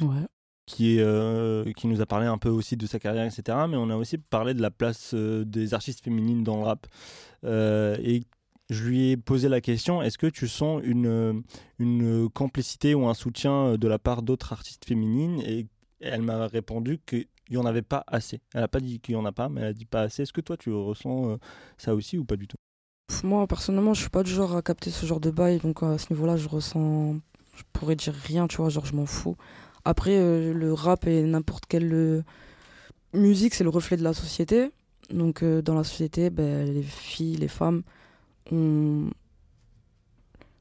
Ouais. 0.00 0.26
qui, 0.66 0.96
est, 0.96 1.00
euh, 1.00 1.70
qui 1.76 1.86
nous 1.86 2.00
a 2.00 2.06
parlé 2.06 2.26
un 2.26 2.38
peu 2.38 2.48
aussi 2.48 2.76
de 2.76 2.86
sa 2.86 2.98
carrière, 2.98 3.24
etc. 3.24 3.58
Mais 3.68 3.76
on 3.76 3.90
a 3.90 3.96
aussi 3.96 4.18
parlé 4.18 4.54
de 4.54 4.62
la 4.62 4.70
place 4.70 5.12
euh, 5.14 5.44
des 5.44 5.74
artistes 5.74 6.02
féminines 6.02 6.42
dans 6.42 6.56
le 6.56 6.62
rap. 6.64 6.86
Et 7.44 8.22
je 8.70 8.84
lui 8.84 9.10
ai 9.10 9.16
posé 9.18 9.48
la 9.50 9.60
question 9.60 10.00
est-ce 10.02 10.16
que 10.16 10.26
tu 10.26 10.48
sens 10.48 10.80
une, 10.84 11.42
une 11.78 12.28
complicité 12.30 12.94
ou 12.94 13.06
un 13.06 13.14
soutien 13.14 13.76
de 13.76 13.88
la 13.88 13.98
part 13.98 14.22
d'autres 14.22 14.52
artistes 14.54 14.86
féminines? 14.86 15.40
Et 15.42 15.66
elle 16.00 16.22
m'a 16.22 16.46
répondu 16.48 16.98
qu'il 17.44 17.56
n'y 17.56 17.62
en 17.62 17.66
avait 17.66 17.82
pas 17.82 18.04
assez. 18.06 18.40
Elle 18.54 18.60
n'a 18.60 18.68
pas 18.68 18.80
dit 18.80 19.00
qu'il 19.00 19.14
n'y 19.14 19.20
en 19.20 19.24
a 19.24 19.32
pas, 19.32 19.48
mais 19.48 19.60
elle 19.60 19.68
a 19.68 19.72
dit 19.72 19.84
pas 19.84 20.02
assez. 20.02 20.22
Est-ce 20.22 20.32
que 20.32 20.40
toi, 20.40 20.56
tu 20.56 20.72
ressens 20.72 21.30
euh, 21.30 21.36
ça 21.78 21.94
aussi 21.94 22.18
ou 22.18 22.24
pas 22.24 22.36
du 22.36 22.46
tout? 22.46 22.56
Moi, 23.22 23.46
personnellement, 23.46 23.94
je 23.94 24.00
suis 24.00 24.10
pas 24.10 24.22
du 24.22 24.30
genre 24.30 24.56
à 24.56 24.62
capter 24.62 24.90
ce 24.90 25.06
genre 25.06 25.20
de 25.20 25.30
bail, 25.30 25.58
donc 25.58 25.82
à 25.82 25.98
ce 25.98 26.12
niveau-là, 26.12 26.36
je 26.36 26.48
ressens. 26.48 27.16
Je 27.54 27.62
pourrais 27.72 27.96
dire 27.96 28.14
rien, 28.14 28.48
tu 28.48 28.56
vois, 28.56 28.68
genre 28.68 28.86
je 28.86 28.94
m'en 28.94 29.06
fous. 29.06 29.36
Après, 29.84 30.16
euh, 30.16 30.52
le 30.52 30.72
rap 30.72 31.06
et 31.06 31.22
n'importe 31.22 31.66
quelle 31.66 31.92
euh, 31.92 32.22
musique, 33.12 33.54
c'est 33.54 33.64
le 33.64 33.70
reflet 33.70 33.96
de 33.96 34.02
la 34.02 34.14
société. 34.14 34.70
Donc, 35.10 35.42
euh, 35.42 35.62
dans 35.62 35.74
la 35.74 35.84
société, 35.84 36.30
ben, 36.30 36.72
les 36.72 36.82
filles, 36.82 37.36
les 37.36 37.48
femmes, 37.48 37.82
ont. 38.50 39.10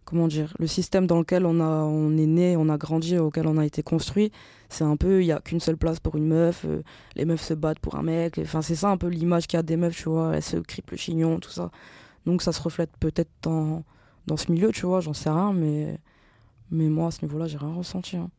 Comment 0.05 0.27
dire 0.27 0.53
Le 0.59 0.67
système 0.67 1.07
dans 1.07 1.17
lequel 1.19 1.45
on, 1.45 1.59
a, 1.61 1.83
on 1.83 2.17
est 2.17 2.25
né, 2.25 2.57
on 2.57 2.67
a 2.69 2.77
grandi, 2.77 3.17
auquel 3.17 3.47
on 3.47 3.57
a 3.57 3.65
été 3.65 3.83
construit, 3.83 4.31
c'est 4.69 4.83
un 4.83 4.97
peu. 4.97 5.21
Il 5.21 5.25
n'y 5.25 5.31
a 5.31 5.39
qu'une 5.39 5.59
seule 5.61 5.77
place 5.77 5.99
pour 5.99 6.17
une 6.17 6.27
meuf, 6.27 6.65
euh, 6.65 6.81
les 7.15 7.25
meufs 7.25 7.41
se 7.41 7.53
battent 7.53 7.79
pour 7.79 7.95
un 7.95 8.03
mec. 8.03 8.37
Enfin, 8.39 8.61
c'est 8.61 8.75
ça 8.75 8.89
un 8.89 8.97
peu 8.97 9.07
l'image 9.07 9.47
qu'il 9.47 9.57
y 9.57 9.59
a 9.59 9.63
des 9.63 9.77
meufs, 9.77 9.95
tu 9.95 10.09
vois. 10.09 10.35
Elles 10.35 10.43
se 10.43 10.57
cripent 10.57 10.91
le 10.91 10.97
chignon, 10.97 11.39
tout 11.39 11.49
ça. 11.51 11.71
Donc 12.25 12.41
ça 12.41 12.51
se 12.51 12.61
reflète 12.61 12.91
peut-être 12.99 13.31
dans, 13.41 13.83
dans 14.27 14.37
ce 14.37 14.51
milieu, 14.51 14.71
tu 14.71 14.85
vois, 14.85 14.99
j'en 14.99 15.13
sais 15.13 15.29
rien, 15.29 15.53
mais, 15.53 15.99
mais 16.71 16.89
moi, 16.89 17.07
à 17.07 17.11
ce 17.11 17.21
niveau-là, 17.23 17.47
j'ai 17.47 17.57
rien 17.57 17.73
ressenti. 17.73 18.17
hein. 18.17 18.29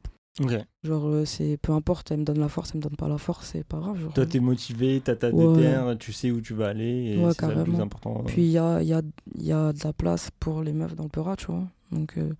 Ok. 0.40 0.53
Genre, 0.83 1.07
euh, 1.07 1.25
c'est 1.25 1.57
peu 1.59 1.73
importe, 1.73 2.11
elle 2.11 2.20
me 2.20 2.25
donne 2.25 2.40
la 2.40 2.49
force, 2.49 2.70
elle 2.73 2.79
me 2.79 2.83
donne 2.83 2.97
pas 2.97 3.09
la 3.09 3.18
force, 3.18 3.51
c'est 3.53 3.64
pas 3.64 3.79
grave. 3.79 4.01
Genre. 4.01 4.12
Toi, 4.12 4.27
t'es 4.27 4.40
motivé, 4.40 5.01
t'as 5.03 5.14
ta 5.16 5.31
Ouais. 5.31 5.47
déterre, 5.55 5.97
tu 5.99 6.12
sais 6.12 6.31
où 6.33 6.40
tu 6.40 6.55
vas 6.55 6.68
aller, 6.68 7.14
et 7.14 7.25
Ouais, 7.25 7.33
c'est 7.33 7.55
le 7.55 7.62
plus 7.62 7.81
important. 7.81 8.23
Puis 8.27 8.42
il 8.42 8.51
y 8.51 8.59
a, 8.59 8.83
y, 8.83 8.92
a, 8.92 9.03
y 9.38 9.53
a 9.53 9.73
de 9.73 9.79
la 9.85 9.92
place 9.92 10.31
pour 10.40 10.62
les 10.62 10.73
meufs 10.73 10.94
dans 10.97 11.05
le 11.05 11.09
Peura, 11.09 11.37
tu 11.37 11.47
vois. 11.47 11.62
Donc 11.92 12.18
euh, 12.18 12.33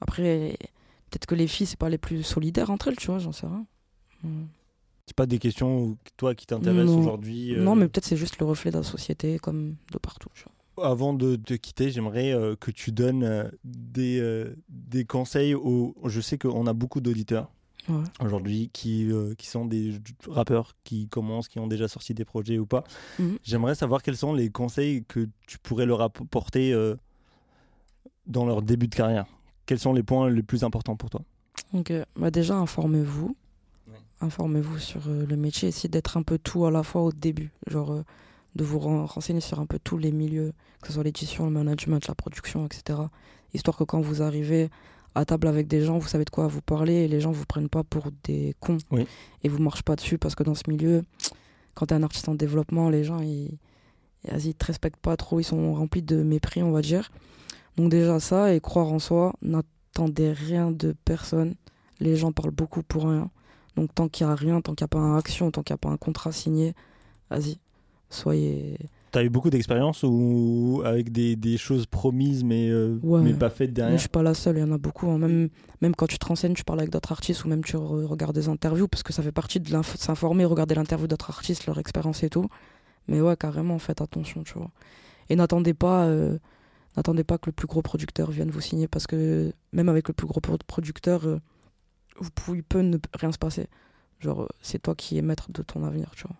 après, 0.00 0.56
peut-être 1.10 1.26
que 1.26 1.34
les 1.34 1.46
filles, 1.46 1.66
c'est 1.66 1.78
pas 1.78 1.88
les 1.88 1.98
plus 1.98 2.22
solidaires 2.22 2.70
entre 2.70 2.88
elles, 2.88 2.96
tu 2.96 3.06
vois, 3.06 3.18
j'en 3.18 3.32
sais 3.32 3.46
rien. 3.46 3.64
Mm. 4.22 4.44
C'est 5.06 5.16
pas 5.16 5.26
des 5.26 5.38
questions 5.38 5.96
toi 6.16 6.34
qui 6.34 6.46
t'intéressent 6.46 6.96
aujourd'hui. 6.98 7.54
euh, 7.54 7.62
Non, 7.62 7.76
mais 7.76 7.86
peut-être 7.88 8.04
c'est 8.06 8.16
juste 8.16 8.38
le 8.40 8.46
reflet 8.46 8.70
de 8.72 8.76
la 8.76 8.82
société, 8.82 9.38
comme 9.38 9.76
de 9.92 9.98
partout, 9.98 10.28
tu 10.34 10.42
vois. 10.44 10.52
Avant 10.82 11.14
de 11.14 11.36
te 11.36 11.54
quitter, 11.54 11.90
j'aimerais 11.90 12.32
euh, 12.32 12.54
que 12.54 12.70
tu 12.70 12.92
donnes 12.92 13.22
euh, 13.24 13.48
des, 13.64 14.18
euh, 14.20 14.54
des 14.68 15.04
conseils 15.04 15.54
aux. 15.54 15.94
Je 16.04 16.20
sais 16.20 16.36
qu'on 16.38 16.66
a 16.66 16.72
beaucoup 16.72 17.00
d'auditeurs 17.00 17.50
Ouais. 17.88 18.02
aujourd'hui 18.20 18.68
qui, 18.72 19.08
qui 19.38 19.46
sont 19.46 19.64
des 19.64 19.94
rappeurs 20.26 20.74
qui 20.82 21.06
commencent, 21.06 21.46
qui 21.46 21.60
ont 21.60 21.68
déjà 21.68 21.86
sorti 21.86 22.14
des 22.14 22.24
projets 22.24 22.58
ou 22.58 22.66
pas. 22.66 22.82
Mhm. 23.20 23.38
J'aimerais 23.44 23.76
savoir 23.76 24.02
quels 24.02 24.16
sont 24.16 24.34
les 24.34 24.50
conseils 24.50 25.04
que 25.06 25.28
tu 25.46 25.58
pourrais 25.60 25.86
leur 25.86 26.00
apporter 26.02 26.74
dans 28.26 28.44
leur 28.44 28.62
début 28.62 28.88
de 28.88 28.94
carrière. 28.96 29.26
Quels 29.66 29.78
sont 29.78 29.92
les 29.92 30.02
points 30.02 30.28
les 30.28 30.42
plus 30.42 30.64
importants 30.64 30.96
pour 30.96 31.10
toi? 31.10 31.22
Ok, 31.74 31.92
bah 32.16 32.32
déjà 32.32 32.56
informez-vous. 32.56 33.36
Ouais. 33.86 33.94
Informez-vous 34.20 34.78
sur 34.80 35.02
le 35.08 35.36
métier, 35.36 35.68
essayez 35.68 35.88
d'être 35.88 36.16
un 36.16 36.24
peu 36.24 36.38
tout 36.38 36.66
à 36.66 36.72
la 36.72 36.82
fois 36.82 37.02
au 37.02 37.12
début, 37.12 37.52
genre 37.68 38.02
de 38.56 38.64
vous 38.64 38.78
ren- 38.78 39.04
renseigner 39.06 39.40
sur 39.40 39.60
un 39.60 39.66
peu 39.66 39.78
tous 39.78 39.98
les 39.98 40.10
milieux, 40.12 40.52
que 40.80 40.88
ce 40.88 40.94
soit 40.94 41.04
l'édition, 41.04 41.44
le 41.44 41.52
management, 41.52 42.06
la 42.08 42.14
production, 42.14 42.66
etc. 42.66 42.98
Histoire 43.54 43.76
que 43.76 43.84
quand 43.84 44.00
vous 44.00 44.22
arrivez 44.22 44.70
à 45.14 45.24
table 45.24 45.46
avec 45.48 45.66
des 45.68 45.82
gens, 45.82 45.98
vous 45.98 46.08
savez 46.08 46.24
de 46.24 46.30
quoi 46.30 46.46
vous 46.46 46.60
parlez 46.60 46.94
et 47.04 47.08
les 47.08 47.20
gens 47.20 47.30
vous 47.32 47.46
prennent 47.46 47.68
pas 47.68 47.84
pour 47.84 48.08
des 48.24 48.54
cons 48.60 48.78
Oui. 48.90 49.06
et 49.44 49.48
vous 49.48 49.58
marchez 49.62 49.82
pas 49.82 49.96
dessus 49.96 50.18
parce 50.18 50.34
que 50.34 50.42
dans 50.42 50.54
ce 50.54 50.64
milieu, 50.68 51.02
quand 51.74 51.86
tu 51.86 51.94
es 51.94 51.96
un 51.96 52.02
artiste 52.02 52.28
en 52.28 52.34
développement, 52.34 52.90
les 52.90 53.04
gens 53.04 53.20
ils, 53.20 53.56
ils 54.24 54.54
te 54.54 54.64
respectent 54.66 55.00
pas 55.00 55.16
trop, 55.16 55.40
ils 55.40 55.44
sont 55.44 55.74
remplis 55.74 56.02
de 56.02 56.22
mépris, 56.22 56.62
on 56.62 56.70
va 56.72 56.82
dire. 56.82 57.10
Donc 57.76 57.90
déjà 57.90 58.20
ça 58.20 58.52
et 58.54 58.60
croire 58.60 58.92
en 58.92 58.98
soi, 58.98 59.34
n'attendez 59.42 60.32
rien 60.32 60.70
de 60.70 60.94
personne. 61.04 61.54
Les 62.00 62.16
gens 62.16 62.32
parlent 62.32 62.50
beaucoup 62.50 62.82
pour 62.82 63.04
rien. 63.04 63.30
Donc 63.76 63.94
tant 63.94 64.08
qu'il 64.08 64.26
n'y 64.26 64.32
a 64.32 64.34
rien, 64.34 64.60
tant 64.60 64.74
qu'il 64.74 64.84
n'y 64.84 64.86
a 64.86 64.88
pas 64.88 64.98
une 64.98 65.16
action, 65.16 65.50
tant 65.50 65.62
qu'il 65.62 65.72
n'y 65.74 65.76
a 65.76 65.78
pas 65.78 65.90
un 65.90 65.96
contrat 65.98 66.32
signé, 66.32 66.74
vas-y, 67.30 67.58
soyez... 68.10 68.78
Tu 69.12 69.18
as 69.18 69.24
eu 69.24 69.30
beaucoup 69.30 69.48
d'expériences 69.50 70.02
ou 70.02 70.82
avec 70.84 71.10
des, 71.10 71.36
des 71.36 71.56
choses 71.56 71.86
promises 71.86 72.44
mais, 72.44 72.68
euh, 72.68 72.98
Ouais. 73.02 73.22
mais 73.22 73.32
pas 73.32 73.48
faites 73.50 73.70
Mais 73.70 73.74
derrière 73.74 73.96
je 73.96 74.00
suis 74.00 74.08
pas 74.08 74.22
la 74.22 74.34
seule, 74.34 74.56
il 74.58 74.60
y 74.60 74.62
en 74.62 74.72
a 74.72 74.78
beaucoup. 74.78 75.08
hein. 75.08 75.18
Même, 75.18 75.48
même 75.80 75.94
quand 75.94 76.06
tu 76.06 76.18
te 76.18 76.26
renseignes, 76.26 76.54
tu 76.54 76.64
parles 76.64 76.80
avec 76.80 76.90
d'autres 76.90 77.12
artistes 77.12 77.44
ou 77.44 77.48
même 77.48 77.64
tu 77.64 77.76
re- 77.76 78.04
regardes 78.04 78.34
des 78.34 78.48
interviews, 78.48 78.88
parce 78.88 79.02
que 79.02 79.12
ça 79.12 79.22
fait 79.22 79.32
partie 79.32 79.60
de 79.60 79.70
s'informer, 79.96 80.44
regarder 80.44 80.74
l'interview 80.74 81.06
d'autres 81.06 81.30
artistes, 81.30 81.66
leur 81.66 81.78
expérience 81.78 82.22
et 82.24 82.28
tout. 82.30 82.46
Mais 83.08 83.20
ouais, 83.20 83.36
carrément, 83.36 83.78
faites 83.78 84.00
attention, 84.00 84.42
tu 84.42 84.54
vois. 84.54 84.70
Et 85.30 85.36
n'attendez 85.36 85.72
pas, 85.74 86.04
euh, 86.06 86.38
n'attendez 86.96 87.24
pas 87.24 87.38
que 87.38 87.46
le 87.46 87.52
plus 87.52 87.68
gros 87.68 87.80
producteur 87.82 88.30
vienne 88.30 88.50
vous 88.50 88.60
signer, 88.60 88.88
parce 88.88 89.06
que 89.06 89.52
même 89.72 89.88
avec 89.88 90.08
le 90.08 90.14
plus 90.14 90.26
gros 90.26 90.40
pro- 90.40 90.58
producteur, 90.66 91.24
euh, 91.26 91.38
vous 92.18 92.30
pouvez, 92.34 92.58
il 92.58 92.64
peut 92.64 92.80
ne 92.82 92.98
rien 93.14 93.32
se 93.32 93.38
passer. 93.38 93.66
Genre, 94.20 94.42
euh, 94.42 94.48
c'est 94.60 94.82
toi 94.82 94.94
qui 94.94 95.16
es 95.16 95.22
maître 95.22 95.50
de 95.52 95.62
ton 95.62 95.84
avenir, 95.84 96.10
tu 96.16 96.24
vois. 96.26 96.36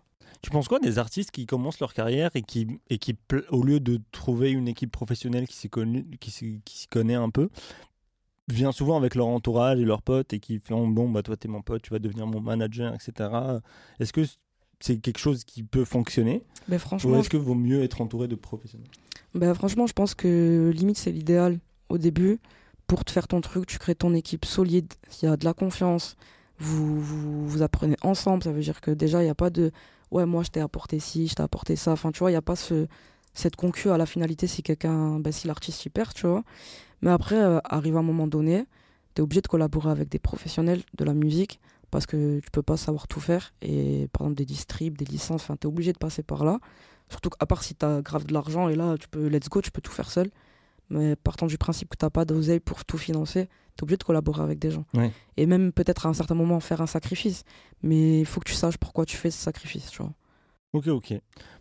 Tu 0.47 0.51
penses 0.51 0.69
quoi 0.69 0.79
des 0.79 1.01
artistes 1.01 1.33
qui 1.33 1.45
commencent 1.45 1.81
leur 1.81 1.93
carrière 1.93 2.31
et 2.37 2.43
qui, 2.43 2.69
et 2.89 2.99
qui 2.99 3.17
au 3.51 3.65
lieu 3.65 3.81
de 3.81 4.01
trouver 4.13 4.53
une 4.53 4.69
équipe 4.69 4.93
professionnelle 4.93 5.49
qui 5.49 5.57
s'y 5.57 5.69
qui 6.21 6.61
qui 6.65 6.87
connaît 6.87 7.17
un 7.17 7.31
peu, 7.31 7.49
vient 8.47 8.71
souvent 8.71 8.97
avec 8.97 9.17
leur 9.17 9.27
entourage 9.27 9.81
et 9.81 9.85
leurs 9.85 10.03
potes 10.03 10.33
et 10.35 10.39
qui 10.39 10.61
font 10.61 10.87
bon 10.87 11.11
bah 11.11 11.25
toi 11.25 11.37
t'es 11.37 11.49
mon 11.49 11.63
pote, 11.63 11.83
tu 11.83 11.91
vas 11.91 11.99
devenir 11.99 12.29
mon 12.29 12.41
manager, 12.41 12.95
etc. 12.95 13.29
Est-ce 13.99 14.13
que 14.13 14.21
c'est 14.79 14.99
quelque 14.99 15.19
chose 15.19 15.43
qui 15.43 15.65
peut 15.65 15.85
fonctionner 15.85 16.45
Mais 16.69 16.77
ou 16.77 16.79
franchement, 16.79 17.19
est-ce 17.19 17.29
que 17.29 17.37
vaut 17.37 17.57
mieux 17.57 17.83
être 17.83 18.01
entouré 18.01 18.29
de 18.29 18.37
professionnels? 18.37 18.87
Ben, 19.35 19.53
franchement, 19.53 19.89
je 19.89 19.95
pense 19.95 20.15
que 20.15 20.71
limite, 20.73 20.97
c'est 20.97 21.11
l'idéal 21.11 21.59
au 21.89 21.99
début. 21.99 22.39
Pour 22.87 23.05
te 23.05 23.11
faire 23.11 23.27
ton 23.27 23.41
truc, 23.41 23.67
tu 23.67 23.81
crées 23.81 23.97
ton 23.97 24.15
équipe 24.15 24.45
solide, 24.45 24.95
il 25.21 25.25
y 25.25 25.29
a 25.29 25.37
de 25.37 25.45
la 25.45 25.55
confiance, 25.55 26.17
vous, 26.57 27.01
vous, 27.01 27.49
vous 27.49 27.63
apprenez 27.63 27.97
ensemble. 28.03 28.45
Ça 28.45 28.53
veut 28.53 28.63
dire 28.63 28.81
que 28.81 28.93
déjà, 28.93 29.23
il 29.23 29.25
n'y 29.25 29.31
a 29.31 29.35
pas 29.35 29.51
de 29.51 29.73
ouais, 30.17 30.27
moi 30.27 30.43
je 30.43 30.51
t'ai 30.51 30.61
apporté 30.61 30.99
ci, 30.99 31.29
je 31.29 31.35
t'ai 31.35 31.43
apporté 31.43 31.77
ça. 31.77 31.93
Enfin, 31.93 32.11
tu 32.13 32.21
vois, 32.21 32.31
il 32.31 32.35
n'y 32.35 32.39
a 32.39 32.43
pas 32.43 32.57
ce, 32.57 32.87
cette 33.35 33.57
concu 33.57 33.91
à 33.91 33.99
la 33.99 34.07
finalité 34.07 34.47
si 34.47 34.63
quelqu'un, 34.63 35.21
ben, 35.21 35.33
si 35.33 35.47
l'artiste 35.47 35.85
y 35.85 35.91
perd, 35.91 36.15
tu 36.15 36.27
vois. 36.27 36.43
Mais 37.03 37.11
après, 37.11 37.37
euh, 37.37 37.61
arrive 37.65 37.97
un 37.97 38.03
moment 38.03 38.27
donné, 38.27 38.65
tu 39.15 39.21
es 39.21 39.23
obligé 39.23 39.43
de 39.43 39.49
collaborer 39.49 39.91
avec 39.91 40.09
des 40.09 40.19
professionnels 40.19 40.83
de 40.97 41.05
la 41.05 41.15
musique 41.15 41.61
parce 41.91 42.07
que 42.07 42.41
tu 42.41 42.51
peux 42.51 42.63
pas 42.63 42.77
savoir 42.77 43.07
tout 43.09 43.21
faire. 43.21 43.53
Et 43.63 44.09
par 44.13 44.23
exemple, 44.23 44.39
des 44.39 44.47
distribs, 44.47 44.97
des 44.97 45.05
licences, 45.05 45.43
enfin, 45.43 45.57
tu 45.57 45.67
es 45.67 45.69
obligé 45.69 45.93
de 45.93 45.99
passer 45.99 46.23
par 46.23 46.45
là. 46.45 46.59
Surtout 47.11 47.31
qu'à 47.31 47.47
part 47.47 47.63
si 47.63 47.75
tu 47.75 47.87
as 47.87 48.03
grave 48.03 48.25
de 48.25 48.33
l'argent 48.33 48.69
et 48.69 48.75
là, 48.75 48.97
tu 48.99 49.09
peux, 49.09 49.29
let's 49.29 49.49
go, 49.49 49.61
tu 49.61 49.71
peux 49.71 49.83
tout 49.83 49.93
faire 49.93 50.11
seul. 50.11 50.31
Mais 50.89 51.17
partant 51.17 51.47
du 51.47 51.59
principe 51.59 51.91
que 51.91 51.97
tu 51.97 52.11
pas 52.11 52.25
d'oseille 52.25 52.61
pour 52.61 52.85
tout 52.85 52.99
financer, 52.99 53.49
tu 53.77 53.83
es 53.83 53.85
obligé 53.85 53.97
de 53.97 54.05
collaborer 54.05 54.43
avec 54.43 54.59
des 54.59 54.71
gens. 54.71 54.85
Ouais. 54.95 55.13
Et 55.37 55.47
même 55.47 55.73
peut-être 55.73 56.07
à 56.07 56.09
un 56.09 56.15
certain 56.15 56.35
moment 56.35 56.61
faire 56.61 56.81
un 56.81 56.87
sacrifice. 56.87 57.45
Mais 57.83 58.21
il 58.21 58.27
faut 58.27 58.41
que 58.41 58.49
tu 58.49 58.55
saches 58.55 58.79
pourquoi 58.79 59.05
tu 59.05 59.17
fais 59.17 59.31
ce 59.31 59.39
sacrifice, 59.39 59.91
tu 59.91 60.03
vois. 60.03 60.13
Ok, 60.73 60.89
ok. 60.89 61.15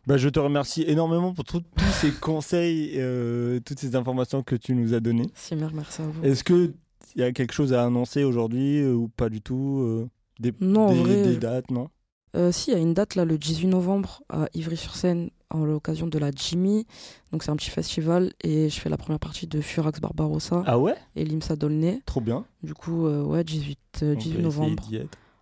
Bah, 0.07 0.17
je 0.17 0.29
te 0.29 0.39
remercie 0.39 0.83
énormément 0.87 1.33
pour 1.33 1.45
tous 1.45 1.63
ces 2.01 2.11
conseils, 2.11 2.93
euh, 2.95 3.59
toutes 3.59 3.79
ces 3.79 3.95
informations 3.95 4.43
que 4.43 4.55
tu 4.55 4.75
nous 4.75 4.93
as 4.93 4.99
données. 4.99 5.29
Si, 5.35 5.55
merci 5.55 6.01
à 6.01 6.05
vous. 6.05 6.23
Est-ce 6.23 6.43
que 6.43 6.73
il 7.15 7.21
y 7.21 7.23
a 7.23 7.31
quelque 7.31 7.53
chose 7.53 7.73
à 7.73 7.85
annoncer 7.85 8.23
aujourd'hui 8.23 8.81
euh, 8.81 8.93
ou 8.93 9.07
pas 9.07 9.29
du 9.29 9.41
tout 9.41 9.79
euh, 9.81 10.09
des, 10.39 10.53
Non, 10.59 10.87
en 10.87 10.91
des, 10.93 10.99
vrai, 10.99 11.23
des 11.23 11.35
euh, 11.35 11.39
dates, 11.39 11.71
non? 11.71 11.89
Euh, 12.35 12.51
si, 12.51 12.71
il 12.71 12.73
y 12.73 12.77
a 12.77 12.79
une 12.79 12.93
date 12.93 13.15
là, 13.15 13.23
le 13.25 13.37
18 13.37 13.67
novembre 13.67 14.21
à 14.29 14.47
Ivry-sur-Seine, 14.53 15.29
en 15.49 15.63
l'occasion 15.63 16.07
de 16.07 16.17
la 16.19 16.31
Jimmy. 16.31 16.85
Donc 17.31 17.43
c'est 17.43 17.51
un 17.51 17.55
petit 17.55 17.69
festival 17.69 18.33
et 18.43 18.69
je 18.69 18.79
fais 18.79 18.89
la 18.89 18.97
première 18.97 19.19
partie 19.19 19.47
de 19.47 19.61
Furax 19.61 19.99
Barbarossa 20.01 20.63
Ah 20.65 20.77
ouais? 20.79 20.95
et 21.15 21.23
Limsa 21.23 21.55
Dolné. 21.55 22.01
Trop 22.05 22.21
bien. 22.21 22.45
Du 22.63 22.73
coup, 22.73 23.07
euh, 23.07 23.23
ouais, 23.23 23.43
18, 23.43 23.79
euh, 24.03 24.11
On 24.11 24.15
peut 24.15 24.19
18 24.19 24.29
essayer 24.29 24.43
novembre. 24.43 24.89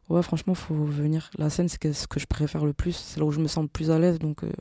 Ouais, 0.10 0.22
franchement, 0.22 0.54
faut 0.54 0.76
venir. 0.76 1.32
La 1.38 1.50
scène, 1.50 1.70
c'est 1.70 1.94
ce 1.94 2.08
que 2.08 2.20
je 2.20 2.28
préfère 2.28 2.66
le 2.66 2.74
plus. 2.74 2.92
C'est 2.96 3.20
là 3.20 3.26
où 3.26 3.32
je 3.32 3.40
me 3.40 3.48
sens 3.48 3.64
le 3.64 3.70
plus 3.70 3.90
à 3.90 3.98
l'aise. 3.98 4.20
Donc, 4.20 4.44
euh, 4.44 4.52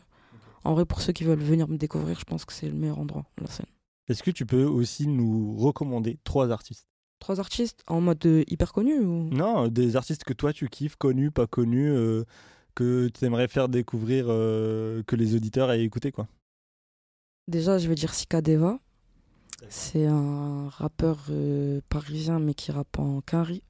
en 0.64 0.72
vrai, 0.74 0.84
pour 0.86 1.00
ceux 1.00 1.12
qui 1.12 1.24
veulent 1.24 1.40
venir 1.42 1.68
me 1.68 1.76
découvrir, 1.76 2.18
je 2.18 2.24
pense 2.24 2.44
que 2.44 2.52
c'est 2.52 2.68
le 2.68 2.74
meilleur 2.74 2.98
endroit, 3.00 3.24
la 3.40 3.48
scène. 3.48 3.66
Est-ce 4.08 4.22
que 4.22 4.30
tu 4.30 4.46
peux 4.46 4.64
aussi 4.64 5.06
nous 5.08 5.56
recommander 5.58 6.18
trois 6.24 6.50
artistes? 6.50 6.86
Trois 7.22 7.38
artistes 7.38 7.84
en 7.86 8.00
mode 8.00 8.26
euh, 8.26 8.42
hyper 8.48 8.72
connu 8.72 8.98
ou... 8.98 9.28
Non, 9.30 9.68
des 9.68 9.94
artistes 9.94 10.24
que 10.24 10.32
toi 10.32 10.52
tu 10.52 10.68
kiffes, 10.68 10.96
connus, 10.96 11.30
pas 11.30 11.46
connus, 11.46 11.88
euh, 11.88 12.24
que 12.74 13.06
tu 13.14 13.24
aimerais 13.24 13.46
faire 13.46 13.68
découvrir, 13.68 14.24
euh, 14.28 15.04
que 15.04 15.14
les 15.14 15.36
auditeurs 15.36 15.70
aient 15.70 15.84
écouté 15.84 16.10
quoi. 16.10 16.26
Déjà, 17.46 17.78
je 17.78 17.88
vais 17.88 17.94
dire 17.94 18.12
Sika 18.12 18.42
Deva. 18.42 18.80
C'est 19.68 20.06
un 20.06 20.68
rappeur 20.68 21.18
euh, 21.30 21.80
parisien, 21.88 22.40
mais 22.40 22.54
qui 22.54 22.72
rappe 22.72 22.98
en 22.98 23.20
quinri 23.20 23.62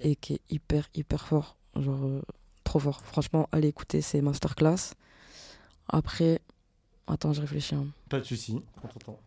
et 0.00 0.14
qui 0.14 0.34
est 0.34 0.40
hyper, 0.48 0.88
hyper 0.94 1.26
fort. 1.26 1.56
Genre, 1.74 2.22
trop 2.62 2.78
fort. 2.78 3.00
Franchement, 3.04 3.48
allez 3.50 3.66
écouter 3.66 4.02
ses 4.02 4.20
masterclass. 4.20 4.94
Après, 5.88 6.38
attends, 7.08 7.32
je 7.32 7.40
réfléchis. 7.40 7.74
hein. 7.74 7.86
Pas 8.08 8.20
de 8.20 8.24
souci, 8.24 8.62
on 8.84 8.86
t'entend. 8.86 9.18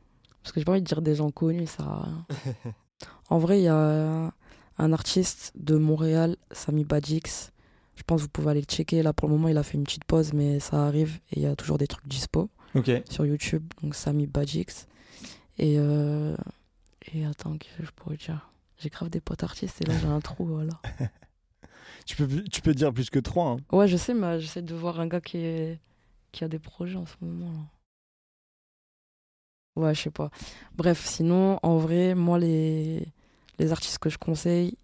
Parce 0.41 0.53
que 0.53 0.61
j'ai 0.61 0.63
pas 0.63 0.71
envie 0.71 0.81
de 0.81 0.87
dire 0.87 1.01
des 1.01 1.15
gens 1.15 1.31
connus, 1.31 1.67
ça. 1.67 2.05
En 3.29 3.37
vrai, 3.39 3.59
il 3.59 3.63
y 3.63 3.67
a 3.67 4.31
un 4.77 4.93
artiste 4.93 5.51
de 5.55 5.75
Montréal, 5.75 6.37
Sami 6.51 6.83
Badix. 6.85 7.51
Je 7.95 8.03
pense 8.03 8.19
que 8.21 8.23
vous 8.23 8.29
pouvez 8.29 8.51
aller 8.51 8.61
le 8.61 8.65
checker. 8.65 9.01
Là, 9.03 9.11
pour 9.13 9.27
le 9.27 9.33
moment, 9.35 9.47
il 9.47 9.57
a 9.57 9.63
fait 9.63 9.75
une 9.77 9.83
petite 9.83 10.05
pause, 10.05 10.33
mais 10.33 10.59
ça 10.59 10.85
arrive 10.85 11.19
et 11.31 11.37
il 11.37 11.41
y 11.41 11.45
a 11.47 11.55
toujours 11.55 11.77
des 11.77 11.87
trucs 11.87 12.07
dispo 12.07 12.49
sur 13.09 13.25
YouTube. 13.25 13.63
Donc, 13.81 13.95
Sami 13.95 14.27
Badix. 14.27 14.87
Et, 15.57 15.75
euh, 15.79 16.35
et 17.13 17.25
attends, 17.25 17.57
qu'est-ce 17.57 17.77
que 17.79 17.85
je 17.85 17.91
pourrais 17.91 18.17
dire? 18.17 18.49
J'ai 18.77 18.89
grave 18.89 19.09
des 19.09 19.19
potes 19.21 19.41
artistes 19.43 19.81
et 19.81 19.85
là, 19.85 19.97
j'ai 19.99 20.05
un 20.07 20.19
trou, 20.21 20.45
voilà. 20.45 20.73
Tu 22.05 22.15
peux, 22.15 22.27
tu 22.43 22.61
peux 22.61 22.73
dire 22.73 22.93
plus 22.93 23.09
que 23.09 23.19
trois. 23.19 23.47
hein. 23.51 23.57
Ouais, 23.75 23.87
je 23.87 23.97
sais, 23.97 24.13
mais 24.13 24.39
j'essaie 24.39 24.61
de 24.61 24.73
voir 24.73 25.01
un 25.01 25.07
gars 25.07 25.19
qui, 25.19 25.37
est... 25.39 25.77
qui 26.31 26.45
a 26.45 26.47
des 26.47 26.59
projets 26.59 26.95
en 26.95 27.05
ce 27.05 27.15
moment. 27.19 27.51
là. 27.51 27.59
Ouais, 29.77 29.93
je 29.95 30.01
sais 30.03 30.09
pas. 30.11 30.29
Bref, 30.75 31.05
sinon, 31.05 31.59
en 31.63 31.77
vrai, 31.77 32.15
moi, 32.15 32.39
les, 32.39 33.05
les 33.59 33.71
artistes 33.71 33.99
que 33.99 34.09
je 34.09 34.17
conseille, 34.17 34.77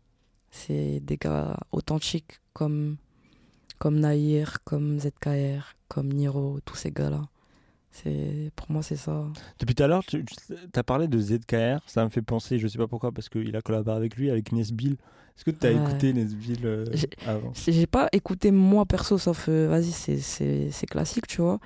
c'est 0.51 0.99
des 0.99 1.17
gars 1.17 1.57
authentiques 1.71 2.39
comme, 2.53 2.97
comme 3.79 3.99
Nahir, 3.99 4.63
comme 4.63 4.99
ZKR, 4.99 5.75
comme 5.87 6.13
Niro, 6.13 6.59
tous 6.65 6.75
ces 6.75 6.91
gars-là. 6.91 7.21
C'est 7.91 8.51
Pour 8.55 8.71
moi, 8.71 8.81
c'est 8.83 8.95
ça. 8.95 9.25
Depuis 9.59 9.75
tout 9.75 9.83
à 9.83 9.87
l'heure, 9.87 10.03
tu 10.05 10.23
as 10.75 10.83
parlé 10.83 11.07
de 11.07 11.19
ZKR. 11.19 11.79
Ça 11.87 12.03
me 12.03 12.09
fait 12.09 12.21
penser, 12.23 12.57
je 12.59 12.67
sais 12.67 12.77
pas 12.79 12.87
pourquoi, 12.87 13.11
parce 13.11 13.29
qu'il 13.29 13.55
a 13.55 13.61
collaboré 13.61 13.95
avec 13.97 14.15
lui, 14.15 14.29
avec 14.31 14.51
Nesbill. 14.51 14.93
Est-ce 15.35 15.45
que 15.45 15.51
tu 15.51 15.65
as 15.67 15.71
Ouais. 15.73 15.77
écouté 15.77 16.13
Nesbill 16.13 16.65
euh, 16.65 16.85
J'ai- 16.93 17.09
avant? 17.25 17.51
J'ai 17.55 17.87
pas 17.87 18.09
écouté 18.11 18.51
moi 18.51 18.85
perso, 18.85 19.17
sauf, 19.17 19.45
euh, 19.49 19.67
vas-y, 19.67 19.91
c'est 19.91 20.85
classique, 20.87 21.27
tu 21.27 21.41
vois. 21.41 21.59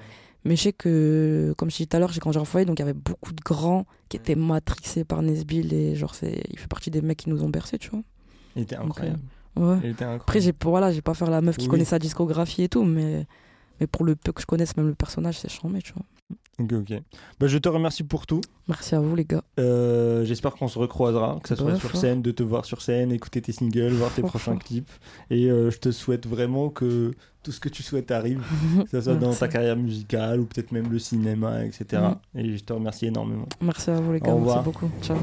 Mais 0.47 0.55
je 0.55 0.61
sais 0.63 0.73
que, 0.73 1.53
comme 1.57 1.69
je 1.69 1.75
disais 1.77 1.87
tout 1.87 1.97
à 1.97 1.99
l'heure, 1.99 2.11
j'ai 2.13 2.19
grandi 2.19 2.37
en 2.37 2.45
foyer, 2.45 2.65
donc 2.65 2.79
il 2.79 2.81
y 2.81 2.83
avait 2.83 2.93
beaucoup 2.93 3.33
de 3.33 3.41
grands 3.41 3.85
qui 4.09 4.15
étaient 4.17 4.35
matrixés 4.35 5.03
par 5.03 5.21
Nesbill 5.21 5.73
et 5.73 5.95
genre, 5.95 6.15
c'est- 6.15 6.41
il 6.49 6.57
fait 6.57 6.67
partie 6.67 6.89
des 6.89 7.01
mecs 7.01 7.17
qui 7.17 7.29
nous 7.29 7.43
ont 7.43 7.49
bercés, 7.49 7.77
tu 7.77 7.89
vois. 7.89 8.01
Il 8.55 8.61
était 8.63 8.75
Donc, 8.77 8.85
incroyable. 8.85 9.19
Ouais. 9.57 9.77
Il 9.83 9.89
était 9.89 10.03
incroyable. 10.05 10.21
Après, 10.21 10.39
j'ai 10.41 10.53
voilà, 10.63 10.91
j'ai 10.91 11.01
pas 11.01 11.13
faire 11.13 11.29
la 11.29 11.41
meuf 11.41 11.57
qui 11.57 11.65
Oui. 11.65 11.71
connaît 11.71 11.85
sa 11.85 11.99
discographie 11.99 12.63
et 12.63 12.69
tout, 12.69 12.83
mais, 12.83 13.25
mais 13.81 13.87
pour 13.87 14.05
le 14.05 14.15
peu 14.15 14.31
que 14.31 14.41
je 14.41 14.45
connaisse, 14.45 14.77
même 14.77 14.87
le 14.87 14.95
personnage, 14.95 15.39
c'est 15.39 15.49
charmé, 15.49 15.81
tu 15.81 15.91
vois. 15.93 16.03
Ok, 16.59 16.73
ok. 16.73 17.01
Bah, 17.39 17.45
je 17.47 17.57
te 17.59 17.69
remercie 17.69 18.03
pour 18.03 18.25
tout. 18.25 18.41
Merci 18.67 18.95
à 18.95 18.99
vous, 18.99 19.15
les 19.15 19.25
gars. 19.25 19.43
Euh, 19.59 20.25
J'espère 20.25 20.53
qu'on 20.55 20.67
se 20.67 20.79
recroisera, 20.79 21.39
que 21.43 21.49
ce 21.49 21.55
soit 21.55 21.73
Ouais, 21.73 21.79
sur 21.79 21.95
scène, 21.95 22.21
de 22.23 22.31
te 22.31 22.41
voir 22.41 22.65
sur 22.65 22.81
scène, 22.81 23.11
écouter 23.11 23.41
tes 23.41 23.51
singles, 23.51 23.93
voir 23.93 24.11
tes 24.11 24.23
prochains 24.23 24.57
clips. 24.57 24.89
Et 25.29 25.51
euh, 25.51 25.69
je 25.69 25.77
te 25.77 25.91
souhaite 25.91 26.25
vraiment 26.25 26.69
que 26.69 27.11
tout 27.43 27.51
ce 27.51 27.59
que 27.59 27.69
tu 27.69 27.83
souhaites 27.83 28.09
arrive, 28.11 28.41
que 28.83 28.89
ce 28.89 29.01
soit 29.01 29.15
dans 29.15 29.33
ta 29.33 29.47
carrière 29.47 29.75
musicale 29.77 30.39
ou 30.39 30.45
peut-être 30.45 30.71
même 30.71 30.91
le 30.91 30.97
cinéma, 30.99 31.63
etc. 31.63 32.01
Mhm. 32.33 32.41
Et 32.41 32.57
je 32.57 32.63
te 32.63 32.73
remercie 32.73 33.05
énormément. 33.05 33.47
Merci 33.61 33.91
à 33.91 33.99
vous, 34.01 34.11
les 34.13 34.19
Au 34.19 34.23
gars. 34.23 34.33
revoir. 34.33 34.63
Merci 34.65 34.79
beaucoup. 34.79 34.91
Ciao. 35.03 35.17